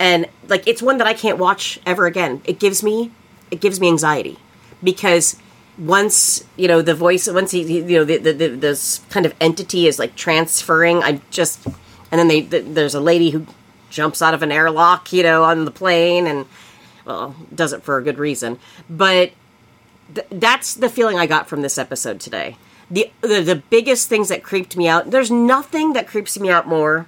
and 0.02 0.28
like 0.48 0.68
it's 0.68 0.82
one 0.82 0.98
that 0.98 1.06
I 1.06 1.14
can't 1.14 1.38
watch 1.38 1.80
ever 1.86 2.08
again. 2.08 2.42
It 2.46 2.60
gives 2.60 2.82
me 2.82 3.12
it 3.52 3.62
gives 3.62 3.80
me 3.80 3.88
anxiety 3.88 4.38
because 4.84 5.38
once 5.78 6.44
you 6.58 6.68
know 6.68 6.82
the 6.82 6.96
voice 6.96 7.28
once 7.28 7.52
he, 7.52 7.62
you 7.62 8.00
know 8.00 8.04
the, 8.04 8.18
the, 8.18 8.34
the 8.34 8.48
this 8.50 9.00
kind 9.10 9.26
of 9.26 9.34
entity 9.40 9.88
is 9.88 9.98
like 9.98 10.16
transferring 10.16 11.02
i'm 11.02 11.22
just 11.32 11.66
and 11.66 12.20
then 12.20 12.28
they 12.28 12.42
th 12.42 12.66
there's 12.68 12.94
a 12.94 13.00
lady 13.00 13.30
who 13.30 13.48
jumps 13.90 14.22
out 14.22 14.34
of 14.34 14.44
an 14.44 14.52
airlock 14.52 15.14
you 15.14 15.24
know 15.24 15.44
on 15.44 15.64
the 15.64 15.72
plane 15.72 16.28
and 16.28 16.46
well 17.06 17.36
does 17.56 17.72
it 17.72 17.82
for 17.84 17.98
a 17.98 18.04
good 18.04 18.20
reason 18.20 18.60
but 18.90 19.32
th- 20.14 20.28
that's 20.32 20.76
the 20.76 20.90
feeling 20.90 21.18
i 21.18 21.26
got 21.26 21.48
from 21.48 21.62
this 21.62 21.78
episode 21.78 22.20
today 22.20 22.58
the, 22.92 23.10
the 23.22 23.42
the 23.42 23.64
biggest 23.70 24.10
things 24.10 24.28
that 24.28 24.44
creeped 24.44 24.76
me 24.76 24.90
out 24.90 25.10
there's 25.10 25.32
nothing 25.32 25.94
that 25.94 26.06
creeps 26.06 26.38
me 26.38 26.50
out 26.50 26.68
more 26.68 27.08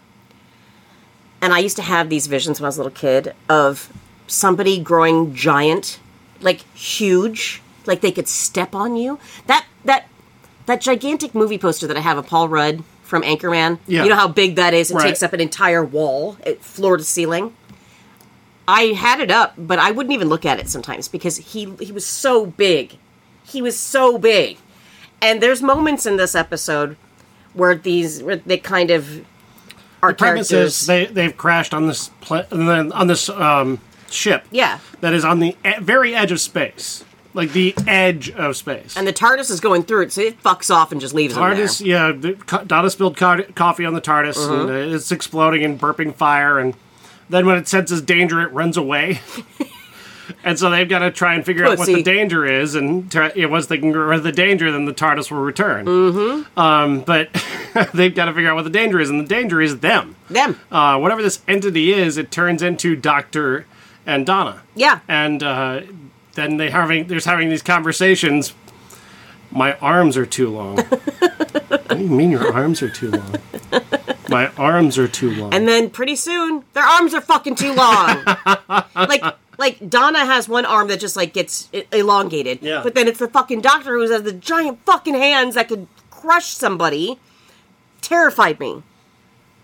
and 1.43 1.53
I 1.53 1.59
used 1.59 1.75
to 1.75 1.81
have 1.83 2.09
these 2.09 2.27
visions 2.27 2.59
when 2.59 2.65
I 2.65 2.69
was 2.69 2.77
a 2.77 2.83
little 2.83 2.97
kid 2.97 3.35
of 3.49 3.91
somebody 4.27 4.79
growing 4.79 5.35
giant, 5.35 5.99
like 6.39 6.61
huge, 6.73 7.61
like 7.85 7.99
they 7.99 8.11
could 8.13 8.29
step 8.29 8.73
on 8.73 8.95
you. 8.95 9.19
That 9.47 9.65
that 9.83 10.05
that 10.65 10.79
gigantic 10.79 11.35
movie 11.35 11.57
poster 11.57 11.85
that 11.85 11.97
I 11.97 11.99
have 11.99 12.17
of 12.17 12.25
Paul 12.27 12.47
Rudd 12.47 12.83
from 13.03 13.23
Anchorman. 13.23 13.79
Yeah. 13.87 14.03
You 14.03 14.09
know 14.09 14.15
how 14.15 14.29
big 14.29 14.55
that 14.55 14.73
is? 14.73 14.89
It 14.89 14.95
Right. 14.95 15.03
takes 15.07 15.21
up 15.21 15.33
an 15.33 15.41
entire 15.41 15.83
wall, 15.83 16.37
eh, 16.45 16.55
floor 16.61 16.95
to 16.95 17.03
ceiling. 17.03 17.53
I 18.65 18.93
had 18.95 19.19
it 19.19 19.29
up, 19.29 19.53
but 19.57 19.77
I 19.79 19.91
wouldn't 19.91 20.13
even 20.13 20.29
look 20.29 20.45
at 20.45 20.57
it 20.59 20.69
sometimes 20.69 21.09
because 21.09 21.35
he 21.37 21.73
he 21.81 21.91
was 21.91 22.05
so 22.05 22.45
big. 22.45 22.97
He 23.43 23.61
was 23.61 23.77
so 23.77 24.17
big. 24.17 24.57
And 25.21 25.41
there's 25.43 25.61
moments 25.61 26.05
in 26.05 26.15
this 26.15 26.35
episode 26.35 26.95
where 27.53 27.75
these 27.75 28.23
where 28.23 28.37
they 28.37 28.57
kind 28.57 28.89
of 28.89 29.25
are 30.03 30.13
Premise 30.13 30.49
characters. 30.49 30.81
is 30.81 30.85
they 30.87 31.05
they've 31.05 31.35
crashed 31.35 31.73
on 31.73 31.87
this 31.87 32.09
pla- 32.21 32.45
on 32.51 33.07
this 33.07 33.29
um, 33.29 33.79
ship. 34.11 34.45
Yeah. 34.51 34.79
That 35.01 35.13
is 35.13 35.25
on 35.25 35.39
the 35.39 35.55
e- 35.65 35.79
very 35.81 36.13
edge 36.13 36.31
of 36.31 36.39
space, 36.39 37.03
like 37.33 37.53
the 37.53 37.73
edge 37.87 38.29
of 38.31 38.55
space. 38.55 38.95
and 38.97 39.07
the 39.07 39.13
TARDIS 39.13 39.49
is 39.49 39.59
going 39.59 39.83
through 39.83 40.03
it, 40.03 40.11
so 40.11 40.21
it 40.21 40.41
fucks 40.43 40.69
off 40.73 40.91
and 40.91 41.01
just 41.01 41.13
leaves 41.13 41.35
TARDIS, 41.35 41.79
them 41.79 41.87
yeah, 41.87 42.11
the, 42.11 42.33
co- 42.33 42.63
Donna 42.63 42.89
spilled 42.89 43.17
co- 43.17 43.43
coffee 43.55 43.85
on 43.85 43.93
the 43.93 44.01
TARDIS, 44.01 44.37
and 44.49 44.61
Uh-huh. 44.69 44.73
uh, 44.73 44.95
it's 44.95 45.11
exploding 45.11 45.63
and 45.63 45.79
burping 45.79 46.13
fire, 46.13 46.59
and 46.59 46.73
then 47.29 47.45
when 47.45 47.57
it 47.57 47.67
senses 47.67 48.01
danger, 48.01 48.41
it 48.41 48.51
runs 48.51 48.77
away. 48.77 49.19
and 50.43 50.57
so 50.57 50.69
they've 50.69 50.87
got 50.87 50.99
to 50.99 51.11
try 51.11 51.33
and 51.35 51.45
figure 51.45 51.65
out 51.65 51.77
what 51.77 51.87
the 51.87 52.03
danger 52.03 52.45
is, 52.45 52.75
and 52.75 53.11
try, 53.11 53.31
once 53.45 53.67
they 53.67 53.77
can 53.77 53.91
get 53.91 53.97
rid 53.97 54.17
of 54.17 54.23
the 54.23 54.31
danger, 54.31 54.71
then 54.71 54.85
the 54.85 54.93
TARDIS 54.93 55.31
will 55.31 55.41
return. 55.41 55.85
Mm-hmm. 55.85 56.59
Um, 56.59 57.01
but 57.01 57.29
they've 57.93 58.13
got 58.13 58.25
to 58.25 58.33
figure 58.33 58.49
out 58.49 58.55
what 58.55 58.63
the 58.63 58.69
danger 58.69 58.99
is, 58.99 59.09
and 59.09 59.19
the 59.19 59.27
danger 59.27 59.61
is 59.61 59.79
them. 59.79 60.15
Them. 60.29 60.59
Uh, 60.71 60.97
whatever 60.99 61.21
this 61.21 61.41
entity 61.47 61.93
is, 61.93 62.17
it 62.17 62.31
turns 62.31 62.61
into 62.61 62.95
Doctor 62.95 63.65
and 64.05 64.25
Donna 64.25 64.61
Yeah. 64.75 64.99
and 65.07 65.41
uh, 65.41 65.81
then 66.33 66.57
they 66.57 66.69
having 66.69 67.07
there's 67.07 67.25
having 67.25 67.49
these 67.49 67.61
conversations. 67.61 68.53
My 69.51 69.75
arms 69.77 70.17
are 70.17 70.25
too 70.25 70.49
long. 70.49 70.77
what 70.79 71.87
do 71.89 71.97
you 71.99 72.09
mean 72.09 72.31
your 72.31 72.51
arms 72.51 72.81
are 72.81 72.89
too 72.89 73.11
long? 73.11 73.35
My 74.29 74.47
arms 74.57 74.97
are 74.97 75.07
too 75.07 75.29
long. 75.35 75.53
And 75.53 75.67
then 75.67 75.91
pretty 75.91 76.15
soon, 76.15 76.63
their 76.73 76.83
arms 76.83 77.13
are 77.13 77.21
fucking 77.21 77.55
too 77.55 77.73
long. 77.73 78.23
like, 78.95 79.23
like 79.63 79.89
Donna 79.89 80.25
has 80.25 80.49
one 80.49 80.65
arm 80.65 80.89
that 80.89 80.99
just 80.99 81.15
like 81.15 81.33
gets 81.33 81.69
elongated. 81.93 82.59
Yeah. 82.61 82.81
But 82.83 82.95
then 82.95 83.07
it's 83.07 83.19
the 83.19 83.29
fucking 83.29 83.61
doctor 83.61 83.93
who 83.93 84.11
has 84.11 84.23
the 84.23 84.33
giant 84.33 84.79
fucking 84.85 85.13
hands 85.13 85.55
that 85.55 85.69
could 85.69 85.87
crush 86.11 86.47
somebody. 86.47 87.17
Terrified 88.01 88.59
me. 88.59 88.83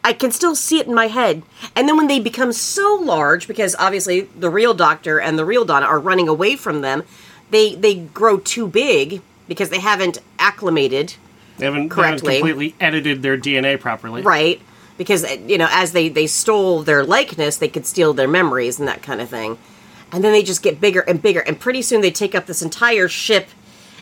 I 0.01 0.13
can 0.13 0.31
still 0.31 0.55
see 0.55 0.79
it 0.79 0.87
in 0.87 0.93
my 0.93 1.07
head. 1.07 1.43
And 1.75 1.89
then 1.89 1.97
when 1.97 2.07
they 2.07 2.21
become 2.21 2.53
so 2.53 2.95
large, 2.95 3.45
because 3.45 3.75
obviously 3.77 4.21
the 4.21 4.49
real 4.49 4.73
doctor 4.73 5.19
and 5.19 5.37
the 5.37 5.43
real 5.43 5.65
Donna 5.65 5.85
are 5.85 5.99
running 5.99 6.29
away 6.29 6.55
from 6.55 6.79
them, 6.79 7.03
they 7.51 7.75
they 7.75 7.95
grow 7.95 8.37
too 8.37 8.67
big 8.67 9.21
because 9.49 9.69
they 9.69 9.79
haven't 9.79 10.19
acclimated 10.37 11.15
they 11.57 11.65
haven't, 11.65 11.89
they 11.89 11.95
haven't 11.95 12.21
correctly. 12.21 12.37
completely 12.37 12.75
edited 12.79 13.21
their 13.21 13.37
DNA 13.37 13.77
properly. 13.77 14.21
right 14.21 14.61
because 14.97 15.23
uh, 15.25 15.35
you 15.47 15.57
know 15.57 15.67
as 15.71 15.91
they 15.93 16.07
they 16.07 16.27
stole 16.27 16.83
their 16.83 17.03
likeness 17.03 17.57
they 17.57 17.67
could 17.67 17.87
steal 17.87 18.13
their 18.13 18.27
memories 18.27 18.77
and 18.79 18.87
that 18.87 19.01
kind 19.01 19.19
of 19.19 19.27
thing 19.27 19.57
and 20.11 20.23
then 20.23 20.31
they 20.31 20.43
just 20.43 20.61
get 20.63 20.79
bigger 20.81 21.01
and 21.01 21.21
bigger 21.21 21.39
and 21.41 21.59
pretty 21.59 21.81
soon 21.81 22.01
they 22.01 22.11
take 22.11 22.33
up 22.35 22.45
this 22.45 22.61
entire 22.61 23.07
ship 23.07 23.47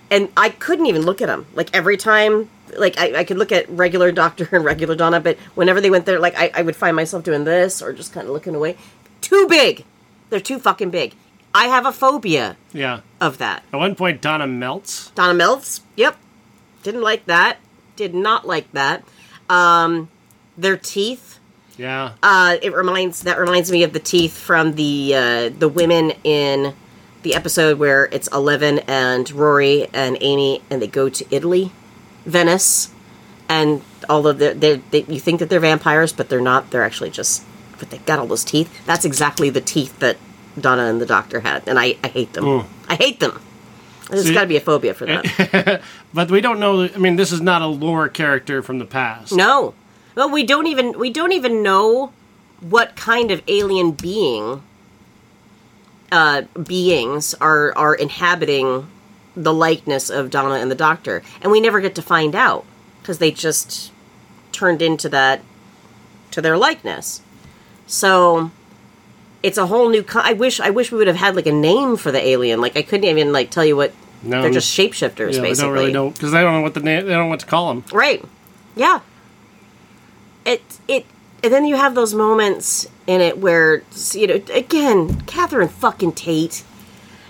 and 0.09 0.29
i 0.37 0.49
couldn't 0.49 0.85
even 0.85 1.01
look 1.03 1.21
at 1.21 1.27
them 1.27 1.45
like 1.53 1.69
every 1.75 1.97
time 1.97 2.49
like 2.77 2.97
i, 2.99 3.19
I 3.19 3.23
could 3.23 3.37
look 3.37 3.51
at 3.51 3.69
regular 3.69 4.11
doctor 4.11 4.47
and 4.51 4.63
regular 4.63 4.95
donna 4.95 5.19
but 5.19 5.37
whenever 5.55 5.81
they 5.81 5.89
went 5.89 6.05
there 6.05 6.19
like 6.19 6.37
I, 6.37 6.51
I 6.53 6.61
would 6.61 6.75
find 6.75 6.95
myself 6.95 7.23
doing 7.23 7.43
this 7.43 7.81
or 7.81 7.93
just 7.93 8.13
kind 8.13 8.27
of 8.27 8.33
looking 8.33 8.55
away 8.55 8.77
too 9.21 9.47
big 9.49 9.83
they're 10.29 10.39
too 10.39 10.59
fucking 10.59 10.89
big 10.91 11.13
i 11.53 11.65
have 11.65 11.85
a 11.85 11.91
phobia 11.91 12.55
Yeah. 12.73 13.01
of 13.19 13.37
that 13.39 13.63
At 13.73 13.77
one 13.79 13.95
point, 13.95 14.21
Donna 14.21 14.45
melts. 14.47 15.09
Donna 15.11 15.33
melts. 15.33 15.81
Yep. 15.95 16.15
Didn't 16.83 17.01
like 17.01 17.25
that. 17.25 17.57
Did 17.95 18.13
not 18.13 18.45
like 18.45 18.71
that. 18.73 19.03
Um, 19.49 20.09
their 20.57 20.77
teeth. 20.77 21.36
Yeah. 21.77 22.13
Uh, 22.23 22.57
it 22.61 22.73
reminds 22.73 23.23
that 23.23 23.39
reminds 23.39 23.71
me 23.71 23.83
of 23.83 23.93
the 23.93 23.99
teeth 23.99 24.37
from 24.37 24.75
the 24.75 25.15
uh, 25.15 25.49
the 25.49 25.69
women 25.69 26.11
in 26.23 26.73
the 27.23 27.35
episode 27.35 27.79
where 27.79 28.05
it's 28.05 28.27
Eleven 28.29 28.79
and 28.79 29.29
Rory 29.31 29.87
and 29.93 30.17
Amy 30.21 30.61
and 30.69 30.81
they 30.81 30.87
go 30.87 31.09
to 31.09 31.25
Italy, 31.29 31.71
Venice, 32.25 32.91
and 33.47 33.81
all 34.09 34.27
of 34.27 34.39
the 34.39 34.53
they, 34.53 34.77
they 34.91 35.03
you 35.03 35.19
think 35.19 35.39
that 35.39 35.49
they're 35.49 35.59
vampires 35.59 36.13
but 36.13 36.29
they're 36.29 36.41
not. 36.41 36.71
They're 36.71 36.83
actually 36.83 37.11
just 37.11 37.43
but 37.79 37.89
they 37.91 37.99
got 37.99 38.19
all 38.19 38.27
those 38.27 38.43
teeth. 38.43 38.85
That's 38.85 39.05
exactly 39.05 39.49
the 39.49 39.61
teeth 39.61 39.99
that 39.99 40.17
Donna 40.59 40.85
and 40.85 40.99
the 40.99 41.05
Doctor 41.05 41.41
had, 41.41 41.67
and 41.67 41.79
I 41.79 41.97
I 42.03 42.07
hate 42.07 42.33
them. 42.33 42.65
I 42.89 42.95
hate 42.95 43.19
them. 43.19 43.39
There's 44.09 44.31
got 44.31 44.41
to 44.41 44.47
be 44.47 44.55
a 44.55 44.61
phobia 44.61 44.93
for 44.93 45.05
that. 45.05 45.81
but 46.13 46.31
we 46.31 46.39
don't 46.41 46.59
know. 46.59 46.83
I 46.83 46.97
mean, 46.97 47.17
this 47.17 47.31
is 47.31 47.41
not 47.41 47.61
a 47.61 47.67
lore 47.67 48.07
character 48.07 48.61
from 48.61 48.79
the 48.79 48.85
past. 48.85 49.33
No. 49.33 49.73
Well, 50.17 50.31
we 50.31 50.43
don't 50.43 50.65
even 50.65 50.97
we 50.97 51.11
don't 51.11 51.31
even 51.31 51.61
know 51.61 52.11
what 52.59 52.95
kind 52.95 53.29
of 53.29 53.43
alien 53.47 53.91
being 53.91 54.63
uh 56.11 56.41
beings 56.63 57.35
are 57.35 57.71
are 57.77 57.93
inhabiting 57.93 58.87
the 59.35 59.53
likeness 59.53 60.09
of 60.09 60.31
Donna 60.31 60.55
and 60.55 60.71
the 60.71 60.75
Doctor. 60.75 61.21
And 61.43 61.51
we 61.51 61.61
never 61.61 61.79
get 61.81 61.93
to 61.95 62.01
find 62.01 62.33
out 62.33 62.65
because 62.99 63.19
they 63.19 63.29
just 63.29 63.91
turned 64.51 64.81
into 64.81 65.07
that 65.09 65.41
to 66.31 66.41
their 66.41 66.57
likeness. 66.57 67.21
So 67.85 68.49
it's 69.43 69.59
a 69.59 69.67
whole 69.67 69.87
new 69.89 70.01
co- 70.01 70.21
I 70.23 70.33
wish 70.33 70.59
I 70.59 70.71
wish 70.71 70.91
we 70.91 70.97
would 70.97 71.05
have 71.05 71.15
had 71.17 71.35
like 71.35 71.45
a 71.45 71.51
name 71.51 71.95
for 71.95 72.11
the 72.11 72.25
alien. 72.25 72.59
Like 72.59 72.75
I 72.75 72.81
couldn't 72.81 73.07
even 73.07 73.31
like 73.31 73.51
tell 73.51 73.63
you 73.63 73.75
what 73.75 73.93
No. 74.23 74.41
they're 74.41 74.49
just 74.49 74.75
shapeshifters 74.75 75.33
Yeah, 75.35 75.41
they 75.41 75.49
basically. 75.49 75.53
don't 75.67 75.73
really 75.73 75.93
know 75.93 76.09
because 76.09 76.31
they 76.31 76.41
don't 76.41 76.53
know 76.55 76.61
what 76.61 76.73
the 76.73 76.79
name. 76.79 77.05
They 77.05 77.11
don't 77.13 77.25
know 77.25 77.29
what 77.29 77.41
to 77.41 77.45
call 77.45 77.67
them. 77.71 77.83
Right. 77.93 78.25
Yeah. 78.75 79.01
It 80.47 80.63
it 80.87 81.05
and 81.43 81.51
then 81.51 81.65
you 81.65 81.75
have 81.75 81.93
those 81.93 82.13
moments 82.13 82.87
in 83.05 83.21
it 83.21 83.37
where 83.37 83.83
you 84.13 84.27
know 84.27 84.41
again 84.53 85.21
Catherine 85.21 85.67
fucking 85.67 86.13
Tate. 86.13 86.63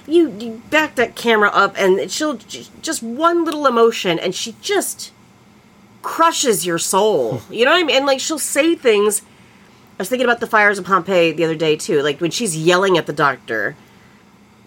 You, 0.05 0.29
you 0.39 0.61
back 0.69 0.95
that 0.95 1.17
camera 1.17 1.49
up 1.49 1.75
and 1.77 2.09
she'll 2.09 2.35
just 2.35 3.03
one 3.03 3.43
little 3.43 3.67
emotion 3.67 4.17
and 4.17 4.33
she 4.33 4.55
just 4.61 5.11
crushes 6.01 6.65
your 6.65 6.77
soul. 6.77 7.41
You 7.49 7.65
know 7.65 7.71
what 7.71 7.81
I 7.81 7.83
mean? 7.83 7.97
And 7.97 8.05
like 8.05 8.21
she'll 8.21 8.39
say 8.39 8.75
things. 8.75 9.21
I 9.21 10.03
was 10.03 10.09
thinking 10.09 10.25
about 10.25 10.39
the 10.39 10.47
fires 10.47 10.79
of 10.79 10.85
Pompeii 10.85 11.33
the 11.33 11.43
other 11.43 11.55
day 11.55 11.75
too. 11.75 12.01
Like 12.01 12.21
when 12.21 12.31
she's 12.31 12.55
yelling 12.55 12.97
at 12.97 13.07
the 13.07 13.13
doctor. 13.13 13.75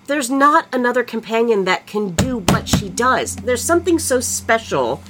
There's 0.07 0.29
not 0.29 0.67
another 0.73 1.05
companion 1.05 1.67
that 1.67 1.87
can 1.87 2.11
do 2.11 2.39
what 2.39 2.69
she 2.69 2.89
does. 2.89 3.37
There's 3.37 3.63
something 3.63 4.01
so 4.01 4.19
special 4.19 5.01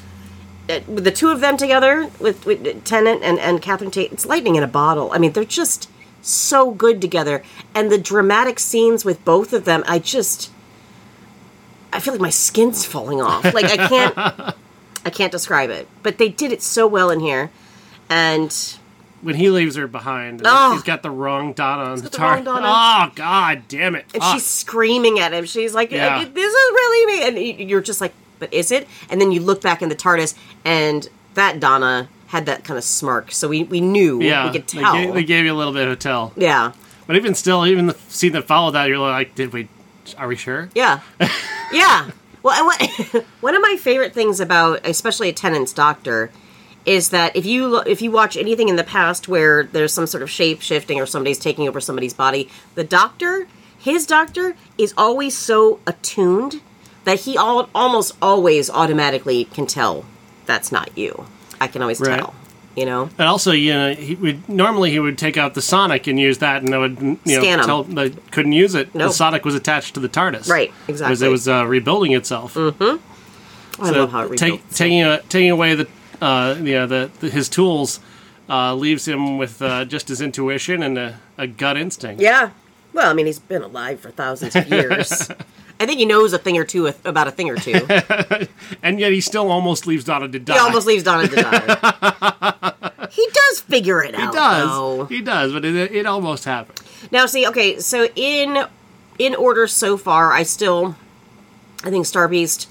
with 0.86 1.04
the 1.04 1.10
two 1.10 1.28
of 1.30 1.40
them 1.40 1.56
together 1.56 2.10
with, 2.20 2.46
with 2.46 2.84
Tennant 2.84 3.22
and, 3.22 3.38
and 3.38 3.60
Catherine 3.60 3.90
Tate, 3.90 4.12
it's 4.12 4.26
lightning 4.26 4.56
in 4.56 4.62
a 4.62 4.68
bottle. 4.68 5.10
I 5.12 5.18
mean, 5.18 5.32
they're 5.32 5.44
just 5.44 5.90
so 6.22 6.70
good 6.72 7.00
together. 7.00 7.42
And 7.74 7.90
the 7.90 7.98
dramatic 7.98 8.58
scenes 8.58 9.04
with 9.04 9.24
both 9.24 9.52
of 9.52 9.64
them, 9.64 9.82
I 9.86 9.98
just 9.98 10.50
I 11.92 11.98
feel 12.00 12.14
like 12.14 12.20
my 12.20 12.30
skin's 12.30 12.84
falling 12.84 13.20
off. 13.20 13.44
Like 13.52 13.66
I 13.66 13.88
can't 13.88 14.14
I 15.04 15.10
can't 15.10 15.32
describe 15.32 15.70
it. 15.70 15.88
But 16.02 16.18
they 16.18 16.28
did 16.28 16.52
it 16.52 16.62
so 16.62 16.86
well 16.86 17.10
in 17.10 17.20
here. 17.20 17.50
And 18.08 18.54
when 19.22 19.34
he 19.34 19.50
leaves 19.50 19.76
her 19.76 19.86
behind, 19.86 20.42
Oh. 20.44 20.72
he's 20.72 20.82
got 20.82 21.02
the 21.02 21.10
wrong 21.10 21.52
Donna 21.52 21.84
on 21.90 21.96
the 21.96 22.02
got 22.04 22.12
the 22.12 22.16
tar. 22.18 22.34
wrong 22.36 22.44
Donna. 22.44 22.66
Oh 22.66 23.12
God, 23.14 23.62
damn 23.68 23.94
it! 23.94 24.06
and 24.14 24.22
Fuck. 24.22 24.34
she's 24.34 24.46
screaming 24.46 25.18
at 25.18 25.32
him. 25.32 25.44
She's 25.44 25.74
like, 25.74 25.90
Yeah. 25.90 26.24
"This 26.24 26.52
is 26.52 26.70
really 26.72 27.06
me." 27.34 27.58
And 27.60 27.70
you're 27.70 27.82
just 27.82 28.00
like, 28.00 28.12
"But 28.41 28.53
is 28.53 28.72
it?" 28.72 28.88
And 29.09 29.20
then 29.20 29.30
you 29.30 29.41
look 29.41 29.61
back 29.62 29.80
in 29.82 29.88
the 29.88 29.95
TARDIS, 29.97 30.34
and 30.64 31.09
that 31.34 31.61
Donna 31.61 32.09
had 32.28 32.47
that 32.47 32.64
kind 32.64 32.76
of 32.78 32.84
smirk. 32.84 33.30
So 33.32 33.47
we 33.49 33.62
we 33.64 33.80
knew 33.80 34.20
yeah, 34.22 34.47
we 34.47 34.53
could 34.59 34.66
they 34.66 34.80
tell. 34.80 34.95
gave, 34.95 35.14
they 35.14 35.24
gave 35.24 35.45
you 35.45 35.53
a 35.53 35.59
little 35.59 35.72
bit 35.72 35.86
of 35.86 35.93
a 35.93 35.97
tell. 35.97 36.32
yeah, 36.36 36.72
But 37.07 37.16
even 37.16 37.34
still, 37.34 37.66
even 37.66 37.86
the 37.86 37.95
scene 38.09 38.32
that 38.32 38.47
followed 38.47 38.72
that, 38.72 38.88
you're 38.88 38.99
like, 38.99 39.34
did 39.36 39.53
we? 39.53 39.68
Are 40.18 40.26
we 40.26 40.34
sure? 40.36 40.70
yeah, 40.74 41.01
yeah. 41.72 42.11
Well, 42.43 42.64
what, 42.64 42.80
one 43.43 43.55
of 43.55 43.61
my 43.62 43.76
favorite 43.78 44.14
things 44.14 44.41
about, 44.41 44.86
especially 44.86 45.28
a 45.28 45.32
Tennant's 45.32 45.72
Doctor, 45.74 46.30
is 46.86 47.11
that 47.11 47.36
if 47.36 47.45
you 47.45 47.68
lo- 47.68 47.82
if 47.86 48.01
you 48.01 48.11
watch 48.11 48.36
anything 48.36 48.68
in 48.70 48.76
the 48.76 48.84
past 48.84 49.28
where 49.28 49.64
there's 49.64 49.93
some 49.93 50.07
sort 50.07 50.22
of 50.22 50.30
shape 50.30 50.62
shifting 50.62 50.99
or 50.99 51.07
somebody's 51.07 51.38
taking 51.38 51.68
over 51.68 51.80
somebody's 51.80 52.14
body, 52.14 52.49
the 52.76 52.84
Doctor, 52.84 53.47
his 53.78 54.07
Doctor, 54.07 54.57
is 54.78 54.95
always 54.97 55.36
so 55.36 55.80
attuned 55.86 56.61
that 57.05 57.20
he 57.20 57.36
all, 57.36 57.68
almost 57.74 58.16
always 58.20 58.68
automatically 58.70 59.44
can 59.44 59.66
tell 59.66 60.05
that's 60.46 60.70
not 60.72 60.90
you. 60.96 61.26
I 61.61 61.66
can 61.68 61.82
always 61.82 62.01
Right. 62.01 62.18
tell. 62.18 62.34
You 62.76 62.86
know, 62.86 63.11
And 63.18 63.26
also, 63.28 63.51
you 63.51 63.72
know, 63.74 63.92
he 63.94 64.14
would 64.14 64.48
normally 64.48 64.92
he 64.92 65.01
would 65.01 65.18
take 65.18 65.36
out 65.36 65.55
the 65.55 65.61
Sonic 65.61 66.07
and 66.07 66.18
use 66.20 66.38
that, 66.38 66.62
and 66.62 66.72
they 66.72 66.78
would 66.78 67.01
you 67.24 67.40
know 67.40 67.62
tell 67.62 67.82
they 67.82 68.11
couldn't 68.30 68.53
use 68.53 68.76
it. 68.76 68.94
Nope. 68.94 69.09
The 69.09 69.12
Sonic 69.14 69.44
was 69.44 69.57
attached 69.57 69.94
to 69.94 70.01
the 70.01 70.09
TARDIS, 70.09 70.48
Right, 70.48 70.72
Exactly, 70.86 71.11
Because 71.11 71.22
it 71.22 71.28
was 71.30 71.48
uh, 71.48 71.66
rebuilding 71.66 72.12
itself. 72.12 72.57
I 72.57 72.70
love 73.80 74.12
how 74.12 74.22
it 74.26 74.38
take, 74.38 74.53
rebuilds. 74.53 74.76
taking 74.78 75.03
uh, 75.03 75.18
taking 75.28 75.51
away 75.51 75.74
the 75.74 75.88
uh, 76.22 76.55
you 76.59 76.74
know 76.74 76.86
the, 76.86 77.11
the 77.18 77.28
his 77.28 77.48
tools 77.48 77.98
uh, 78.48 78.74
leaves 78.74 79.07
him 79.07 79.36
with 79.36 79.61
uh, 79.61 79.84
just 79.84 80.09
his 80.09 80.20
intuition 80.20 80.82
and 80.82 80.96
a, 80.96 81.18
a 81.38 81.46
gut 81.48 81.76
instinct. 81.76 82.22
Yeah. 82.22 82.51
Well, 82.92 83.11
I 83.11 83.14
mean, 83.14 83.26
he's 83.26 83.38
been 83.40 83.62
alive 83.62 84.01
for 84.01 84.11
thousands 84.11 84.55
of 84.57 84.68
years. 84.68 85.28
I 85.81 85.87
think 85.87 85.99
he 85.99 86.05
knows 86.07 86.33
a 86.35 86.39
thing 86.39 86.57
or 86.59 86.64
two 86.64 86.87
about 87.05 87.26
a 87.26 87.31
thing 87.31 87.49
or 87.51 87.57
two. 87.57 87.81
And 88.83 89.01
yet 89.01 89.12
he 89.12 89.20
still 89.20 89.51
almost 89.51 89.87
leaves 89.87 90.05
Donna 90.05 90.28
to 90.28 90.39
die. 90.39 90.53
He 90.55 90.59
almost 90.59 90.87
leaves 90.87 91.03
Donna 91.05 91.26
to 91.26 91.37
die. 91.37 92.72
he 93.11 93.26
does 93.33 93.61
figure 93.61 94.03
it 94.03 94.14
He 94.14 94.22
out. 94.22 94.33
He 94.33 94.39
does. 94.39 94.68
though. 94.68 95.05
He 95.07 95.20
does, 95.20 95.53
but 95.53 95.64
it, 95.64 95.93
it 95.93 96.07
almost 96.07 96.45
happened. 96.45 96.81
Now, 97.11 97.26
see, 97.26 97.47
okay, 97.49 97.78
so 97.81 98.09
in 98.14 98.64
in 99.18 99.35
order 99.35 99.66
so 99.66 99.97
far, 99.97 100.33
I 100.33 100.45
still, 100.45 100.97
I 101.85 101.91
think 101.91 102.07
Star 102.07 102.26
Beast, 102.28 102.68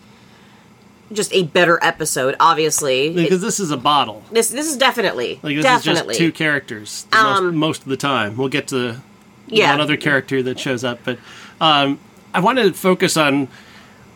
just 1.12 1.34
a 1.34 1.44
better 1.44 1.80
episode. 1.84 2.36
Obviously, 2.40 3.14
Because 3.14 3.42
this 3.42 3.60
is 3.60 3.72
a 3.72 3.78
bottle. 3.78 4.24
this 4.32 4.50
this 4.50 4.68
is 4.70 4.78
definitely 4.78 5.40
Like 5.44 5.56
this 5.56 5.64
definitely 5.64 6.14
is 6.14 6.20
just 6.20 6.20
two 6.20 6.32
characters 6.32 7.06
the 7.12 7.18
most, 7.18 7.40
Um, 7.40 7.56
most 7.56 7.82
of 7.84 7.88
the 7.90 7.98
time. 7.98 8.38
We'll 8.38 8.50
get 8.50 8.68
to 8.70 9.00
yeah. 9.48 9.72
one 9.72 9.82
other 9.82 9.98
character 9.98 10.42
that 10.44 10.60
shows 10.60 10.84
up, 10.84 11.00
but 11.04 11.20
um, 11.62 12.00
I 12.34 12.40
wanted 12.40 12.64
to 12.64 12.74
focus 12.74 13.18
on. 13.18 13.48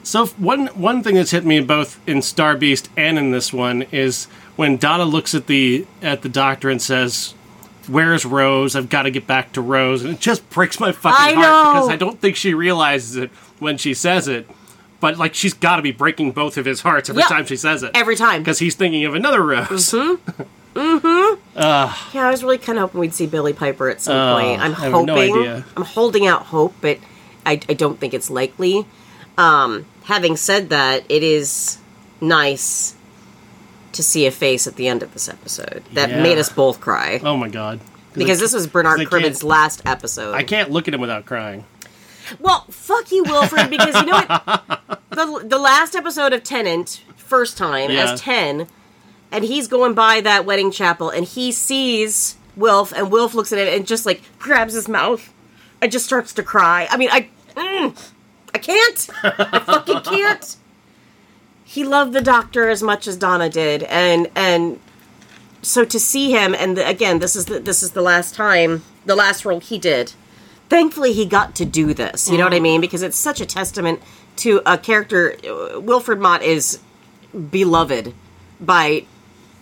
So 0.04 0.26
one 0.28 0.68
one 0.68 1.02
thing 1.04 1.16
that's 1.16 1.32
hit 1.32 1.46
me 1.46 1.62
both 1.62 2.00
in 2.08 2.22
Star 2.22 2.58
Beast 2.58 2.90
and 2.98 3.18
in 3.18 3.32
this 3.32 3.54
one 3.54 3.84
is 3.92 4.26
when 4.56 4.78
Donna 4.78 5.06
looks 5.06 5.34
at 5.34 5.48
the 5.48 5.86
at 6.02 6.22
the 6.24 6.30
doctor 6.30 6.70
and 6.70 6.82
says, 6.82 7.34
"Where's 7.88 8.26
Rose? 8.26 8.76
I've 8.76 8.90
got 8.90 9.04
to 9.04 9.12
get 9.12 9.26
back 9.28 9.54
to 9.54 9.62
Rose," 9.62 10.04
and 10.04 10.14
it 10.16 10.20
just 10.20 10.48
breaks 10.50 10.80
my 10.80 10.92
fucking 10.92 11.18
I 11.18 11.34
heart 11.34 11.46
know. 11.66 11.74
because 11.74 11.90
I 11.90 11.96
don't 11.96 12.20
think 12.20 12.36
she 12.36 12.54
realizes 12.54 13.16
it 13.16 13.32
when 13.60 13.78
she 13.78 13.94
says 13.94 14.28
it. 14.28 14.50
But 15.00 15.18
like 15.18 15.34
she's 15.36 15.54
got 15.54 15.78
to 15.78 15.82
be 15.82 15.92
breaking 15.92 16.32
both 16.34 16.58
of 16.58 16.66
his 16.66 16.82
hearts 16.82 17.10
every 17.10 17.22
Yeah. 17.22 17.28
time 17.28 17.46
she 17.46 17.56
says 17.58 17.82
it. 17.84 17.92
Every 17.94 18.16
time. 18.18 18.42
because 18.42 18.60
he's 18.60 18.76
thinking 18.76 19.06
of 19.06 19.16
another 19.16 19.42
Rose. 19.42 19.92
Mhm. 20.76 21.38
Uh, 21.56 21.94
Yeah, 22.14 22.28
I 22.28 22.32
was 22.32 22.44
really 22.44 22.58
kind 22.58 22.78
of 22.80 22.84
hoping 22.84 23.00
we'd 23.02 23.14
see 23.14 23.26
Billie 23.28 23.54
Piper 23.54 23.90
at 23.90 24.02
some 24.02 24.36
point. 24.36 24.60
I'm 24.62 24.72
I 24.72 24.80
have 24.80 24.92
hoping. 24.92 25.06
no 25.06 25.16
idea. 25.18 25.66
I'm 25.78 25.84
holding 25.84 26.26
out 26.26 26.44
hope, 26.48 26.74
but 26.82 26.98
I, 27.46 27.54
I 27.70 27.74
don't 27.74 28.00
think 28.00 28.14
it's 28.14 28.30
likely. 28.30 28.86
Um, 29.38 29.86
having 30.04 30.36
said 30.36 30.70
that, 30.70 31.04
it 31.10 31.24
is 31.24 31.78
nice 32.22 32.96
to 33.94 34.02
see 34.04 34.26
a 34.26 34.32
face 34.32 34.66
at 34.68 34.76
the 34.76 34.88
end 34.88 35.04
of 35.04 35.14
this 35.14 35.30
episode 35.30 35.84
that 35.94 36.10
Yeah. 36.10 36.22
made 36.24 36.38
us 36.38 36.50
both 36.50 36.80
cry. 36.82 37.20
Oh 37.24 37.38
my 37.38 37.50
god! 37.50 37.80
because 38.14 38.40
this 38.40 38.54
was 38.54 38.68
Bernard 38.68 39.00
I 39.00 39.06
Cribbins' 39.06 39.44
last 39.44 39.82
episode. 39.86 40.34
I 40.36 40.44
can't 40.44 40.70
look 40.70 40.88
at 40.88 40.94
him 40.94 41.02
without 41.02 41.26
crying. 41.26 41.66
Well, 42.40 42.66
fuck 42.70 43.12
you, 43.12 43.24
Wilfred, 43.24 43.70
because 43.72 43.96
you 43.96 44.06
know 44.06 44.22
what? 44.28 44.80
The, 45.14 45.44
the 45.46 45.60
last 45.60 45.96
episode 45.96 46.34
of 46.34 46.44
Tennant, 46.44 47.04
first 47.18 47.56
time, 47.58 47.92
Yeah. 47.92 48.14
as 48.14 48.22
10, 48.22 48.68
and 49.32 49.44
he's 49.44 49.68
going 49.68 49.94
by 49.94 50.22
that 50.22 50.44
wedding 50.46 50.72
chapel, 50.72 51.10
and 51.12 51.24
he 51.26 51.52
sees 51.52 52.36
Wilf, 52.56 52.92
and 52.94 53.12
Wilf 53.12 53.34
looks 53.36 53.52
at 53.52 53.60
it 53.60 53.72
and 53.76 53.86
just, 53.86 54.06
like, 54.08 54.22
grabs 54.40 54.74
his 54.74 54.88
mouth 54.88 55.32
and 55.84 55.92
just 55.92 56.06
starts 56.06 56.34
to 56.34 56.44
cry. 56.44 56.88
I 56.90 56.98
mean, 56.98 57.10
I. 57.12 57.30
Mm, 57.56 58.10
I 58.56 58.58
can't! 58.60 59.10
I 59.24 59.60
fucking 59.60 60.02
can't! 60.04 60.56
He 61.64 61.84
loved 61.84 62.14
the 62.14 62.22
doctor 62.22 62.70
as 62.70 62.82
much 62.84 63.08
as 63.08 63.18
Donna 63.18 63.50
did, 63.50 63.84
and 63.84 64.30
and 64.36 64.80
so 65.62 65.86
to 65.86 66.00
see 66.00 66.32
him, 66.32 66.54
and 66.56 66.78
the, 66.78 66.88
again, 66.88 67.20
this 67.20 67.36
is 67.36 67.46
the, 67.46 67.60
this 67.60 67.82
is 67.84 67.92
the 67.92 68.02
last 68.02 68.36
time, 68.36 68.84
the 69.06 69.16
last 69.16 69.46
role 69.46 69.60
he 69.60 69.78
did 69.78 70.14
thankfully 70.70 71.14
he 71.14 71.26
got 71.26 71.54
to 71.56 71.66
do 71.66 71.94
this 71.94 72.30
you 72.32 72.38
know 72.38 72.46
what 72.46 72.54
i 72.54 72.60
mean 72.60 72.80
because 72.82 73.04
it's 73.04 73.18
such 73.18 73.40
a 73.42 73.46
testament 73.46 74.02
to 74.38 74.62
a 74.66 74.78
character 74.78 75.36
uh, 75.46 75.80
wilfred 75.80 76.20
mott 76.20 76.42
is 76.42 76.80
beloved 77.52 78.14
by 78.62 79.06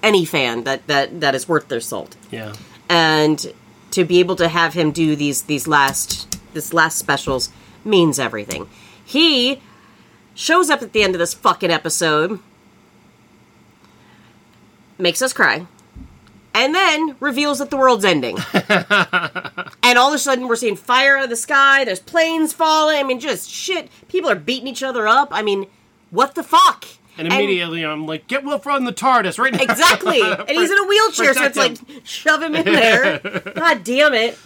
any 0.04 0.24
fan 0.24 0.64
that 0.64 0.86
that 0.88 1.20
that 1.20 1.34
is 1.36 1.50
worth 1.50 1.68
their 1.68 1.82
salt 1.82 2.16
Yeah. 2.30 2.54
and 2.88 3.52
to 3.92 4.04
be 4.04 4.20
able 4.20 4.36
to 4.38 4.48
have 4.48 4.74
him 4.74 4.92
do 4.92 5.16
these 5.16 5.44
these 5.44 5.68
last 5.68 6.40
this 6.54 6.74
last 6.74 6.98
specials 6.98 7.50
means 7.86 8.20
everything. 8.20 8.68
He 9.04 9.62
shows 10.34 10.70
up 10.70 10.82
at 10.82 10.94
the 10.94 11.04
end 11.04 11.14
of 11.16 11.20
this 11.20 11.34
fucking 11.34 11.72
episode 11.72 12.40
makes 14.98 15.22
us 15.22 15.34
cry 15.34 15.66
and 16.54 16.76
then 16.76 17.16
reveals 17.20 17.60
that 17.60 17.70
the 17.70 17.78
world's 17.78 18.06
ending. 18.06 18.38
And 19.84 19.98
all 19.98 20.10
of 20.10 20.14
a 20.14 20.20
sudden 20.20 20.48
we're 20.48 20.56
seeing 20.56 20.76
fire 20.78 21.18
out 21.18 21.26
of 21.26 21.30
the 21.30 21.36
sky 21.36 21.84
there's 21.84 22.00
planes 22.00 22.54
falling 22.54 22.98
i 22.98 23.04
mean 23.04 23.20
just 23.20 23.50
shit. 23.50 23.90
People 24.08 24.30
are 24.30 24.36
beating 24.36 24.68
each 24.68 24.84
other 24.84 25.08
up. 25.08 25.30
I 25.32 25.42
mean 25.42 25.66
what 26.12 26.36
the 26.36 26.44
fuck 26.44 26.86
And 27.18 27.32
immediately 27.32 27.86
I'm 27.86 28.06
like, 28.08 28.28
get 28.28 28.44
Wilfred 28.44 28.76
on 28.76 28.86
the 28.86 28.94
TARDIS 28.94 29.38
right 29.38 29.54
now. 29.54 29.62
Exactly. 29.62 30.22
And 30.32 30.50
he's 30.50 30.72
in 30.72 30.78
a 30.78 30.88
wheelchair, 30.88 31.34
so 31.34 31.44
it's 31.44 31.58
like 31.58 31.78
shove 32.04 32.42
him 32.42 32.56
in 32.56 32.66
there. 32.66 33.20
God 33.56 33.84
damn 33.84 34.14
it. 34.14 34.38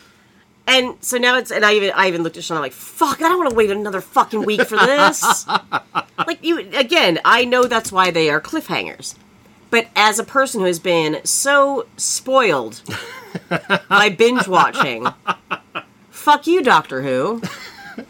And 0.67 0.95
so 1.01 1.17
now 1.17 1.37
it's 1.37 1.51
and 1.51 1.63
I 1.63 1.73
even 1.75 1.91
I 1.95 2.07
even 2.07 2.23
looked 2.23 2.37
at 2.37 2.43
Sean, 2.43 2.57
I'm 2.57 2.63
like, 2.63 2.71
fuck, 2.71 3.21
I 3.21 3.29
don't 3.29 3.37
want 3.37 3.51
to 3.51 3.55
wait 3.55 3.69
another 3.69 4.01
fucking 4.01 4.43
week 4.43 4.63
for 4.63 4.77
this. 4.77 5.47
like 6.17 6.43
you 6.43 6.59
again, 6.73 7.19
I 7.23 7.45
know 7.45 7.65
that's 7.65 7.91
why 7.91 8.09
they 8.09 8.29
are 8.29 8.41
cliffhangers. 8.41 9.15
But 9.69 9.87
as 9.95 10.19
a 10.19 10.23
person 10.23 10.61
who 10.61 10.67
has 10.67 10.79
been 10.79 11.19
so 11.23 11.85
spoiled 11.97 12.81
by 13.89 14.09
binge 14.09 14.47
watching, 14.47 15.07
fuck 16.09 16.47
you, 16.47 16.61
Doctor 16.63 17.01
Who. 17.03 17.41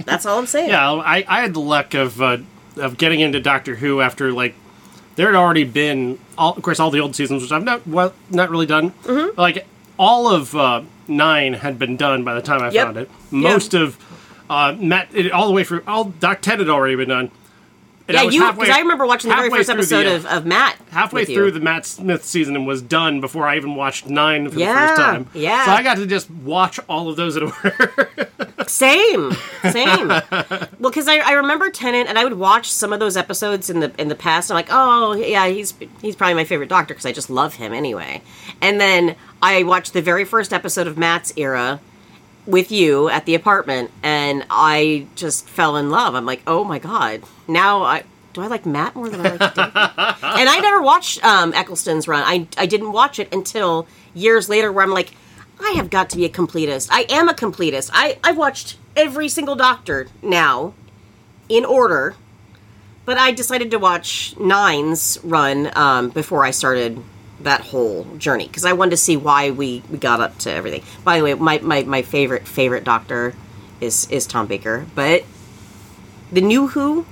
That's 0.06 0.26
all 0.26 0.40
I'm 0.40 0.46
saying. 0.46 0.70
Yeah, 0.70 0.92
I, 0.92 1.26
I 1.28 1.42
had 1.42 1.54
the 1.54 1.60
luck 1.60 1.94
of 1.94 2.22
uh, 2.22 2.38
of 2.78 2.98
getting 2.98 3.20
into 3.20 3.40
Doctor 3.40 3.76
Who 3.76 4.02
after 4.02 4.32
like 4.32 4.56
there 5.16 5.28
had 5.28 5.36
already 5.36 5.64
been, 5.64 6.20
all, 6.38 6.54
of 6.56 6.62
course, 6.62 6.80
all 6.80 6.92
the 6.92 7.00
old 7.00 7.16
seasons, 7.16 7.42
which 7.42 7.52
I've 7.52 7.64
not 7.64 7.88
well 7.88 8.14
not 8.30 8.50
really 8.50 8.66
done. 8.66 8.92
Mm-hmm. 9.04 9.40
Like 9.40 9.66
all 9.98 10.28
of 10.28 10.56
uh, 10.56 10.82
nine 11.08 11.54
had 11.54 11.80
been 11.80 11.96
done 11.98 12.24
by 12.24 12.34
the 12.34 12.42
time 12.42 12.62
I 12.62 12.70
Yep. 12.72 12.86
found 12.86 12.98
it. 12.98 13.10
Most 13.32 13.74
of 13.74 13.98
uh, 14.50 14.76
Matt, 14.78 15.08
it, 15.14 15.32
all 15.32 15.48
the 15.48 15.54
way 15.54 15.64
through, 15.64 15.84
all 15.88 16.06
Doc 16.06 16.42
Ten 16.42 16.60
had 16.60 16.70
already 16.70 16.96
been 16.96 17.10
done. 17.10 17.32
And 18.08 18.16
Yeah, 18.16 18.24
you 18.24 18.52
because 18.52 18.70
I 18.70 18.80
remember 18.80 19.06
watching 19.06 19.30
the 19.30 19.36
very 19.36 19.50
first 19.50 19.70
episode 19.70 20.04
the, 20.04 20.14
uh, 20.14 20.16
of, 20.16 20.26
of 20.26 20.46
Matt. 20.46 20.78
halfway 20.92 21.22
with 21.22 21.30
you. 21.30 21.36
through 21.36 21.52
the 21.52 21.60
Matt 21.60 21.86
Smith 21.86 22.24
season 22.24 22.56
and 22.56 22.68
was 22.68 22.82
done 22.82 23.20
before 23.20 23.48
I 23.48 23.58
even 23.58 23.76
watched 23.76 24.08
nine 24.08 24.48
for 24.50 24.60
the 24.60 24.66
first 24.66 24.96
time. 24.96 25.28
yeah. 25.34 25.66
So 25.66 25.72
I 25.72 25.82
got 25.82 25.98
to 25.98 26.06
just 26.06 26.30
watch 26.30 26.80
all 26.88 27.10
of 27.10 27.16
those 27.16 27.36
in 27.36 27.44
order. 27.44 28.10
Same, 28.68 29.32
same. 29.72 30.08
well, 30.08 30.70
because 30.80 31.08
I, 31.08 31.18
I 31.18 31.32
remember 31.34 31.70
Tennant, 31.70 32.10
and 32.10 32.18
I 32.18 32.24
would 32.24 32.34
watch 32.34 32.72
some 32.72 32.94
of 32.94 33.00
those 33.00 33.18
episodes 33.18 33.70
in 33.70 33.80
the 33.80 33.92
in 34.00 34.08
the 34.08 34.16
past. 34.16 34.52
I'm 34.52 34.56
like, 34.56 34.70
oh 34.70 35.14
yeah, 35.14 35.48
he's 35.48 35.74
he's 36.02 36.16
probably 36.16 36.36
my 36.36 36.46
favorite 36.46 36.70
Doctor 36.70 36.94
because 36.94 37.06
I 37.06 37.12
just 37.12 37.30
love 37.30 37.56
him 37.56 37.74
anyway. 37.74 38.22
And 38.62 38.80
then 38.80 39.16
I 39.42 39.64
watched 39.64 39.94
the 39.94 40.02
very 40.02 40.26
first 40.26 40.54
episode 40.54 40.88
of 40.88 40.98
Matt's 40.98 41.34
era 41.38 41.80
with 42.46 42.72
you 42.72 43.10
at 43.10 43.26
the 43.26 43.36
apartment, 43.36 43.92
and 44.04 44.46
I 44.50 45.08
just 45.16 45.48
fell 45.48 45.78
in 45.78 45.90
love. 45.90 46.16
I'm 46.16 46.26
like, 46.26 46.42
oh 46.48 46.64
my 46.64 46.80
god, 46.80 47.24
now 47.48 47.84
I. 47.84 48.04
Do 48.34 48.42
I 48.42 48.48
like 48.48 48.66
Matt 48.66 48.96
more 48.96 49.08
than 49.08 49.22
I 49.26 49.30
like 49.30 49.56
David? 49.56 49.72
and 49.78 50.50
I 50.50 50.60
never 50.62 50.82
watched 50.82 51.24
um, 51.24 51.54
Eccleston's 51.54 52.06
run. 52.06 52.22
I, 52.26 52.46
I 52.58 52.66
didn't 52.66 52.92
watch 52.92 53.18
it 53.18 53.34
until 53.34 53.88
years 54.14 54.50
later, 54.50 54.74
where 54.74 54.84
I'm 54.84 54.92
like, 54.92 55.14
I 55.62 55.72
have 55.78 55.90
got 55.90 56.10
to 56.10 56.18
be 56.18 56.26
a 56.26 56.30
completist. 56.30 56.90
I 56.92 57.06
am 57.08 57.30
a 57.30 57.34
completist. 57.34 57.92
I 57.94 58.18
I've 58.26 58.36
watched 58.36 58.78
every 58.98 59.30
single 59.30 59.56
Doctor 59.56 60.08
now, 60.22 60.74
in 61.48 61.64
order, 61.64 62.16
but 63.06 63.18
I 63.18 63.32
decided 63.32 63.72
to 63.72 63.78
watch 63.78 64.36
Nine's 64.38 65.18
run 65.24 65.72
um, 65.78 66.10
before 66.10 66.44
I 66.44 66.52
started 66.52 67.02
that 67.42 67.62
whole 67.62 68.06
journey 68.18 68.48
because 68.48 68.66
I 68.66 68.74
wanted 68.74 68.92
to 68.92 68.98
see 68.98 69.18
why 69.18 69.52
we, 69.52 69.84
we 69.90 69.98
got 69.98 70.22
up 70.22 70.38
to 70.40 70.52
everything. 70.52 70.84
By 71.04 71.18
the 71.18 71.24
way, 71.24 71.34
my, 71.34 71.60
my, 71.60 71.84
my 71.84 72.02
favorite 72.02 72.48
favorite 72.48 72.84
Doctor 72.84 73.34
is 73.82 74.10
is 74.10 74.26
Tom 74.26 74.48
Baker, 74.48 74.86
but 74.96 75.24
the 76.32 76.42
new 76.42 76.68
Who. 76.68 77.06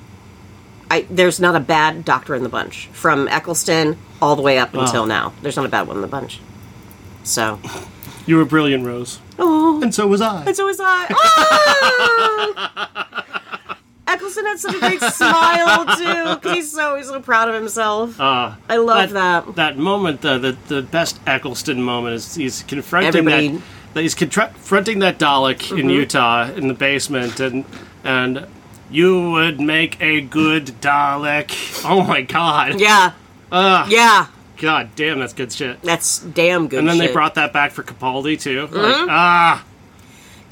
I, 0.92 1.08
there's 1.10 1.40
not 1.40 1.56
a 1.56 1.60
bad 1.60 2.06
doctor 2.06 2.36
in 2.36 2.44
the 2.44 2.50
bunch 2.50 2.86
from 2.88 3.28
Eccleston 3.28 3.98
all 4.22 4.36
the 4.36 4.44
way 4.44 4.60
up 4.60 4.76
until 4.76 5.08
now. 5.08 5.34
There's 5.42 5.56
not 5.56 5.66
a 5.66 5.70
bad 5.70 5.88
one 5.88 5.96
in 5.96 6.02
the 6.02 6.08
bunch. 6.08 6.40
So, 7.24 7.60
You 8.28 8.38
were 8.38 8.46
brilliant, 8.46 8.86
Rose. 8.86 9.20
oh, 9.40 9.82
And 9.82 9.96
so 9.96 10.06
was 10.08 10.22
I. 10.22 10.44
and 10.46 10.56
so 10.56 10.66
was 10.66 10.80
I. 10.80 11.08
Oh! 11.10 12.70
Eccleston 14.14 14.46
had 14.46 14.60
such 14.60 14.76
a 14.76 14.80
great 14.80 15.02
smile 15.02 15.86
too, 16.42 16.50
he's 16.54 16.72
so 16.72 16.96
he's 16.96 17.08
so 17.08 17.20
proud 17.22 17.50
of 17.50 17.56
himself. 17.56 18.20
Uh, 18.20 18.56
I 18.70 18.78
love 18.78 19.12
that. 19.12 19.56
that 19.56 19.78
moment, 19.78 20.22
the, 20.22 20.38
the 20.38 20.58
the 20.68 20.82
best 20.82 21.20
Eccleston 21.28 21.82
moment 21.82 22.16
is 22.16 22.36
he's 22.36 22.64
confronting 22.64 23.08
Everybody- 23.10 23.48
that, 23.50 23.62
that 23.96 24.02
he's 24.02 24.16
confronting 24.16 25.00
that 25.00 25.20
Dalek 25.20 25.58
Mm-hmm. 25.60 25.78
in 25.80 25.90
Utah 25.90 26.50
in 26.52 26.68
the 26.68 26.74
basement, 26.74 27.40
and 27.40 27.66
and 28.04 28.48
you 28.92 29.32
would 29.32 29.60
make 29.60 30.00
a 30.02 30.22
good 30.22 30.68
Dalek. 30.82 31.84
Oh 31.86 32.04
my 32.04 32.22
god! 32.22 32.80
Yeah, 32.80 33.14
Ugh. 33.52 33.92
yeah, 33.92 34.28
God 34.58 34.90
damn, 34.96 35.20
that's 35.20 35.34
good 35.34 35.52
shit. 35.52 35.82
that's 35.82 36.20
damn 36.20 36.68
good. 36.68 36.80
And 36.80 36.88
then 36.88 36.98
they 36.98 37.06
shit. 37.06 37.10
Mm-hmm. 37.10 37.14
brought 37.16 37.36
that 37.36 37.54
back 37.54 37.72
for 37.72 37.84
Capaldi 37.84 38.40
too. 38.40 38.62
Like, 38.68 38.96
ah, 39.10 39.64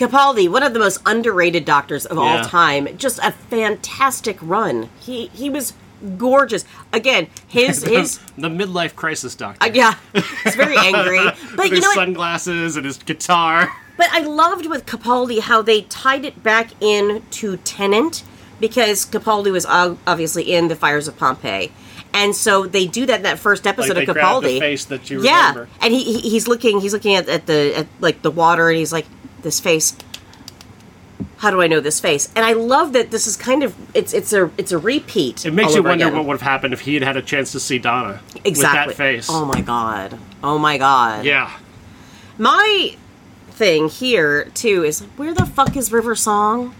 Capaldi, 0.01 0.49
one 0.49 0.63
of 0.63 0.73
the 0.73 0.79
most 0.79 0.99
underrated 1.05 1.63
doctors 1.65 2.05
of 2.05 2.17
all 2.17 2.35
Yeah. 2.35 2.41
time. 2.43 2.87
Just 2.97 3.19
a 3.19 3.31
fantastic 3.31 4.37
run. 4.41 4.89
He 4.99 5.27
he 5.27 5.49
was 5.49 5.73
gorgeous. 6.17 6.65
Again, 6.91 7.27
his 7.47 7.83
his 7.95 8.19
the 8.37 8.49
midlife 8.49 8.95
crisis 8.95 9.35
doctor. 9.35 9.63
uh, 9.65 9.69
yeah, 9.73 9.95
he's 10.43 10.55
very 10.55 10.75
angry. 10.89 11.23
But 11.23 11.57
With 11.57 11.65
you 11.67 11.71
his 11.75 11.81
know 11.81 11.89
what? 11.89 11.95
sunglasses 11.95 12.75
and 12.75 12.85
his 12.85 12.97
guitar. 12.97 13.71
But 13.97 14.09
I 14.11 14.21
loved 14.21 14.65
with 14.65 14.85
Capaldi 14.87 15.41
how 15.41 15.61
they 15.61 15.81
tied 15.83 16.25
it 16.25 16.41
back 16.41 16.71
in 16.81 17.21
to 17.31 17.57
Tennant 17.57 18.23
because 18.59 19.05
Capaldi 19.05 19.51
was 19.51 19.65
ob- 19.65 19.99
obviously 20.07 20.51
in 20.51 20.69
the 20.69 20.75
fires 20.75 21.07
of 21.07 21.17
Pompeii. 21.17 21.71
And 22.13 22.35
so 22.35 22.65
they 22.65 22.87
do 22.87 23.05
that 23.05 23.17
in 23.17 23.23
that 23.23 23.37
first 23.39 23.65
episode 23.67 23.93
they 23.93 24.05
of 24.05 24.13
grab 24.13 24.25
Capaldi. 24.25 24.43
the 24.55 24.59
face 24.59 24.85
that 24.85 25.09
you 25.11 25.23
yeah, 25.23 25.49
remember. 25.49 25.69
and 25.81 25.93
he, 25.93 26.03
he 26.03 26.29
he's 26.31 26.47
looking 26.47 26.81
he's 26.81 26.93
looking 26.93 27.15
at, 27.15 27.29
at 27.29 27.45
the 27.45 27.73
at 27.77 27.87
like 28.01 28.21
the 28.23 28.31
water 28.31 28.69
and 28.69 28.77
he's 28.77 28.91
like 28.91 29.05
this 29.43 29.59
face. 29.59 29.95
How 31.37 31.49
do 31.49 31.61
I 31.61 31.67
know 31.67 31.79
this 31.79 31.99
face? 31.99 32.31
And 32.35 32.45
I 32.45 32.53
love 32.53 32.93
that 32.93 33.09
this 33.09 33.25
is 33.25 33.35
kind 33.35 33.63
of 33.63 33.75
it's 33.95 34.13
it's 34.13 34.31
a 34.31 34.51
it's 34.57 34.71
a 34.71 34.77
repeat. 34.77 35.45
It 35.45 35.53
makes 35.53 35.73
you 35.73 35.81
wonder 35.81 36.05
again. 36.05 36.17
what 36.17 36.25
would 36.27 36.33
have 36.33 36.41
happened 36.41 36.73
if 36.73 36.81
he 36.81 36.93
had 36.93 37.03
had 37.03 37.17
a 37.17 37.21
chance 37.21 37.51
to 37.53 37.59
see 37.59 37.79
Donna 37.79 38.21
exactly 38.43 38.87
with 38.87 38.97
that 38.97 39.03
face. 39.03 39.27
Oh 39.29 39.45
my 39.45 39.61
god! 39.61 40.19
Oh 40.43 40.57
my 40.57 40.77
god! 40.77 41.25
Yeah. 41.25 41.51
My 42.37 42.95
thing 43.49 43.89
here 43.89 44.45
too 44.53 44.83
is 44.83 45.01
where 45.17 45.33
the 45.33 45.45
fuck 45.45 45.75
is 45.75 45.91
River 45.91 46.15
Song? 46.15 46.75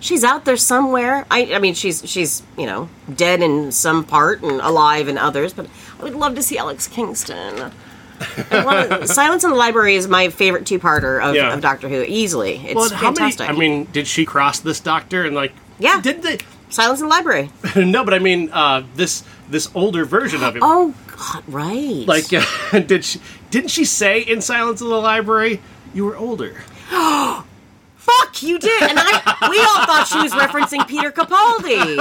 She's 0.00 0.22
out 0.22 0.44
there 0.44 0.56
somewhere. 0.56 1.24
I, 1.30 1.54
I 1.54 1.58
mean, 1.58 1.74
she's 1.74 2.08
she's 2.08 2.42
you 2.58 2.66
know 2.66 2.88
dead 3.12 3.42
in 3.42 3.72
some 3.72 4.04
part 4.04 4.42
and 4.42 4.60
alive 4.60 5.08
in 5.08 5.18
others, 5.18 5.52
but 5.52 5.66
I 5.98 6.04
would 6.04 6.14
love 6.14 6.34
to 6.34 6.42
see 6.42 6.58
Alex 6.58 6.86
Kingston. 6.86 7.72
Silence 9.06 9.44
in 9.44 9.50
the 9.50 9.56
Library 9.56 9.96
is 9.96 10.08
my 10.08 10.28
favorite 10.28 10.66
two-parter 10.66 11.22
of, 11.22 11.34
Yeah. 11.34 11.52
of 11.52 11.60
Doctor 11.60 11.88
Who. 11.88 12.02
Easily, 12.02 12.56
it's 12.64 12.74
Well, 12.74 12.88
how 12.90 13.06
many? 13.10 13.16
fantastic. 13.16 13.48
I 13.48 13.52
mean, 13.52 13.86
did 13.92 14.06
she 14.06 14.24
cross 14.24 14.60
this 14.60 14.80
doctor 14.80 15.24
and 15.24 15.34
like? 15.34 15.52
Yeah. 15.78 16.00
Did 16.00 16.22
they? 16.22 16.38
Silence 16.70 17.00
in 17.00 17.06
the 17.06 17.10
Library. 17.10 17.50
no, 17.76 18.04
but 18.04 18.14
I 18.14 18.18
mean, 18.18 18.50
uh, 18.52 18.82
this 18.96 19.22
this 19.48 19.68
older 19.74 20.04
version 20.04 20.42
of 20.42 20.56
him. 20.56 20.62
Oh 20.64 20.94
God, 21.16 21.42
right? 21.46 22.04
Like, 22.06 22.32
uh, 22.32 22.44
did 22.86 23.04
she? 23.04 23.20
Didn't 23.50 23.70
she 23.70 23.84
say 23.84 24.20
in 24.20 24.40
Silence 24.40 24.80
in 24.80 24.88
the 24.88 24.96
Library, 24.96 25.60
"You 25.92 26.04
were 26.06 26.16
older"? 26.16 26.62
Fuck, 27.96 28.42
you 28.42 28.58
did. 28.58 28.82
And 28.82 28.98
I 29.00 29.48
we 29.50 29.58
all 29.60 29.86
thought 29.86 30.06
she 30.10 30.18
was 30.18 30.32
referencing 30.32 30.86
Peter 30.86 31.10
Capaldi. 31.10 31.96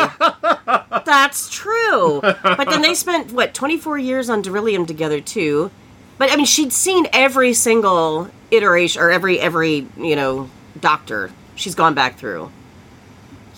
That's 1.05 1.49
true. 1.49 2.19
But 2.21 2.69
then 2.69 2.81
they 2.81 2.93
spent 2.93 3.31
what, 3.31 3.53
24 3.53 3.97
years 3.99 4.29
on 4.29 4.43
Darillium 4.43 4.85
together 4.85 5.21
too. 5.21 5.71
But 6.17 6.31
I 6.31 6.35
mean, 6.35 6.45
she'd 6.45 6.73
seen 6.73 7.07
every 7.11 7.53
single 7.53 8.29
iteration 8.51 9.01
or 9.01 9.11
every 9.11 9.39
every, 9.39 9.87
you 9.97 10.15
know, 10.15 10.49
doctor 10.79 11.31
she's 11.55 11.75
gone 11.75 11.93
back 11.93 12.17
through. 12.17 12.51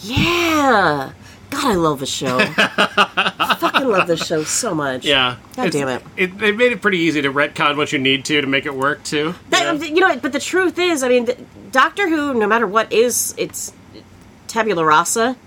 Yeah. 0.02 1.12
God, 1.50 1.64
I 1.64 1.76
love 1.76 2.00
the 2.00 2.06
show. 2.06 2.38
I 2.58 3.58
fucking 3.60 3.88
love 3.88 4.08
this 4.08 4.26
show 4.26 4.44
so 4.44 4.76
much. 4.76 5.06
Yeah. 5.06 5.38
God 5.56 5.72
damn 5.72 5.88
it. 5.88 6.04
it. 6.18 6.38
They 6.38 6.52
made 6.52 6.72
it 6.72 6.82
pretty 6.82 6.98
easy 6.98 7.22
to 7.22 7.32
retcon 7.32 7.78
what 7.78 7.92
you 7.94 8.00
need 8.00 8.26
to 8.26 8.42
to 8.42 8.48
make 8.48 8.66
it 8.66 8.74
work 8.74 9.04
too. 9.04 9.36
That, 9.50 9.80
Yeah. 9.80 9.88
You 9.88 10.02
know, 10.02 10.18
but 10.18 10.34
the 10.34 10.40
truth 10.40 10.78
is, 10.80 11.04
I 11.04 11.10
mean, 11.10 11.30
Doctor 11.72 12.10
Who, 12.10 12.34
no 12.34 12.48
matter 12.48 12.68
what, 12.68 12.92
is 12.92 13.34
it's 13.38 13.74
tabula 14.48 14.84
rasa. 14.84 15.38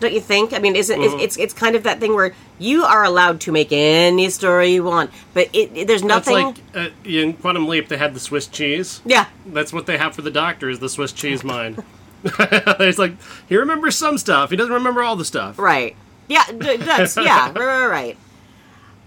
Don't 0.00 0.12
you 0.12 0.20
think? 0.20 0.52
I 0.52 0.58
mean, 0.58 0.76
is 0.76 0.90
it? 0.90 0.98
Mm-hmm. 0.98 1.14
It's, 1.20 1.36
it's 1.36 1.36
it's 1.38 1.52
kind 1.54 1.76
of 1.76 1.84
that 1.84 2.00
thing 2.00 2.14
where 2.14 2.34
you 2.58 2.84
are 2.84 3.04
allowed 3.04 3.40
to 3.42 3.52
make 3.52 3.68
any 3.72 4.28
story 4.30 4.72
you 4.74 4.84
want, 4.84 5.10
but 5.34 5.48
it, 5.52 5.70
it- 5.74 5.86
there's 5.86 6.02
nothing. 6.02 6.46
like 6.46 6.56
uh, 6.74 6.88
in 7.04 7.34
Quantum 7.34 7.68
Leap. 7.68 7.88
They 7.88 7.96
had 7.96 8.12
the 8.14 8.20
Swiss 8.20 8.46
cheese. 8.46 9.00
yeah, 9.06 9.26
That's 9.46 9.72
what 9.72 9.86
they 9.86 9.96
have 9.96 10.14
for 10.14 10.22
the 10.22 10.30
doctor 10.30 10.68
is 10.68 10.78
the 10.80 10.88
Swiss 10.88 11.12
cheese 11.12 11.42
mine. 11.54 11.76
it's 12.24 12.98
like 12.98 13.14
he 13.48 13.56
remembers 13.56 13.96
some 13.96 14.18
stuff. 14.18 14.50
He 14.50 14.56
doesn't 14.56 14.72
remember 14.72 15.02
all 15.02 15.16
the 15.16 15.24
stuff. 15.24 15.58
right. 15.58 15.96
Yeah, 16.28 16.42
that's 16.52 17.16
yeah, 17.18 17.52
right, 17.52 17.86
right, 17.86 18.16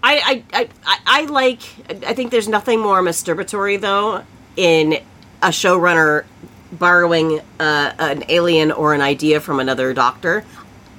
I, 0.03 0.43
I, 0.53 0.69
I- 0.85 0.99
I 1.05 1.25
like. 1.25 1.61
I 2.05 2.13
think 2.13 2.31
there's 2.31 2.47
nothing 2.47 2.79
more 2.79 3.01
masturbatory 3.01 3.79
though 3.81 4.23
in 4.55 4.99
a 5.41 5.47
showrunner 5.49 6.25
borrowing 6.71 7.39
uh, 7.59 7.93
an 7.99 8.23
alien 8.29 8.71
or 8.71 8.93
an 8.93 9.01
idea 9.01 9.39
from 9.41 9.59
another 9.59 9.93
doctor. 9.93 10.43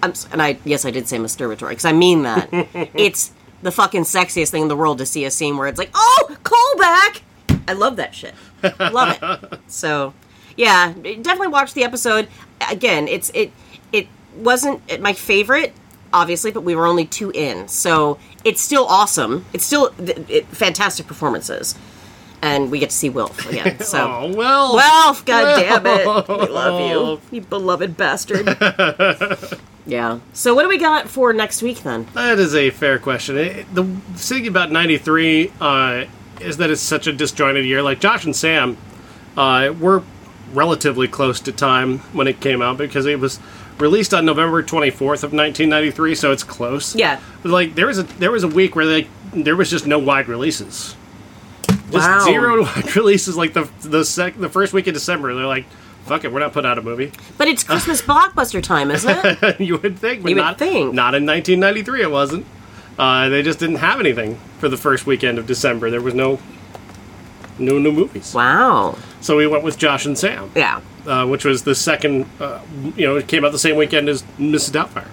I'm, 0.03 0.13
and 0.33 0.41
I 0.43 0.59
yes, 0.65 0.85
I 0.85 0.91
did 0.91 1.09
say 1.09 1.19
masturbatory 1.19 1.71
because 1.71 1.85
I 1.85 1.93
mean 1.93 2.23
that. 2.23 2.49
it's 2.95 3.33
the 3.63 3.73
fucking 3.73 4.03
sexiest 4.03 4.51
thing 4.51 4.63
in 4.63 4.69
the 4.69 4.77
world 4.77 4.99
to 4.99 5.07
see 5.07 5.25
a 5.25 5.31
scene 5.31 5.57
where 5.57 5.67
it's 5.69 5.79
like, 5.79 5.91
oh, 5.95 6.37
callback. 6.45 7.23
I 7.67 7.73
love 7.73 7.97
that 7.97 8.15
shit. 8.15 8.35
Love 8.79 9.19
it. 9.21 9.59
So, 9.69 10.15
yeah, 10.57 10.93
definitely 10.93 11.49
watch 11.49 11.75
the 11.75 11.85
episode. 11.85 12.29
Again, 12.71 13.07
it's 13.07 13.31
it 13.35 13.53
it 13.93 14.09
wasn't 14.37 15.01
my 15.01 15.13
favorite, 15.13 15.75
obviously, 16.13 16.51
but 16.51 16.63
we 16.63 16.75
were 16.75 16.87
only 16.87 17.05
two 17.05 17.31
in, 17.31 17.69
so 17.69 18.19
it's 18.45 18.61
still 18.63 18.87
awesome. 18.87 19.45
It's 19.53 19.65
still 19.67 19.91
th- 19.91 20.19
it, 20.29 20.47
fantastic 20.47 21.07
performances, 21.07 21.75
and 22.41 22.71
we 22.71 22.79
get 22.79 22.91
to 22.91 22.97
see 22.97 23.11
Wilf 23.11 23.47
again. 23.49 23.79
So. 23.85 23.99
Oh 23.99 24.35
well. 24.35 24.75
Well, 24.75 25.15
god 25.27 25.61
damn 25.61 25.87
it. 25.87 26.29
We 26.29 26.49
love 26.49 27.21
you. 27.31 27.37
You 27.37 27.43
beloved 27.43 27.97
bastard. 27.97 28.47
Yeah. 29.89 30.21
So 30.35 30.55
what 30.55 30.63
do 30.63 30.69
we 30.69 30.79
got 30.79 31.09
for 31.09 31.33
next 31.33 31.63
week 31.63 31.83
then? 31.83 32.07
That 32.15 32.39
is 32.39 32.55
a 32.55 32.71
fair 32.71 32.99
question. 33.01 33.37
It, 33.37 33.75
the 33.75 33.85
thing 34.15 34.47
about 34.47 34.71
'93 34.71 35.53
uh, 35.61 36.05
is 36.41 36.59
that 36.59 36.71
it's 36.71 36.81
such 36.81 37.07
a 37.09 37.13
disjointed 37.13 37.65
year. 37.65 37.83
Like 37.83 37.99
Josh 37.99 38.25
and 38.25 38.37
Sam, 38.37 38.77
uh, 39.37 39.73
were 39.81 40.03
relatively 40.53 41.09
close 41.09 41.41
to 41.41 41.53
time 41.53 41.99
when 42.13 42.27
it 42.29 42.41
came 42.41 42.63
out 42.63 42.77
because 42.79 43.07
it 43.07 43.19
was 43.19 43.41
released 43.79 44.13
on 44.15 44.25
November 44.25 44.63
24th 44.63 45.23
of 45.25 45.33
1993, 45.33 46.15
so 46.15 46.33
it's 46.33 46.43
close. 46.45 46.95
Yeah. 46.95 47.21
But 47.43 47.51
like 47.53 47.75
there 47.75 47.87
was 47.87 47.99
a 47.99 48.03
there 48.03 48.31
was 48.31 48.45
a 48.45 48.49
week 48.49 48.77
where 48.77 48.87
they 48.87 49.09
there 49.33 49.57
was 49.57 49.71
just 49.71 49.87
no 49.87 49.99
wide 49.99 50.29
releases. 50.29 50.95
Just 51.91 52.09
Wow. 52.09 52.21
zero 52.25 52.63
wide 52.65 52.95
releases. 52.97 53.37
Like 53.37 53.53
the 53.55 53.69
the 53.83 54.05
sec, 54.05 54.37
the 54.37 54.49
first 54.49 54.73
week 54.73 54.87
of 54.87 54.95
December, 54.95 55.35
they're 55.35 55.47
like, 55.47 55.65
"Fuck 56.09 56.25
it, 56.25 56.33
we're 56.33 56.41
not 56.41 56.53
putting 56.53 56.71
out 56.71 56.79
a 56.79 56.83
movie." 56.83 57.13
But 57.37 57.49
it's 57.49 57.63
Christmas 57.65 58.03
blockbuster 58.11 58.63
time, 58.63 58.91
isn't 58.91 59.19
it? 59.43 59.61
you 59.61 59.77
would 59.79 59.99
think, 59.99 60.23
but 60.23 60.31
You 60.31 60.37
would 60.37 60.43
not, 60.43 60.59
think. 60.59 60.95
not 60.95 61.15
in 61.15 61.25
1993. 61.27 62.03
It 62.03 62.11
wasn't. 62.11 62.47
Uh, 62.99 63.29
they 63.29 63.43
just 63.43 63.59
didn't 63.61 63.77
have 63.77 64.01
anything 64.01 64.39
for 64.59 64.69
the 64.69 64.77
first 64.77 65.07
weekend 65.07 65.39
of 65.39 65.47
December. 65.47 65.89
There 65.91 66.01
was 66.01 66.15
no 66.15 66.41
no 67.59 67.79
new 67.79 67.93
movies. 67.93 68.35
Wow. 68.35 68.97
So 69.21 69.37
we 69.37 69.47
went 69.47 69.65
with 69.65 69.79
Josh 69.79 70.07
and 70.07 70.17
Sam, 70.17 70.51
Yeah. 70.55 70.81
uh, 71.07 71.27
which 71.27 71.45
was 71.45 71.63
the 71.65 71.75
second. 71.75 72.27
Uh, 72.41 72.61
you 72.97 73.07
know, 73.07 73.17
it 73.17 73.27
came 73.29 73.45
out 73.45 73.53
the 73.53 73.59
same 73.59 73.77
weekend 73.77 74.09
as 74.09 74.23
Mrs. 74.39 74.71
Doubtfire. 74.71 75.09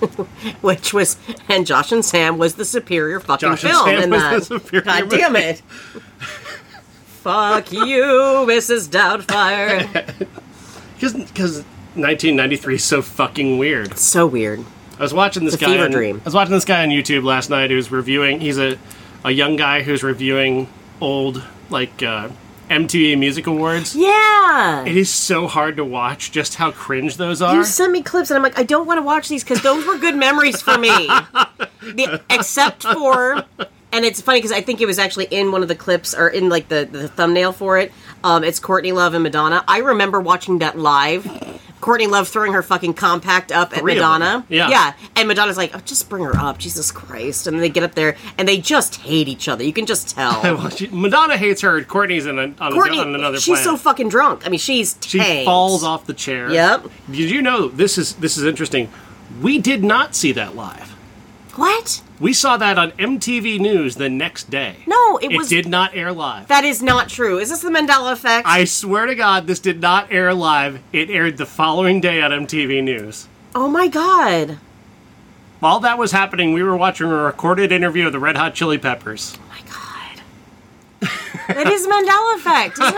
Which 0.60 0.94
was 0.94 1.16
and 1.48 1.66
Josh 1.66 1.90
and 1.90 2.04
Sam 2.04 2.38
was 2.38 2.54
the 2.54 2.64
superior 2.64 3.18
fucking 3.18 3.48
Josh 3.56 3.64
and 3.64 3.72
film 3.72 3.88
in 3.88 4.10
that. 4.10 4.84
God 4.84 5.10
damn 5.10 5.34
it. 5.34 5.60
Fuck 7.28 7.72
you, 7.72 8.02
Mrs. 8.48 8.88
Doubtfire. 8.88 10.26
Because 11.00 11.58
1993 11.94 12.74
is 12.74 12.82
so 12.82 13.02
fucking 13.02 13.56
weird. 13.58 13.96
so 13.96 14.26
weird. 14.26 14.64
I 14.98 15.02
was 15.02 15.14
watching 15.14 15.44
this 15.44 15.54
It's 15.54 15.62
guy. 15.62 15.78
on, 15.78 15.92
dream. 15.92 16.20
I 16.22 16.24
was 16.24 16.34
watching 16.34 16.54
this 16.54 16.64
guy 16.64 16.82
on 16.82 16.88
YouTube 16.88 17.22
last 17.22 17.50
night 17.50 17.70
who's 17.70 17.92
reviewing. 17.92 18.40
He's 18.40 18.58
a 18.58 18.76
a 19.24 19.30
young 19.30 19.54
guy 19.54 19.82
who's 19.82 20.02
reviewing 20.02 20.68
old 21.00 21.44
like 21.70 22.02
uh, 22.02 22.30
MTV 22.68 23.16
Music 23.16 23.46
Awards. 23.46 23.94
Yeah. 23.94 24.84
It 24.84 24.96
is 24.96 25.08
so 25.08 25.46
hard 25.46 25.76
to 25.76 25.84
watch 25.84 26.32
just 26.32 26.56
how 26.56 26.72
cringe 26.72 27.16
those 27.16 27.40
are. 27.40 27.54
You 27.54 27.62
sent 27.62 27.92
me 27.92 28.02
clips, 28.02 28.30
and 28.30 28.36
I'm 28.36 28.42
like, 28.42 28.58
I 28.58 28.64
don't 28.64 28.86
want 28.86 28.98
to 28.98 29.02
watch 29.02 29.28
these 29.28 29.44
because 29.44 29.62
those 29.62 29.86
were 29.86 29.98
good 29.98 30.16
memories 30.16 30.60
for 30.60 30.76
me. 30.76 30.88
the, 31.80 32.20
except 32.28 32.82
for, 32.82 33.44
and 33.92 34.04
it's 34.04 34.20
funny 34.20 34.38
because 34.38 34.52
I 34.52 34.60
think 34.60 34.80
it 34.80 34.86
was 34.86 34.98
actually 34.98 35.26
in 35.26 35.52
one 35.52 35.62
of 35.62 35.68
the 35.68 35.74
clips 35.74 36.14
or 36.14 36.28
in 36.28 36.48
like 36.48 36.68
the, 36.68 36.88
the 36.90 37.08
thumbnail 37.08 37.52
for 37.52 37.78
it. 37.78 37.92
Um, 38.24 38.44
it's 38.44 38.58
Courtney 38.60 38.92
Love 38.92 39.14
and 39.14 39.22
Madonna. 39.22 39.64
I 39.68 39.78
remember 39.78 40.20
watching 40.20 40.58
that 40.58 40.78
live. 40.78 41.26
Courtney 41.80 42.08
Love 42.08 42.26
throwing 42.26 42.54
her 42.54 42.62
fucking 42.62 42.94
compact 42.94 43.52
up 43.52 43.74
at 43.76 43.84
Madonna. 43.84 44.44
Yeah. 44.48 44.68
Yeah. 44.68 44.92
And 45.14 45.28
Madonna's 45.28 45.56
like, 45.56 45.76
oh, 45.76 45.80
just 45.84 46.08
bring 46.08 46.24
her 46.24 46.36
up. 46.36 46.58
Jesus 46.58 46.90
Christ. 46.90 47.46
And 47.46 47.54
then 47.54 47.60
they 47.60 47.68
get 47.68 47.84
up 47.84 47.94
there 47.94 48.16
and 48.36 48.48
they 48.48 48.58
just 48.58 48.96
hate 48.96 49.28
each 49.28 49.48
other. 49.48 49.62
You 49.62 49.72
can 49.72 49.86
just 49.86 50.08
tell. 50.10 50.42
Well, 50.58 50.70
she- 50.70 50.88
Madonna 50.88 51.36
hates 51.36 51.60
her. 51.60 51.82
Courtney's 51.84 52.26
in 52.26 52.36
a, 52.38 52.52
on, 52.60 52.72
Courtney, 52.72 52.98
on 52.98 53.14
another 53.14 53.38
she's 53.38 53.60
planet. 53.60 53.64
so 53.64 53.76
fucking 53.76 54.08
drunk. 54.08 54.44
I 54.44 54.50
mean, 54.50 54.58
she's 54.58 54.98
she 55.02 55.44
falls 55.44 55.84
off 55.84 56.04
the 56.06 56.14
chair. 56.14 56.50
Yep. 56.50 56.88
Did 57.10 57.30
you 57.30 57.42
know 57.42 57.68
this 57.68 57.96
is 57.96 58.16
this 58.16 58.36
is 58.36 58.44
interesting? 58.44 58.90
We 59.40 59.58
did 59.60 59.84
not 59.84 60.16
see 60.16 60.32
that 60.32 60.56
live. 60.56 60.96
What? 61.58 62.02
We 62.20 62.32
saw 62.32 62.56
that 62.56 62.78
on 62.78 62.92
MTV 62.92 63.58
News 63.58 63.96
the 63.96 64.08
next 64.08 64.48
day. 64.50 64.76
No, 64.86 65.18
it 65.18 65.32
it 65.32 65.36
was. 65.36 65.48
did 65.48 65.66
not 65.66 65.94
air 65.96 66.12
live. 66.12 66.46
That 66.48 66.64
is 66.64 66.82
not 66.82 67.08
true. 67.08 67.38
Is 67.38 67.48
this 67.50 67.60
the 67.60 67.68
Mandela 67.70 68.12
effect? 68.12 68.46
I 68.46 68.64
swear 68.64 69.06
to 69.06 69.14
God, 69.14 69.46
this 69.46 69.58
did 69.58 69.80
not 69.80 70.12
air 70.12 70.32
live. 70.34 70.80
It 70.92 71.10
aired 71.10 71.36
the 71.36 71.46
following 71.46 72.00
day 72.00 72.22
on 72.22 72.30
MTV 72.30 72.82
News. 72.84 73.26
oh 73.54 73.68
my 73.68 73.88
god. 73.88 74.58
While 75.60 75.80
that 75.80 75.98
was 75.98 76.12
happening, 76.12 76.52
we 76.52 76.62
were 76.62 76.76
watching 76.76 77.08
a 77.08 77.14
recorded 77.14 77.72
interview 77.72 78.06
of 78.06 78.12
the 78.12 78.20
Red 78.20 78.36
Hot 78.36 78.54
Chili 78.54 78.78
Peppers. 78.78 79.36
Oh 79.36 79.48
my 79.48 79.60
god. 79.68 81.08
that 81.48 81.66
is 81.66 81.86
Mandela 81.88 82.36
effect, 82.36 82.78
isn't 82.78 82.96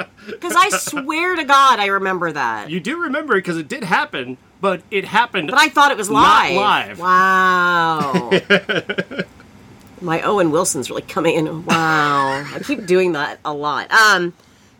it? 0.00 0.06
Because 0.26 0.56
I 0.56 0.70
swear 0.70 1.36
to 1.36 1.44
God, 1.44 1.78
I 1.78 1.86
remember 1.86 2.32
that. 2.32 2.68
You 2.68 2.80
do 2.80 3.00
remember 3.00 3.34
it 3.34 3.42
because 3.42 3.58
it 3.58 3.68
did 3.68 3.84
happen, 3.84 4.38
but 4.60 4.82
it 4.90 5.04
happened. 5.04 5.50
but 5.50 5.58
I 5.60 5.68
thought 5.68 5.90
it 5.90 5.96
was 5.96 6.08
Not 6.10 6.50
live. 6.52 6.98
live. 6.98 6.98
Wow. 6.98 8.30
my 10.00 10.20
Owen 10.22 10.50
Wilson's 10.50 10.90
really 10.90 11.02
coming 11.02 11.34
in. 11.36 11.64
Wow. 11.64 12.44
I 12.54 12.58
keep 12.64 12.86
doing 12.86 13.12
that 13.12 13.38
a 13.44 13.52
lot. 13.52 13.90
Um, 13.90 14.32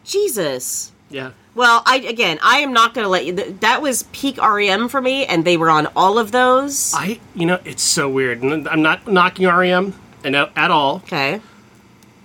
Jesus. 0.05 0.93
yeah. 1.11 1.33
Well, 1.55 1.83
I 1.87 1.97
again, 2.01 2.39
I 2.43 2.59
am 2.59 2.75
not 2.75 2.93
going 2.93 3.05
to 3.07 3.09
let 3.09 3.25
you. 3.25 3.35
th- 3.35 3.61
That 3.61 3.81
was 3.81 4.03
peak 4.13 4.37
REM 4.37 4.91
for 4.91 5.01
me, 5.01 5.25
and 5.25 5.43
they 5.43 5.57
were 5.57 5.71
on 5.71 5.87
all 5.97 6.19
of 6.19 6.31
those. 6.31 6.93
I, 6.95 7.19
you 7.35 7.47
know, 7.47 7.59
it's 7.65 7.83
so 7.83 8.11
weird. 8.11 8.45
I'm 8.45 8.83
not 8.83 9.09
knocking 9.09 9.47
REM 9.47 9.95
and 10.23 10.37
at 10.37 10.53
at 10.55 10.71
all. 10.71 10.97
okay. 10.97 11.41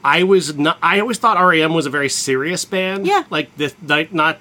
I 0.03 0.23
was 0.23 0.57
not. 0.57 0.77
I 0.83 0.99
always 0.99 1.17
thought 1.17 1.41
REM 1.41 1.73
was 1.73 1.85
a 1.85 1.89
very 1.89 2.09
serious 2.09 2.65
band. 2.65 3.07
Yeah. 3.07 3.23
like 3.29 3.55
the 3.55 3.73
like 3.87 4.11
not 4.13 4.37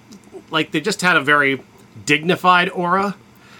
like 0.50 0.72
they 0.72 0.80
just 0.80 1.02
had 1.02 1.16
a 1.16 1.20
very 1.20 1.62
dignified 2.10 2.68
aura. 2.70 3.14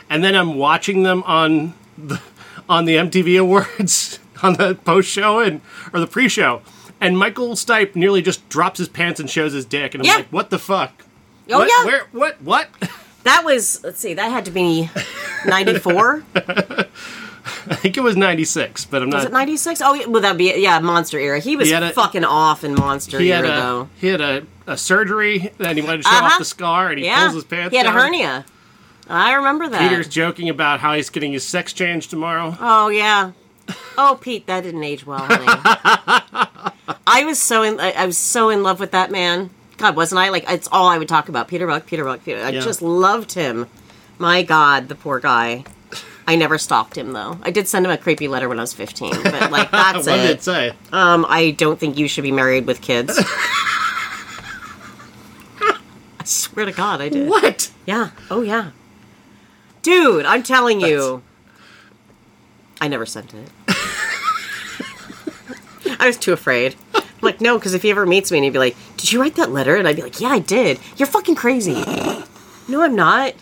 And 0.09 0.24
then 0.24 0.34
I'm 0.34 0.57
watching 0.57 1.05
them 1.05 1.22
on 1.22 1.72
the 1.96 2.20
on 2.68 2.84
the 2.84 2.96
MTV 2.96 3.38
Awards 3.40 4.18
on 4.42 4.55
the 4.55 4.74
post 4.74 5.09
show 5.09 5.38
and 5.38 5.61
or 5.92 6.01
the 6.01 6.09
pre 6.09 6.28
show, 6.28 6.62
and 7.01 7.16
Michael 7.16 7.51
Stipe 7.55 7.94
nearly 7.94 8.20
just 8.20 8.48
drops 8.48 8.78
his 8.78 8.88
pants 8.88 9.20
and 9.20 9.30
shows 9.30 9.53
his 9.53 9.64
dick, 9.64 9.94
and 9.94 10.03
I'm 10.03 10.07
Yeah. 10.09 10.16
like, 10.16 10.32
what 10.32 10.51
the 10.51 10.59
fuck? 10.59 11.05
Oh, 11.48 11.59
what, 11.61 11.68
yeah. 11.68 11.84
Where? 11.86 12.03
What? 12.11 12.42
What? 12.42 12.68
That 13.22 13.44
was 13.44 13.84
let's 13.84 14.01
see, 14.01 14.14
that 14.14 14.30
had 14.32 14.46
to 14.46 14.51
be 14.51 14.88
ninety 15.46 15.78
four. 15.78 16.24
I 17.68 17.74
think 17.74 17.97
it 17.97 18.01
was 18.03 18.16
'96, 18.16 18.84
but 18.86 19.03
I'm 19.03 19.11
not. 19.11 19.16
Was 19.18 19.24
it 19.26 19.32
ninety 19.32 19.57
six? 19.57 19.80
Oh, 19.82 19.95
yeah, 19.95 20.07
well, 20.07 20.20
that'd 20.22 20.36
be 20.38 20.53
yeah, 20.61 20.78
Monster 20.78 21.18
era. 21.18 21.41
He 21.41 21.57
was 21.57 21.68
He 21.68 21.74
a- 21.74 21.91
fucking 21.91 22.24
off 22.24 22.64
in 22.64 22.74
Monster 22.74 23.20
era 23.20 23.47
a 23.49 23.51
though. 23.51 23.88
he 24.01 24.09
had 24.09 24.20
a, 24.20 24.47
a 24.66 24.76
surgery, 24.76 25.51
and 25.59 25.78
he 25.78 25.82
wanted 25.84 25.99
to 25.99 26.03
show 26.05 26.11
Uh-huh. 26.11 26.26
off 26.26 26.38
the 26.38 26.45
scar, 26.45 26.88
and 26.91 26.99
he 26.99 27.07
Yeah, 27.07 27.22
pulls 27.22 27.34
his 27.34 27.45
pants. 27.45 27.70
he 27.72 27.76
had 27.78 27.86
a 27.86 27.91
hernia. 27.93 28.45
I 29.09 29.32
remember 29.34 29.68
that. 29.68 29.88
Peter's 29.88 30.07
joking 30.09 30.49
about 30.49 30.80
how 30.80 30.95
he's 30.95 31.11
getting 31.11 31.32
his 31.32 31.47
sex 31.47 31.72
change 31.72 32.09
tomorrow. 32.09 32.57
Oh 32.61 32.88
yeah. 32.88 33.32
Oh 33.99 34.18
Pete, 34.20 34.47
that 34.47 34.62
didn't 34.62 34.82
age 34.84 35.07
well. 35.07 35.24
I 37.07 37.24
was 37.24 37.41
so 37.41 37.62
in. 37.62 37.80
I, 37.80 37.93
I 37.93 38.07
was 38.07 38.18
so 38.18 38.51
in 38.51 38.62
love 38.62 38.80
with 38.80 38.93
that 38.93 39.11
man. 39.11 39.51
God, 39.78 39.97
wasn't 39.97 40.20
I? 40.20 40.28
Like 40.28 40.45
it's 40.49 40.68
all 40.70 40.86
I 40.88 40.99
would 40.99 41.09
talk 41.09 41.28
about. 41.28 41.49
Peter 41.49 41.66
Buck, 41.66 41.86
Peter 41.86 42.05
Buck, 42.05 42.24
Peter. 42.24 42.41
I 42.43 42.51
Yeah. 42.51 42.61
just 42.61 42.82
loved 42.82 43.32
him. 43.32 43.66
My 44.18 44.43
God, 44.43 44.88
the 44.88 44.95
poor 44.95 45.18
guy. 45.20 45.64
I 46.26 46.36
never 46.36 46.58
stalked 46.58 46.96
him 46.96 47.12
though. 47.12 47.38
I 47.42 47.50
did 47.50 47.66
send 47.68 47.84
him 47.86 47.90
a 47.92 47.98
creepy 47.98 48.28
letter 48.28 48.48
when 48.48 48.58
I 48.58 48.62
was 48.62 48.72
fifteen, 48.72 49.12
but 49.22 49.50
like 49.50 49.70
that's 49.72 50.06
what 50.06 50.16
did 50.16 50.24
it. 50.30 50.30
it 50.38 50.42
say? 50.42 50.72
Um, 50.92 51.26
I 51.28 51.50
don't 51.52 51.78
think 51.78 51.98
you 51.98 52.06
should 52.08 52.22
be 52.22 52.32
married 52.32 52.66
with 52.66 52.80
kids. 52.80 53.18
I 55.60 56.24
swear 56.24 56.66
to 56.66 56.72
God, 56.72 57.00
I 57.00 57.08
did. 57.08 57.28
What? 57.28 57.70
Yeah. 57.86 58.10
Oh, 58.30 58.42
yeah. 58.42 58.70
Dude, 59.82 60.26
I'm 60.26 60.42
telling 60.42 60.80
you. 60.80 61.22
I 62.80 62.88
never 62.88 63.06
sent 63.06 63.32
it. 63.34 63.48
I 65.98 66.06
was 66.06 66.16
too 66.16 66.32
afraid. 66.32 66.76
I'm 66.94 67.02
like, 67.20 67.40
no, 67.40 67.58
because 67.58 67.74
if 67.74 67.82
he 67.82 67.90
ever 67.90 68.06
meets 68.06 68.30
me 68.30 68.38
and 68.38 68.44
he'd 68.44 68.52
be 68.52 68.58
like, 68.58 68.76
Did 68.96 69.12
you 69.12 69.20
write 69.20 69.34
that 69.36 69.50
letter? 69.50 69.76
And 69.76 69.86
I'd 69.88 69.96
be 69.96 70.02
like, 70.02 70.20
Yeah, 70.20 70.28
I 70.28 70.38
did. 70.38 70.78
You're 70.96 71.06
fucking 71.08 71.34
crazy. 71.34 71.74
no, 72.68 72.82
I'm 72.82 72.94
not. 72.94 73.34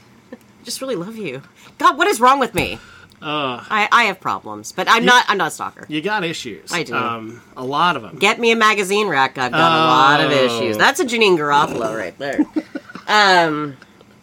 I 0.60 0.64
just 0.64 0.80
really 0.80 0.96
love 0.96 1.16
you. 1.16 1.42
God, 1.78 1.96
what 1.98 2.08
is 2.08 2.20
wrong 2.20 2.38
with 2.40 2.54
me? 2.54 2.78
Uh, 3.20 3.58
I, 3.68 3.88
I 3.90 4.04
have 4.04 4.20
problems, 4.20 4.70
but 4.70 4.86
I'm 4.88 5.04
not 5.04 5.24
I'm 5.28 5.38
not 5.38 5.48
a 5.48 5.50
stalker. 5.50 5.86
you 5.88 6.00
got 6.00 6.22
issues. 6.22 6.72
I 6.72 6.84
do. 6.84 6.94
Um, 6.94 7.42
a 7.56 7.64
lot 7.64 7.96
of 7.96 8.02
them. 8.02 8.16
Get 8.18 8.38
me 8.38 8.52
a 8.52 8.56
magazine 8.56 9.08
rack. 9.08 9.36
I've 9.38 9.50
got 9.50 9.72
a 9.72 9.84
lot 9.86 10.20
of 10.20 10.30
Oh. 10.30 10.44
issues. 10.44 10.76
That's 10.78 11.00
a 11.00 11.04
Janeane 11.04 11.36
Garofalo 11.36 11.96
right 11.96 12.16
there. 12.18 12.38
um, 13.08 13.76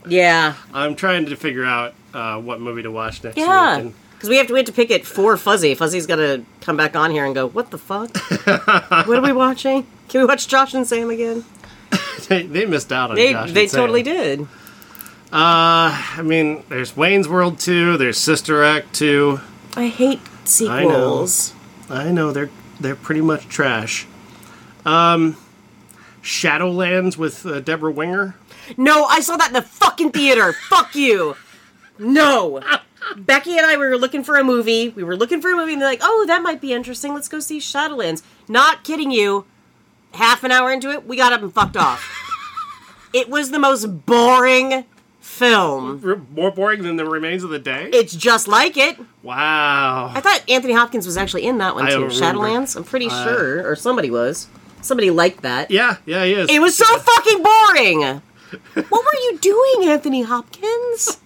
yeah, 0.07 0.55
I'm 0.73 0.95
trying 0.95 1.25
to 1.25 1.35
figure 1.35 1.65
out 1.65 1.93
uh, 2.13 2.39
what 2.39 2.61
movie 2.61 2.83
to 2.83 2.91
watch 2.91 3.23
next 3.23 3.37
yeah. 3.37 3.89
Because 4.13 4.29
we 4.29 4.37
have 4.37 4.47
to 4.47 4.53
we 4.53 4.59
have 4.59 4.67
to 4.67 4.71
pick 4.73 4.91
it 4.91 5.05
for 5.05 5.35
Fuzzy. 5.35 5.75
Fuzzy's 5.75 6.05
got 6.07 6.15
to 6.17 6.45
come 6.61 6.77
back 6.77 6.95
on 6.95 7.11
here 7.11 7.25
and 7.25 7.35
go. 7.35 7.47
What 7.49 7.71
the 7.71 7.77
fuck? 7.77 8.15
what 9.07 9.17
are 9.17 9.21
we 9.21 9.33
watching? 9.33 9.85
Can 10.07 10.21
we 10.21 10.25
watch 10.25 10.47
Josh 10.47 10.73
and 10.73 10.87
Sam 10.87 11.09
again? 11.09 11.43
They, 12.27 12.41
they 12.43 12.65
missed 12.65 12.91
out 12.91 13.11
on 13.11 13.17
They 13.17 13.33
Josh 13.33 13.49
and 13.49 13.55
they 13.57 13.67
totally 13.67 14.01
did. 14.01 14.47
Uh, 15.31 15.91
I 16.17 16.21
mean, 16.23 16.63
there's 16.69 16.95
Wayne's 16.95 17.27
World 17.27 17.59
2, 17.59 17.97
there's 17.97 18.17
Sister 18.17 18.63
Act 18.63 18.93
2. 18.93 19.39
I 19.75 19.87
hate 19.87 20.21
sequels. 20.45 21.53
I 21.89 22.11
know 22.11 22.31
they're 22.31 22.49
they're 22.79 22.95
pretty 22.95 23.21
much 23.21 23.47
trash. 23.47 24.07
Um, 24.85 25.37
Shadowlands 26.21 27.17
with 27.17 27.45
uh, 27.45 27.59
Debra 27.59 27.91
Winger. 27.91 28.35
No, 28.77 29.05
I 29.05 29.19
saw 29.19 29.37
that 29.37 29.47
in 29.47 29.53
the 29.53 29.61
fucking 29.61 30.11
theater. 30.11 30.53
Fuck 30.69 30.95
you. 30.95 31.35
No. 31.97 32.61
Becky 33.15 33.57
and 33.57 33.65
I 33.65 33.77
we 33.77 33.85
were 33.85 33.97
looking 33.97 34.23
for 34.23 34.37
a 34.37 34.43
movie. 34.43 34.89
We 34.89 35.03
were 35.03 35.15
looking 35.15 35.41
for 35.41 35.51
a 35.51 35.55
movie 35.55 35.73
and 35.73 35.81
they're 35.81 35.89
like, 35.89 36.01
"Oh, 36.01 36.25
that 36.27 36.41
might 36.41 36.59
be 36.59 36.73
interesting. 36.73 37.13
Let's 37.13 37.27
go 37.27 37.39
see 37.39 37.59
Shadowlands." 37.59 38.23
Not 38.47 38.83
kidding 38.83 39.11
you. 39.11 39.45
Half 40.13 40.43
an 40.43 40.51
hour 40.51 40.71
into 40.71 40.91
it, 40.91 41.05
we 41.05 41.17
got 41.17 41.33
up 41.33 41.41
and 41.41 41.53
fucked 41.53 41.77
off. 41.77 42.03
it 43.13 43.29
was 43.29 43.51
the 43.51 43.59
most 43.59 44.05
boring 44.05 44.85
film. 45.35 46.25
More 46.33 46.51
boring 46.51 46.83
than 46.83 46.95
the 46.95 47.05
remains 47.05 47.43
of 47.43 47.49
the 47.49 47.59
day. 47.59 47.89
It's 47.91 48.15
just 48.15 48.47
like 48.47 48.77
it. 48.77 48.97
wow. 49.21 50.11
I 50.13 50.21
thought 50.21 50.43
Anthony 50.49 50.73
Hopkins 50.73 51.05
was 51.05 51.17
actually 51.17 51.45
in 51.45 51.57
that 51.59 51.75
one 51.75 51.85
I 51.85 51.91
too. 51.91 52.05
Shadowlands. 52.05 52.75
I'm 52.75 52.83
pretty 52.83 53.07
uh, 53.07 53.23
sure, 53.23 53.69
or 53.69 53.75
somebody 53.75 54.09
was. 54.09 54.47
Somebody 54.81 55.09
liked 55.11 55.41
that. 55.41 55.71
yeah, 55.71 55.97
yeah, 56.05 56.25
he 56.25 56.33
is. 56.33 56.49
It 56.49 56.59
was 56.59 56.75
so 56.75 56.85
fucking 56.97 57.43
boring. 57.43 58.21
what 58.89 58.91
were 58.91 59.19
you 59.23 59.37
doing, 59.39 59.89
Anthony 59.89 60.21
Hopkins? 60.21 61.19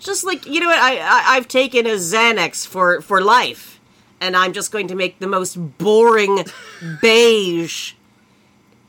just 0.00 0.24
like 0.24 0.46
you 0.46 0.60
know 0.60 0.66
what 0.66 0.78
I, 0.78 0.98
I 0.98 1.36
I've 1.36 1.46
taken 1.46 1.86
a 1.86 1.90
Xanax 1.90 2.66
for 2.66 3.00
for 3.00 3.20
life, 3.20 3.80
and 4.20 4.36
I'm 4.36 4.52
just 4.52 4.72
going 4.72 4.88
to 4.88 4.94
make 4.94 5.18
the 5.20 5.26
most 5.26 5.56
boring 5.78 6.44
beige 7.00 7.92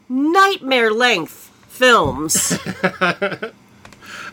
nightmare 0.10 0.92
length 0.92 1.52
films. 1.68 2.58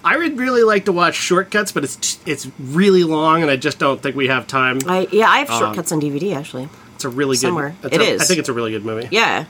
I 0.05 0.17
would 0.17 0.39
really 0.39 0.63
like 0.63 0.87
to 0.87 0.93
watch 0.93 1.15
Shortcuts, 1.15 1.73
but 1.73 1.85
it's 1.85 2.19
it's 2.27 2.49
really 2.59 3.05
long, 3.05 3.43
and 3.43 3.51
I 3.51 3.57
just 3.57 3.79
don't 3.79 4.03
think 4.03 4.17
we 4.17 4.29
have 4.29 4.47
time. 4.47 4.79
I 4.87 5.07
yeah 5.13 5.29
I 5.29 5.41
have 5.41 5.49
shortcuts 5.49 5.93
on 5.93 6.01
DVD 6.01 6.35
actually. 6.35 6.69
It's 6.95 7.05
a 7.05 7.09
really 7.09 7.37
good. 7.37 7.41
Somewhere. 7.43 7.75
it's 7.83 7.95
It 7.95 8.01
a- 8.01 8.05
is. 8.05 8.23
I 8.23 8.25
think 8.25 8.41
it's 8.41 8.49
a 8.49 8.53
really 8.53 8.71
good 8.73 8.85
movie. 8.85 9.09
Yeah. 9.11 9.45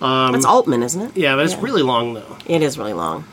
Um, 0.00 0.32
That's 0.32 0.44
Altman, 0.44 0.82
isn't 0.82 1.00
it? 1.00 1.16
Yeah, 1.16 1.36
but 1.36 1.46
it's 1.46 1.54
Yeah. 1.54 1.60
really 1.62 1.82
long 1.82 2.14
though. 2.14 2.36
It 2.46 2.62
is 2.62 2.76
really 2.78 2.92
long. 2.92 3.24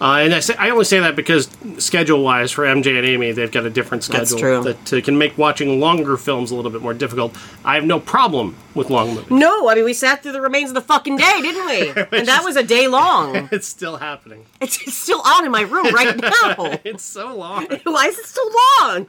Uh, 0.00 0.18
and 0.22 0.34
I, 0.34 0.40
say, 0.40 0.54
I 0.58 0.70
only 0.70 0.84
say 0.84 0.98
that 1.00 1.14
because 1.14 1.48
schedule-wise, 1.78 2.50
for 2.50 2.64
MJ 2.64 2.98
and 2.98 3.06
Amy, 3.06 3.30
they've 3.32 3.50
got 3.50 3.64
a 3.64 3.70
different 3.70 4.02
schedule 4.02 4.62
that 4.62 4.92
uh, 4.92 5.00
can 5.00 5.16
make 5.16 5.38
watching 5.38 5.78
longer 5.78 6.16
films 6.16 6.50
a 6.50 6.56
little 6.56 6.70
bit 6.70 6.82
more 6.82 6.94
difficult. 6.94 7.36
I 7.64 7.76
have 7.76 7.84
no 7.84 8.00
problem 8.00 8.56
with 8.74 8.90
long 8.90 9.14
movies. 9.14 9.30
No, 9.30 9.68
I 9.68 9.76
mean 9.76 9.84
we 9.84 9.94
sat 9.94 10.22
through 10.22 10.32
the 10.32 10.40
remains 10.40 10.70
of 10.70 10.74
the 10.74 10.80
fucking 10.80 11.16
day, 11.16 11.40
didn't 11.40 11.66
we? 11.66 11.88
and 12.18 12.26
that 12.26 12.42
was 12.44 12.56
a 12.56 12.64
day 12.64 12.88
long. 12.88 13.48
It's 13.54 13.68
still 13.68 13.98
happening. 13.98 14.46
It's, 14.60 14.82
it's 14.82 14.96
still 14.96 15.20
on 15.24 15.44
in 15.44 15.52
my 15.52 15.62
room 15.62 15.86
right 15.94 16.16
now. 16.20 16.78
It's 16.82 17.04
so 17.04 17.34
long. 17.34 17.66
Why 17.84 18.06
is 18.06 18.18
it 18.18 18.26
so 18.26 18.50
long? 18.80 19.06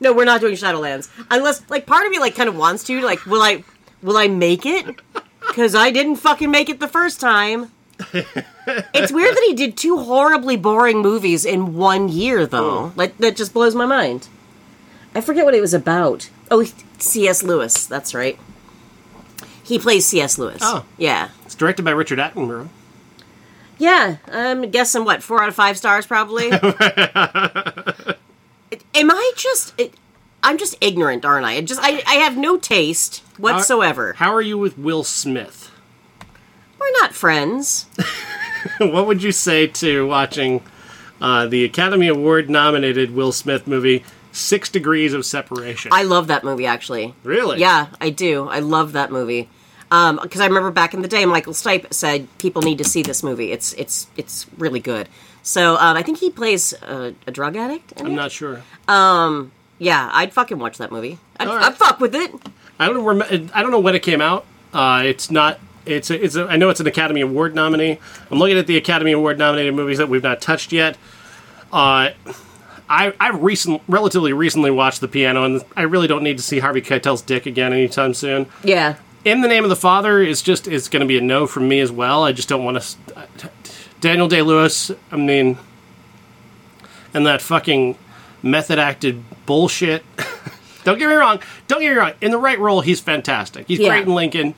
no, 0.00 0.12
we're 0.12 0.24
not 0.26 0.40
doing 0.42 0.54
Shadowlands 0.54 1.08
unless 1.30 1.62
like 1.70 1.86
part 1.86 2.04
of 2.04 2.10
me 2.12 2.18
like 2.18 2.34
kind 2.34 2.48
of 2.48 2.56
wants 2.56 2.84
to. 2.84 3.00
Like, 3.00 3.24
will 3.26 3.40
I? 3.42 3.64
Will 4.02 4.18
I 4.18 4.28
make 4.28 4.66
it? 4.66 5.00
Because 5.46 5.74
I 5.74 5.90
didn't 5.90 6.16
fucking 6.16 6.50
make 6.50 6.68
it 6.68 6.78
the 6.80 6.88
first 6.88 7.20
time. 7.20 7.72
It's 7.98 9.12
weird 9.12 9.34
that 9.36 9.44
he 9.46 9.54
did 9.54 9.76
two 9.76 9.98
horribly 9.98 10.56
boring 10.56 10.98
movies 11.00 11.44
in 11.44 11.74
one 11.74 12.08
year, 12.08 12.46
though. 12.46 12.90
Mm. 12.90 12.96
Like 12.96 13.16
that 13.18 13.36
just 13.36 13.52
blows 13.54 13.74
my 13.74 13.86
mind. 13.86 14.28
I 15.14 15.20
forget 15.20 15.44
what 15.44 15.54
it 15.54 15.60
was 15.60 15.74
about. 15.74 16.28
Oh, 16.50 16.64
C.S. 16.98 17.42
Lewis. 17.42 17.86
That's 17.86 18.14
right. 18.14 18.38
He 19.62 19.78
plays 19.78 20.06
C.S. 20.06 20.38
Lewis. 20.38 20.58
Oh. 20.62 20.84
yeah, 20.98 21.30
It's 21.44 21.54
directed 21.54 21.84
by 21.84 21.90
Richard 21.92 22.18
Attenborough. 22.18 22.68
yeah. 23.78 24.16
I'm 24.30 24.70
guessing 24.70 25.04
what 25.04 25.22
four 25.22 25.42
out 25.42 25.48
of 25.48 25.54
five 25.54 25.76
stars, 25.78 26.06
probably. 26.06 26.50
Am 26.52 26.62
I 29.10 29.32
just? 29.36 29.72
It, 29.78 29.94
I'm 30.42 30.58
just 30.58 30.76
ignorant, 30.80 31.24
aren't 31.24 31.46
I? 31.46 31.54
It 31.54 31.64
just 31.64 31.80
I, 31.82 32.02
I 32.06 32.14
have 32.16 32.36
no 32.36 32.56
taste 32.58 33.22
whatsoever. 33.38 34.12
How 34.14 34.32
are 34.34 34.42
you 34.42 34.58
with 34.58 34.76
Will 34.78 35.02
Smith? 35.04 35.70
We're 36.86 37.00
not 37.00 37.14
friends. 37.14 37.86
what 38.78 39.06
would 39.06 39.22
you 39.22 39.32
say 39.32 39.66
to 39.66 40.06
watching 40.06 40.62
uh, 41.20 41.46
the 41.46 41.64
Academy 41.64 42.06
Award 42.06 42.48
nominated 42.48 43.10
Will 43.10 43.32
Smith 43.32 43.66
movie 43.66 44.04
Six 44.30 44.68
Degrees 44.68 45.12
of 45.12 45.26
Separation? 45.26 45.90
I 45.92 46.04
love 46.04 46.28
that 46.28 46.44
movie, 46.44 46.66
actually. 46.66 47.12
really? 47.24 47.58
Yeah, 47.58 47.88
I 48.00 48.10
do. 48.10 48.48
I 48.48 48.60
love 48.60 48.92
that 48.92 49.10
movie. 49.10 49.48
Um, 49.90 50.20
because 50.22 50.40
I 50.40 50.46
remember 50.46 50.70
back 50.70 50.94
in 50.94 51.02
the 51.02 51.08
day, 51.08 51.26
Michael 51.26 51.52
Stipe 51.54 51.92
said 51.92 52.28
people 52.38 52.62
need 52.62 52.78
to 52.78 52.84
see 52.84 53.02
this 53.02 53.22
movie. 53.22 53.50
It's 53.52 53.72
it's 53.74 54.08
it's 54.16 54.46
really 54.58 54.80
good. 54.80 55.08
So 55.42 55.74
um, 55.76 55.96
I 55.96 56.02
think 56.02 56.18
he 56.18 56.30
plays 56.30 56.72
a, 56.82 57.14
a 57.26 57.30
drug 57.30 57.56
addict. 57.56 57.92
I'm 57.96 58.06
it? 58.06 58.10
not 58.10 58.32
sure. 58.32 58.62
Yeah, 59.78 60.10
I'd 60.12 60.32
fucking 60.32 60.58
watch 60.58 60.78
that 60.78 60.90
movie. 60.90 61.18
I'd, 61.38 61.48
right. 61.48 61.64
I'd 61.64 61.76
fuck 61.76 62.00
with 62.00 62.14
it. 62.14 62.32
I 62.78 62.86
don't 62.86 63.04
rem- 63.04 63.50
I 63.54 63.62
don't 63.62 63.70
know 63.70 63.80
when 63.80 63.94
it 63.94 64.02
came 64.02 64.20
out. 64.20 64.46
Uh, 64.72 65.02
it's 65.04 65.30
not. 65.30 65.58
It's 65.86 66.10
a, 66.10 66.22
it's 66.24 66.34
a, 66.36 66.46
I 66.46 66.56
know 66.56 66.68
it's 66.68 66.80
an 66.80 66.86
Academy 66.86 67.20
Award 67.20 67.54
nominee. 67.54 67.98
I'm 68.30 68.38
looking 68.38 68.58
at 68.58 68.66
the 68.66 68.76
Academy 68.76 69.12
Award 69.12 69.38
nominated 69.38 69.74
movies 69.74 69.98
that 69.98 70.08
we've 70.08 70.22
not 70.22 70.40
touched 70.40 70.72
yet. 70.72 70.96
Uh, 71.72 72.10
I 72.88 73.12
I 73.20 73.30
recent 73.30 73.82
relatively 73.88 74.32
recently 74.32 74.70
watched 74.70 75.00
The 75.00 75.08
Piano, 75.08 75.44
and 75.44 75.64
I 75.76 75.82
really 75.82 76.06
don't 76.06 76.22
need 76.22 76.36
to 76.38 76.42
see 76.42 76.58
Harvey 76.58 76.82
Keitel's 76.82 77.22
dick 77.22 77.46
again 77.46 77.72
anytime 77.72 78.14
soon. 78.14 78.46
Yeah. 78.62 78.96
In 79.24 79.40
the 79.40 79.48
Name 79.48 79.64
of 79.64 79.70
the 79.70 79.76
Father 79.76 80.20
is 80.22 80.40
just 80.42 80.68
is 80.68 80.88
going 80.88 81.00
to 81.00 81.06
be 81.06 81.18
a 81.18 81.20
no 81.20 81.46
from 81.46 81.68
me 81.68 81.80
as 81.80 81.90
well. 81.90 82.22
I 82.24 82.32
just 82.32 82.48
don't 82.48 82.64
want 82.64 82.80
to. 82.80 83.50
Daniel 84.00 84.28
Day 84.28 84.42
Lewis. 84.42 84.90
I 85.10 85.16
mean, 85.16 85.58
and 87.12 87.26
that 87.26 87.42
fucking 87.42 87.96
method 88.42 88.78
acted 88.78 89.24
bullshit. 89.46 90.04
don't 90.84 90.98
get 90.98 91.08
me 91.08 91.14
wrong. 91.14 91.40
Don't 91.66 91.80
get 91.80 91.90
me 91.90 91.96
wrong. 91.98 92.12
In 92.20 92.30
the 92.30 92.38
right 92.38 92.58
role, 92.58 92.82
he's 92.82 93.00
fantastic. 93.00 93.66
He's 93.66 93.80
Yeah. 93.80 93.88
great 93.88 94.06
in 94.06 94.14
Lincoln. 94.14 94.54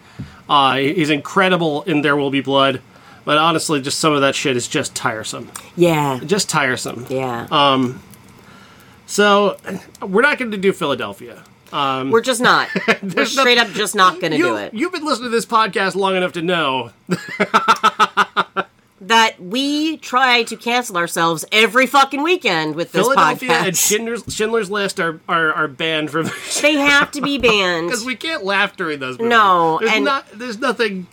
Uh, 0.49 0.77
he's 0.77 1.11
incredible 1.11 1.83
in 1.83 2.03
There 2.03 2.17
Will 2.17 2.31
Be 2.31 2.41
Blood. 2.41 2.81
But 3.25 3.37
honestly, 3.39 3.83
just 3.83 3.99
some 3.99 4.15
of 4.15 4.23
that 4.23 4.35
shit 4.35 4.57
is 4.57 4.67
just 4.67 4.95
tiresome. 4.95 5.51
Yeah. 5.77 6.21
Just 6.25 6.49
tiresome. 6.49 7.07
Yeah. 7.11 7.47
Uh, 7.51 7.93
So 9.07 9.57
we're 10.03 10.23
not 10.23 10.39
going 10.39 10.51
to 10.51 10.57
do 10.57 10.73
Philadelphia. 10.73 11.45
We're 11.73 12.23
just 12.23 12.41
not. 12.41 12.69
We're 13.03 13.27
straight 13.27 13.59
up 13.59 13.69
just 13.69 13.95
not 13.95 14.21
going 14.21 14.33
to 14.33 14.39
You, 14.39 14.45
do 14.45 14.57
it. 14.57 14.73
You've 14.75 14.93
been 14.93 15.05
listening 15.05 15.27
to 15.31 15.37
this 15.37 15.45
podcast 15.47 15.95
long 15.95 16.17
enough 16.17 16.33
to 16.33 16.43
know 16.43 16.91
that 19.09 19.41
we 19.41 19.97
try 19.99 20.43
to 20.45 20.57
cancel 20.57 20.97
ourselves 20.97 21.45
every 21.51 21.87
fucking 21.87 22.23
weekend 22.23 22.75
with 22.77 22.93
this 22.93 23.03
Philadelphia 23.07 23.49
podcast. 23.49 23.67
and 23.67 23.77
Schindler's, 23.77 24.23
Schindler's 24.29 24.71
List 24.71 25.01
are, 25.01 25.21
are, 25.29 25.53
are 25.53 25.69
banned 25.69 26.11
from 26.11 26.31
they 26.63 26.75
have 26.75 27.11
to 27.13 27.21
be 27.21 27.39
banned. 27.49 27.89
because 27.89 28.05
we 28.05 28.17
can't 28.17 28.45
laugh 28.45 28.77
during 28.77 28.99
those 29.01 29.19
movies. 29.19 29.31
No, 29.31 29.79
there's 29.81 29.93
and- 29.93 30.05
not. 30.05 30.27
There's 30.33 30.59
nothing. 30.59 31.07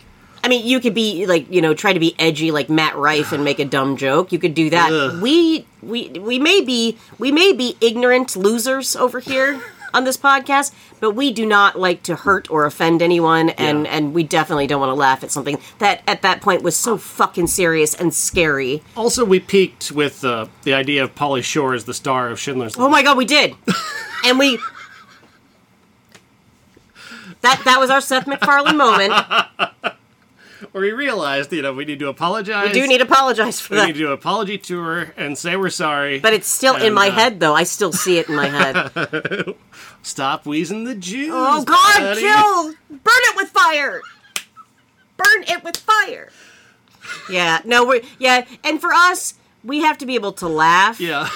I 0.44 0.48
mean, 0.48 0.68
you 0.68 0.80
could 0.80 0.94
be 0.94 1.26
like, 1.26 1.52
you 1.52 1.60
know, 1.60 1.74
try 1.74 1.92
to 1.94 2.00
be 2.00 2.14
edgy 2.20 2.52
like 2.52 2.70
Matt 2.70 2.96
Rife 2.96 3.32
and 3.32 3.44
make 3.44 3.58
a 3.58 3.66
dumb 3.66 3.98
joke. 3.98 4.32
You 4.32 4.38
could 4.38 4.54
do 4.54 4.70
that. 4.70 4.92
Ugh. 4.94 5.20
We 5.22 5.66
we 5.82 6.10
we 6.10 6.38
may 6.38 6.62
be 6.62 7.00
we 7.18 7.32
may 7.32 7.52
be 7.52 7.76
ignorant 7.82 8.36
losers 8.36 8.96
over 8.96 9.20
here 9.20 9.60
on 9.96 10.04
this 10.04 10.18
podcast, 10.18 10.74
but 11.00 11.12
we 11.12 11.32
do 11.32 11.46
not 11.46 11.80
like 11.80 12.04
to 12.04 12.16
hurt 12.16 12.52
or 12.52 12.66
offend 12.66 13.02
anyone 13.02 13.50
and 13.52 13.88
and 13.88 14.14
we 14.14 14.24
definitely 14.24 14.68
don't 14.68 14.80
want 14.80 14.90
to 14.90 14.96
laugh 14.96 15.24
at 15.24 15.32
something 15.32 15.58
that 15.80 16.04
at 16.08 16.22
that 16.22 16.42
point 16.42 16.62
was 16.62 16.76
so 16.76 16.98
fucking 16.98 17.48
serious 17.48 17.94
and 17.94 18.14
scary. 18.14 18.84
Also, 18.96 19.24
we 19.24 19.40
peaked 19.40 19.92
with 19.92 20.24
uh, 20.24 20.48
the 20.64 20.74
idea 20.74 21.04
of 21.04 21.16
Pauly 21.16 21.44
Shore 21.44 21.74
as 21.74 21.86
the 21.86 21.94
star 21.94 22.30
of 22.30 22.40
Schindler's 22.40 22.78
Oh 22.78 22.90
my 22.90 23.02
god, 23.02 23.18
we 23.18 23.26
did. 23.26 23.56
and 24.26 24.38
we 24.38 24.60
That 27.42 27.62
that 27.66 27.80
was 27.80 27.90
our 27.90 28.02
Seth 28.02 28.28
MacFarlane 28.28 28.78
moment. 28.78 29.14
Where 30.72 30.82
we 30.84 30.92
realized, 30.92 31.52
you 31.52 31.62
know, 31.62 31.74
we 31.74 31.86
need 31.86 32.00
to 32.00 32.08
apologize. 32.08 32.68
We 32.68 32.74
do 32.74 32.88
need 32.88 33.00
to 33.00 33.04
apologize 33.04 33.60
for 33.60 33.74
We 33.74 33.80
that. 33.80 33.88
need 33.88 33.94
to 33.94 34.00
do 34.00 34.08
an 34.08 34.14
apology 34.14 34.58
tour 34.58 35.14
and 35.18 35.38
say 35.38 35.56
we're 35.56 35.70
sorry. 35.70 36.20
But 36.20 36.34
it's 36.34 36.48
still 36.48 36.76
in 36.76 36.94
my 36.94 37.10
uh, 37.10 37.12
head, 37.12 37.40
though. 37.40 37.54
I 37.54 37.64
still 37.64 37.92
see 37.92 38.18
it 38.20 38.30
in 38.30 38.36
my 38.36 38.48
head. 38.48 39.56
stop 40.02 40.46
wheezing 40.46 40.86
the 40.86 40.96
Jews. 40.96 41.32
Oh 41.34 41.64
God, 41.64 42.00
buddy. 42.00 42.22
kill! 42.22 42.74
Burn 42.90 43.02
it 43.06 43.36
with 43.36 43.50
fire! 43.50 44.02
Burn 45.18 45.44
it 45.48 45.64
with 45.64 45.78
fire! 45.78 46.30
Yeah, 47.30 47.62
no, 47.66 47.86
we're 47.86 48.02
yeah, 48.20 48.46
and 48.64 48.80
for 48.80 48.92
us, 48.94 49.36
we 49.64 49.82
have 49.82 49.98
to 50.00 50.06
be 50.06 50.16
able 50.16 50.34
to 50.34 50.48
laugh. 50.48 51.00
Yeah. 51.00 51.30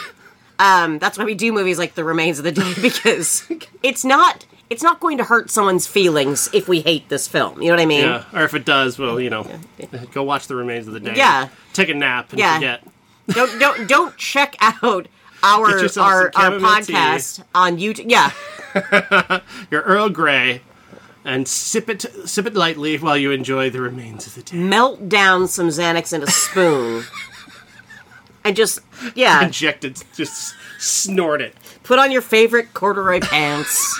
Um, 0.59 0.99
that's 0.99 1.17
why 1.17 1.23
we 1.23 1.35
do 1.35 1.53
movies 1.53 1.79
like 1.79 1.95
The 1.95 2.03
Remains 2.03 2.37
of 2.37 2.43
the 2.45 2.51
Day 2.51 2.73
because 2.81 3.49
it's 3.81 4.03
not 4.03 4.45
it's 4.69 4.83
not 4.83 4.99
going 4.99 5.17
to 5.17 5.23
hurt 5.23 5.49
someone's 5.49 5.87
feelings 5.87 6.49
if 6.53 6.67
we 6.67 6.81
hate 6.81 7.09
this 7.09 7.27
film. 7.27 7.61
You 7.61 7.69
know 7.69 7.73
what 7.75 7.81
I 7.81 7.85
mean? 7.85 8.01
Yeah, 8.01 8.23
or 8.33 8.43
if 8.43 8.53
it 8.53 8.65
does, 8.65 8.99
well, 8.99 9.19
you 9.19 9.29
know, 9.29 9.47
go 10.13 10.23
watch 10.23 10.47
the 10.47 10.55
remains 10.55 10.87
of 10.87 10.93
the 10.93 10.99
day. 10.99 11.13
Yeah. 11.15 11.49
take 11.73 11.89
a 11.89 11.93
nap 11.93 12.29
and 12.31 12.39
Yeah. 12.39 12.55
forget. 12.55 12.83
Don't 13.29 13.59
don't 13.59 13.87
don't 13.87 14.17
check 14.17 14.55
out 14.59 15.07
our 15.43 15.69
our, 15.69 15.89
our 15.99 16.31
chamomile 16.35 16.81
tea. 16.83 16.93
podcast 16.93 17.43
on 17.55 17.77
YouTube. 17.77 18.05
Yeah, 18.09 18.31
Your 19.71 19.81
Earl 19.83 20.09
Grey, 20.09 20.61
and 21.23 21.47
sip 21.47 21.89
it 21.89 22.05
sip 22.25 22.45
it 22.47 22.55
lightly 22.55 22.97
while 22.97 23.17
you 23.17 23.31
enjoy 23.31 23.69
the 23.69 23.81
remains 23.81 24.25
of 24.27 24.35
the 24.35 24.41
day. 24.41 24.57
melt 24.57 25.07
down 25.09 25.47
some 25.47 25.67
Xanax 25.69 26.11
in 26.13 26.23
a 26.23 26.27
spoon. 26.27 27.03
And 28.43 28.55
just 28.55 28.79
yeah, 29.15 29.43
Inject 29.43 29.83
it, 29.83 30.01
just 30.15 30.55
snort 30.79 31.41
it. 31.41 31.53
Put 31.83 31.99
on 31.99 32.09
your 32.09 32.21
favorite 32.21 32.73
corduroy 32.73 33.19
pants. 33.19 33.99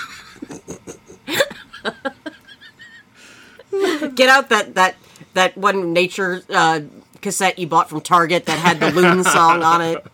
Get 4.14 4.28
out 4.28 4.48
that 4.48 4.74
that 4.74 4.96
that 5.34 5.56
one 5.56 5.92
nature 5.92 6.42
uh, 6.48 6.80
cassette 7.20 7.58
you 7.58 7.66
bought 7.66 7.88
from 7.88 8.00
Target 8.00 8.46
that 8.46 8.58
had 8.58 8.80
the 8.80 8.90
Loon 8.90 9.22
song 9.24 9.62
on 9.62 9.80
it. 9.82 10.04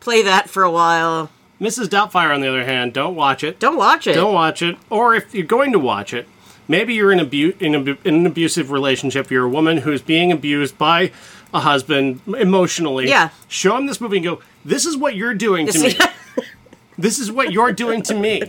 Play 0.00 0.22
that 0.22 0.48
for 0.48 0.62
a 0.62 0.70
while. 0.70 1.30
Mrs. 1.60 1.86
Doubtfire, 1.86 2.34
on 2.34 2.40
the 2.42 2.48
other 2.48 2.64
hand, 2.64 2.92
don't 2.92 3.14
watch 3.16 3.42
it. 3.42 3.58
Don't 3.58 3.76
watch 3.76 4.06
it. 4.06 4.12
Don't 4.12 4.34
watch 4.34 4.60
it. 4.62 4.76
Or 4.90 5.14
if 5.14 5.34
you're 5.34 5.46
going 5.46 5.72
to 5.72 5.78
watch 5.78 6.12
it, 6.12 6.28
maybe 6.68 6.92
you're 6.94 7.10
in, 7.10 7.18
abu- 7.18 7.54
in, 7.58 7.74
abu- 7.74 7.96
in 8.04 8.14
an 8.14 8.26
abusive 8.26 8.70
relationship. 8.70 9.30
You're 9.30 9.46
a 9.46 9.48
woman 9.48 9.78
who's 9.78 10.02
being 10.02 10.30
abused 10.30 10.76
by 10.76 11.12
a 11.54 11.60
husband 11.60 12.20
emotionally. 12.26 13.08
Yeah. 13.08 13.30
Show 13.48 13.76
him 13.78 13.86
this 13.86 14.02
movie 14.02 14.18
and 14.18 14.24
go, 14.24 14.40
this 14.66 14.84
is 14.84 14.98
what 14.98 15.14
you're 15.16 15.32
doing 15.34 15.66
to 15.68 15.78
me. 15.78 15.94
this 16.98 17.18
is 17.18 17.32
what 17.32 17.52
you're 17.52 17.72
doing 17.72 18.02
to 18.02 18.14
me. 18.14 18.42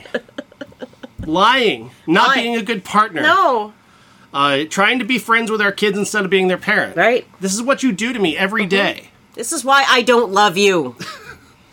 Lying, 1.27 1.91
not 2.07 2.29
Lying. 2.29 2.43
being 2.43 2.55
a 2.55 2.61
good 2.63 2.83
partner, 2.83 3.21
no. 3.21 3.73
uh, 4.33 4.63
trying 4.69 4.97
to 4.99 5.05
be 5.05 5.19
friends 5.19 5.51
with 5.51 5.61
our 5.61 5.71
kids 5.71 5.97
instead 5.97 6.23
of 6.23 6.31
being 6.31 6.47
their 6.47 6.57
parent. 6.57 6.95
Right. 6.95 7.27
This 7.41 7.53
is 7.53 7.61
what 7.61 7.83
you 7.83 7.91
do 7.91 8.13
to 8.13 8.19
me 8.19 8.35
every 8.37 8.65
day. 8.65 9.09
This 9.33 9.51
is 9.51 9.63
why 9.65 9.85
I 9.87 10.01
don't 10.01 10.31
love 10.31 10.57
you. 10.57 10.95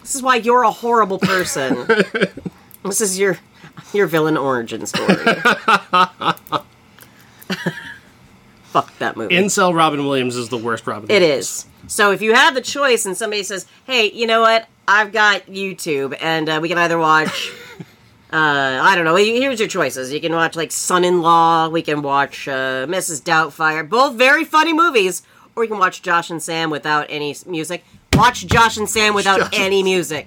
This 0.03 0.15
is 0.15 0.23
why 0.23 0.37
you're 0.37 0.65
a 0.65 0.71
horrible 0.71 1.19
person. 1.19 1.87
this 2.85 3.01
is 3.01 3.19
your 3.19 3.39
your 3.95 4.07
villain 4.07 4.37
origin 4.37 4.85
story. 4.87 5.15
Fuck 8.65 8.99
that 8.99 9.17
movie. 9.17 9.35
Incel 9.35 9.75
Robin 9.75 10.05
Williams 10.05 10.37
is 10.37 10.49
the 10.49 10.59
worst 10.59 10.87
Robin. 10.87 11.09
It 11.11 11.21
Williams. 11.23 11.47
is. 11.47 11.67
So 11.87 12.11
if 12.11 12.21
you 12.23 12.35
have 12.35 12.55
the 12.55 12.61
choice 12.61 13.07
and 13.07 13.17
somebody 13.17 13.43
says, 13.45 13.67
"Hey, 13.87 14.11
you 14.11 14.27
know 14.27 14.41
what? 14.41 14.67
I've 14.89 15.13
got 15.13 15.47
YouTube, 15.47 16.17
and 16.21 16.49
uh, 16.49 16.59
we 16.61 16.69
can 16.69 16.79
either 16.79 16.99
watch." 16.99 17.53
Uh, 18.35 18.81
I 18.83 18.97
don't 18.97 19.05
know. 19.05 19.15
Here's 19.15 19.61
your 19.61 19.69
choices. 19.69 20.13
You 20.13 20.21
can 20.21 20.33
watch 20.33 20.57
like 20.57 20.73
Son-in-Law. 20.73 21.69
We 21.69 21.83
can 21.83 22.03
watch 22.03 22.49
uh, 22.49 22.85
Mrs. 22.85 23.23
Doubtfire. 23.23 23.89
Both 23.89 24.17
very 24.17 24.45
funny 24.45 24.73
movies. 24.73 25.23
Or 25.55 25.63
you 25.63 25.71
can 25.71 25.79
watch 25.79 26.03
Josh 26.03 26.31
and 26.31 26.43
Sam 26.43 26.69
without 26.69 27.07
any 27.09 27.37
music. 27.47 27.85
Watch 28.15 28.45
Josh 28.47 28.77
and 28.77 28.91
Sam 28.91 29.15
without 29.15 29.39
Josh 29.39 29.51
any 29.53 29.85
music. 29.85 30.27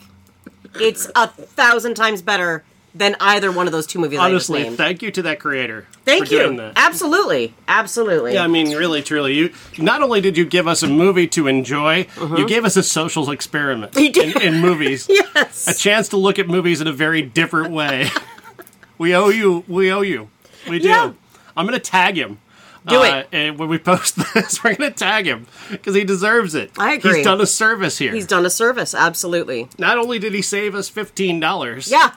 It's 0.79 1.11
a 1.15 1.27
thousand 1.27 1.95
times 1.95 2.21
better 2.21 2.63
than 2.97 3.15
either 3.19 3.51
one 3.51 3.67
of 3.67 3.71
those 3.71 3.87
two 3.87 3.99
movies 3.99 4.19
Honestly, 4.19 4.69
thank 4.75 5.01
you 5.01 5.11
to 5.11 5.21
that 5.23 5.39
creator. 5.39 5.85
Thank 6.05 6.25
for 6.25 6.29
doing 6.29 6.57
you. 6.57 6.71
Absolutely. 6.75 7.53
Absolutely. 7.67 8.33
Yeah, 8.33 8.43
I 8.43 8.47
mean, 8.47 8.75
really, 8.75 9.01
truly, 9.01 9.35
you 9.35 9.53
not 9.77 10.01
only 10.01 10.21
did 10.21 10.37
you 10.37 10.45
give 10.45 10.67
us 10.67 10.83
a 10.83 10.87
movie 10.87 11.27
to 11.27 11.47
enjoy, 11.47 11.97
you 11.97 12.23
uh-huh. 12.23 12.45
gave 12.45 12.65
us 12.65 12.75
a 12.75 12.83
social 12.83 13.29
experiment 13.31 13.95
You 13.95 14.11
did. 14.11 14.35
in, 14.37 14.55
in 14.55 14.61
movies. 14.61 15.07
yes. 15.09 15.67
A 15.67 15.73
chance 15.73 16.09
to 16.09 16.17
look 16.17 16.39
at 16.39 16.47
movies 16.47 16.81
in 16.81 16.87
a 16.87 16.93
very 16.93 17.21
different 17.21 17.71
way. 17.71 18.09
we 18.97 19.15
owe 19.15 19.29
you. 19.29 19.63
We 19.67 19.91
owe 19.91 20.01
you. 20.01 20.29
We 20.67 20.79
do. 20.79 20.89
Yeah. 20.89 21.13
I'm 21.55 21.65
gonna 21.65 21.79
tag 21.79 22.15
him. 22.15 22.39
Do 22.87 23.01
Uh, 23.01 23.17
it. 23.19 23.27
And 23.31 23.59
when 23.59 23.67
we 23.69 23.77
post 23.77 24.15
this, 24.33 24.63
we're 24.63 24.75
gonna 24.75 24.91
tag 24.91 25.25
him 25.27 25.47
because 25.69 25.93
he 25.95 26.03
deserves 26.03 26.55
it. 26.55 26.71
I 26.77 26.93
agree. 26.93 27.17
He's 27.17 27.25
done 27.25 27.41
a 27.41 27.45
service 27.45 27.97
here. 27.97 28.13
He's 28.13 28.27
done 28.27 28.45
a 28.45 28.49
service, 28.49 28.93
absolutely. 28.95 29.67
Not 29.77 29.97
only 29.97 30.19
did 30.19 30.33
he 30.33 30.41
save 30.41 30.73
us 30.75 30.87
fifteen 30.89 31.39
dollars, 31.39 31.91
Yeah. 31.91 32.11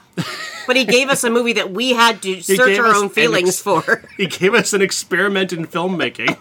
But 0.67 0.75
he 0.75 0.85
gave 0.85 1.09
us 1.09 1.23
a 1.23 1.29
movie 1.29 1.53
that 1.53 1.71
we 1.71 1.91
had 1.93 2.21
to 2.21 2.41
search 2.43 2.77
our 2.79 2.95
own 2.95 3.09
feelings 3.09 3.49
ex- 3.49 3.61
for. 3.61 4.03
he 4.17 4.27
gave 4.27 4.53
us 4.53 4.73
an 4.73 4.81
experiment 4.81 5.51
in 5.51 5.65
filmmaking. 5.67 6.37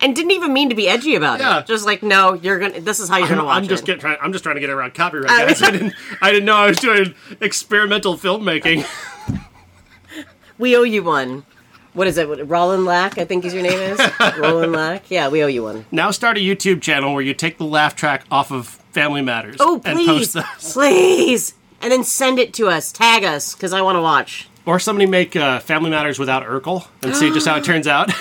and 0.00 0.14
didn't 0.16 0.30
even 0.30 0.52
mean 0.52 0.68
to 0.68 0.74
be 0.74 0.88
edgy 0.88 1.14
about 1.14 1.40
Yeah. 1.40 1.60
it. 1.60 1.66
Just 1.66 1.84
like, 1.86 2.02
no, 2.02 2.34
you're 2.34 2.58
gonna. 2.58 2.80
This 2.80 3.00
is 3.00 3.08
how 3.08 3.18
you're 3.18 3.28
gonna 3.28 3.44
watch 3.44 3.56
I'm 3.62 3.68
just 3.68 3.82
it. 3.82 3.86
getting 3.86 4.00
trying. 4.00 4.18
I'm 4.22 4.32
just 4.32 4.42
trying 4.44 4.56
to 4.56 4.60
get 4.60 4.70
around 4.70 4.94
copyright, 4.94 5.28
guys. 5.28 5.62
I 5.62 5.70
didn't. 5.70 5.94
I 6.22 6.30
didn't 6.30 6.44
know 6.46 6.56
I 6.56 6.68
was 6.68 6.78
doing 6.78 7.14
experimental 7.40 8.16
filmmaking. 8.16 8.86
we 10.58 10.76
owe 10.76 10.82
you 10.82 11.02
one. 11.02 11.44
What 11.98 12.06
is 12.06 12.16
it? 12.16 12.28
What, 12.28 12.48
Roland 12.48 12.84
Lack, 12.84 13.18
I 13.18 13.24
think 13.24 13.44
is 13.44 13.52
your 13.52 13.64
name 13.64 13.76
is 13.76 13.98
Roland 14.38 14.70
Lack. 14.70 15.10
Yeah, 15.10 15.28
we 15.30 15.42
owe 15.42 15.48
you 15.48 15.64
one. 15.64 15.84
Now 15.90 16.12
start 16.12 16.36
a 16.36 16.40
YouTube 16.40 16.80
channel 16.80 17.12
where 17.12 17.22
you 17.24 17.34
take 17.34 17.58
the 17.58 17.64
laugh 17.64 17.96
track 17.96 18.24
off 18.30 18.52
of 18.52 18.68
Family 18.92 19.20
Matters. 19.20 19.56
Oh, 19.58 19.82
and 19.84 19.96
please, 19.98 20.06
post 20.06 20.34
those. 20.34 20.44
please, 20.74 21.54
and 21.82 21.90
then 21.90 22.04
send 22.04 22.38
it 22.38 22.54
to 22.54 22.68
us. 22.68 22.92
Tag 22.92 23.24
us 23.24 23.52
because 23.52 23.72
I 23.72 23.82
want 23.82 23.96
to 23.96 24.00
watch. 24.00 24.48
Or 24.64 24.78
somebody 24.78 25.06
make 25.06 25.34
uh, 25.34 25.58
Family 25.58 25.90
Matters 25.90 26.20
without 26.20 26.44
Urkel 26.46 26.86
and 27.02 27.16
see 27.16 27.32
just 27.32 27.48
how 27.48 27.56
it 27.56 27.64
turns 27.64 27.88
out. 27.88 28.12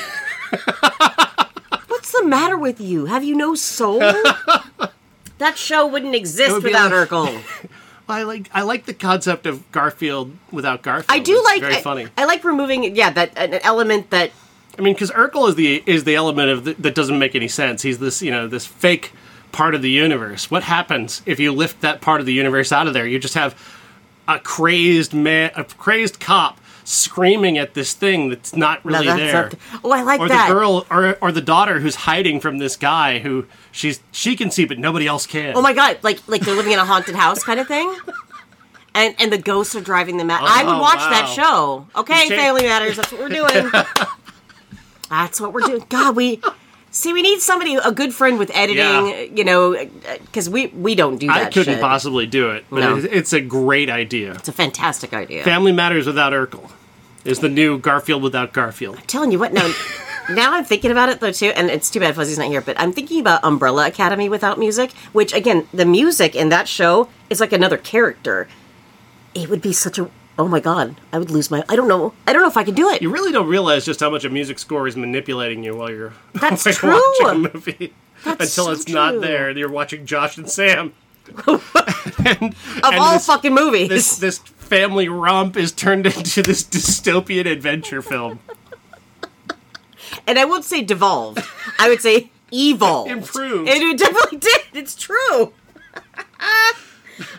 What's 1.88 2.12
the 2.20 2.26
matter 2.26 2.58
with 2.58 2.82
you? 2.82 3.06
Have 3.06 3.24
you 3.24 3.36
no 3.36 3.54
soul? 3.54 4.00
that 5.38 5.56
show 5.56 5.86
wouldn't 5.86 6.16
exist 6.16 6.52
would 6.52 6.64
without 6.64 6.92
like- 6.92 7.10
Urkel. 7.10 7.70
I 8.10 8.24
like. 8.24 8.50
I 8.54 8.62
like 8.62 8.86
the 8.86 8.94
concept 8.94 9.46
of 9.46 9.70
Garfield 9.72 10.32
without 10.52 10.82
Garfield. 10.82 11.06
I 11.10 11.20
do 11.20 11.36
It's 11.36 11.46
like. 11.46 11.62
Very 11.62 11.76
I, 11.76 11.82
funny. 11.82 12.08
I 12.18 12.26
like 12.26 12.44
removing. 12.44 12.96
Yeah, 12.96 13.10
that 13.12 13.32
an 13.38 13.56
element 13.56 14.10
that 14.12 14.32
I 14.78 14.82
mean, 14.82 14.94
because 14.94 15.12
Urkel 15.12 15.50
is 15.50 15.56
the 15.56 15.84
is 15.86 16.04
the 16.04 16.16
element 16.16 16.50
of 16.50 16.64
the, 16.66 16.74
that 16.76 16.96
doesn't 16.96 17.18
make 17.18 17.36
any 17.36 17.48
sense. 17.48 17.82
He's 17.82 18.00
this 18.00 18.22
you 18.22 18.32
know 18.32 18.48
this 18.48 18.66
fake 18.66 19.12
part 19.52 19.74
of 19.76 19.82
the 19.82 19.90
universe. 19.90 20.52
What 20.52 20.64
happens 20.64 21.22
if 21.26 21.40
you 21.40 21.52
lift 21.52 21.82
that 21.82 22.02
part 22.02 22.20
of 22.20 22.26
the 22.26 22.34
universe 22.34 22.72
out 22.72 22.88
of 22.88 22.94
there? 22.94 23.08
You 23.08 23.20
just 23.20 23.34
have 23.34 23.60
a 24.28 24.40
crazed 24.40 25.14
man, 25.14 25.52
a 25.56 25.64
crazed 25.64 26.20
cop 26.20 26.60
screaming 26.90 27.58
at 27.58 27.74
this 27.74 27.94
thing 27.94 28.30
that's 28.30 28.56
not 28.56 28.86
No, 28.86 28.94
really 28.94 29.08
that's 29.08 29.20
there. 29.20 29.42
not 29.44 29.52
the- 29.52 29.58
oh, 29.84 29.92
I 29.92 30.02
like 30.04 30.20
or 30.22 30.30
that. 30.30 30.48
the 30.48 30.54
girl, 30.54 30.86
or 30.90 31.18
or 31.20 31.32
the 31.34 31.42
daughter 31.42 31.82
who's 31.82 31.96
hiding 31.96 32.40
from 32.40 32.60
this 32.60 32.78
guy 32.78 33.20
who 33.20 33.46
she's 33.74 34.00
she 34.12 34.36
can 34.38 34.50
see 34.52 34.64
but 34.66 34.80
nobody 34.80 35.06
else 35.06 35.26
can. 35.28 35.56
Oh 35.58 35.62
my 35.62 35.74
god, 35.74 36.00
like 36.02 36.20
like 36.28 36.42
they're 36.44 36.56
living 36.56 36.72
in 36.72 36.80
a 36.80 36.86
haunted 36.86 37.16
house 37.16 37.44
kind 37.44 37.60
of 37.60 37.68
thing. 37.68 37.94
And 38.96 39.16
and 39.20 39.32
the 39.34 39.38
ghosts 39.38 39.76
are 39.76 39.82
driving 39.82 40.16
them 40.18 40.30
out. 40.30 40.42
I 40.44 40.64
would 40.64 40.76
Oh, 40.76 40.80
watch 40.82 40.98
wow. 41.00 41.10
that 41.10 41.28
show. 41.30 41.88
Okay, 41.96 42.30
Family 42.30 42.64
Matters. 42.64 42.96
That's 42.96 43.12
what 43.12 43.20
we're 43.22 43.30
doing. 43.30 43.70
that's 45.10 45.40
what 45.42 45.54
we're 45.54 45.62
doing. 45.62 45.86
God, 45.90 46.16
we 46.16 46.42
see. 46.98 47.14
We 47.14 47.22
need 47.22 47.40
somebody, 47.42 47.76
a 47.76 47.92
good 47.92 48.14
friend 48.14 48.38
with 48.40 48.52
editing. 48.54 49.08
Yeah. 49.08 49.22
You 49.22 49.44
know, 49.44 49.90
because 50.22 50.50
we 50.50 50.68
we 50.68 50.96
don't 50.96 51.18
do 51.18 51.28
that. 51.28 51.38
I 51.38 51.50
couldn't 51.50 51.76
shit. 51.76 51.82
possibly 51.82 52.26
do 52.26 52.52
it, 52.52 52.66
but 52.70 52.80
No. 52.80 52.98
it's 52.98 53.34
a 53.34 53.42
great 53.42 53.90
idea. 53.90 54.34
It's 54.34 54.50
a 54.50 54.54
fantastic 54.54 55.14
idea. 55.14 55.44
Family 55.44 55.72
Matters 55.72 56.08
without 56.08 56.34
Urkel 56.34 56.72
is 57.26 57.40
the 57.40 57.50
new 57.50 57.78
Garfield 57.78 58.24
without 58.24 58.54
Garfield. 58.54 58.98
I'm 58.98 59.06
telling 59.06 59.32
you 59.32 59.40
what 59.40 59.54
now. 59.54 59.72
now 60.30 60.54
I'm 60.54 60.66
thinking 60.66 60.92
about 60.92 61.10
it 61.10 61.20
though 61.20 61.32
too, 61.32 61.52
and 61.56 61.70
it's 61.70 61.90
too 61.90 62.00
bad 62.00 62.16
Fuzzy's 62.16 62.38
not 62.38 62.48
here. 62.48 62.62
But 62.62 62.80
I'm 62.80 62.92
thinking 62.94 63.20
about 63.20 63.44
Umbrella 63.44 63.88
Academy 63.88 64.30
without 64.30 64.58
music, 64.58 64.92
which 65.14 65.34
again, 65.34 65.68
the 65.74 65.86
music 65.86 66.36
in 66.36 66.50
that 66.50 66.68
show 66.68 67.10
is 67.30 67.40
like 67.40 67.52
another 67.54 67.78
character. 67.78 68.48
It 69.36 69.50
would 69.50 69.62
be 69.62 69.74
such 69.74 70.00
a 70.00 70.10
oh 70.40 70.48
my 70.48 70.60
god, 70.60 70.96
I 71.12 71.18
would 71.20 71.32
lose 71.32 71.50
my. 71.52 71.64
I 71.70 71.76
don't 71.76 71.88
know. 71.88 72.14
I 72.28 72.34
don't 72.34 72.42
know 72.42 72.48
if 72.48 72.58
I 72.58 72.64
could 72.64 72.76
do 72.76 72.90
it. 72.90 73.02
You 73.02 73.10
really 73.12 73.32
don't 73.32 73.48
realize 73.48 73.86
just 73.86 74.00
how 74.00 74.10
much 74.10 74.24
a 74.24 74.30
music 74.30 74.60
score 74.60 74.88
is 74.88 74.96
manipulating 74.96 75.64
you 75.64 75.76
while 75.76 75.90
you're 75.92 76.14
That's 76.34 76.66
while 76.66 76.74
true. 76.76 76.90
you're 76.90 77.02
watching 77.24 77.46
a 77.46 77.54
movie 77.54 77.94
That's 78.24 78.58
until 78.58 78.66
so 78.66 78.72
it's 78.72 78.88
not 78.88 79.22
there. 79.22 79.50
and 79.50 79.58
You're 79.60 79.70
watching 79.72 80.06
Josh 80.06 80.38
and 80.38 80.50
Sam. 80.50 80.94
and, 81.48 81.58
of 81.58 81.64
and 82.26 82.56
all 82.84 83.14
this, 83.14 83.26
fucking 83.26 83.54
movies. 83.54 83.90
this 83.90 84.18
this 84.18 84.38
family 84.38 85.10
romp 85.10 85.58
is 85.58 85.72
turned 85.74 86.06
into 86.06 86.42
this 86.42 86.64
dystopian 86.64 87.46
adventure 87.46 88.02
film. 88.02 88.40
and 90.26 90.40
I 90.40 90.46
won't 90.46 90.64
say 90.64 90.84
devolved. 90.84 91.44
I 91.80 91.90
would 91.90 92.02
say 92.02 92.32
evolved. 92.54 93.12
Improved. 93.12 93.68
And 93.70 93.84
it 93.84 93.98
definitely 93.98 94.38
did. 94.38 94.62
It's 94.74 94.96
true. 94.96 95.52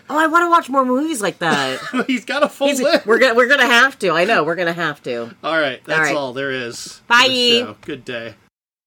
Oh, 0.09 0.17
I 0.17 0.27
want 0.27 0.43
to 0.43 0.49
watch 0.49 0.69
more 0.69 0.85
movies 0.85 1.21
like 1.21 1.39
that. 1.39 1.79
He's 2.07 2.25
got 2.25 2.43
a 2.43 2.49
full 2.49 2.67
He's- 2.67 2.81
list. 2.81 3.05
we're 3.05 3.19
gonna 3.19 3.35
we're 3.35 3.47
gonna 3.47 3.65
have 3.65 3.97
to. 3.99 4.09
I 4.11 4.25
know 4.25 4.43
we're 4.43 4.55
gonna 4.55 4.73
have 4.73 5.01
to. 5.03 5.35
All 5.43 5.57
right, 5.59 5.83
that's 5.85 5.99
right. 6.09 6.15
all 6.15 6.33
there 6.33 6.51
is. 6.51 7.01
Bye. 7.07 7.75
Good 7.81 8.05
day. 8.05 8.35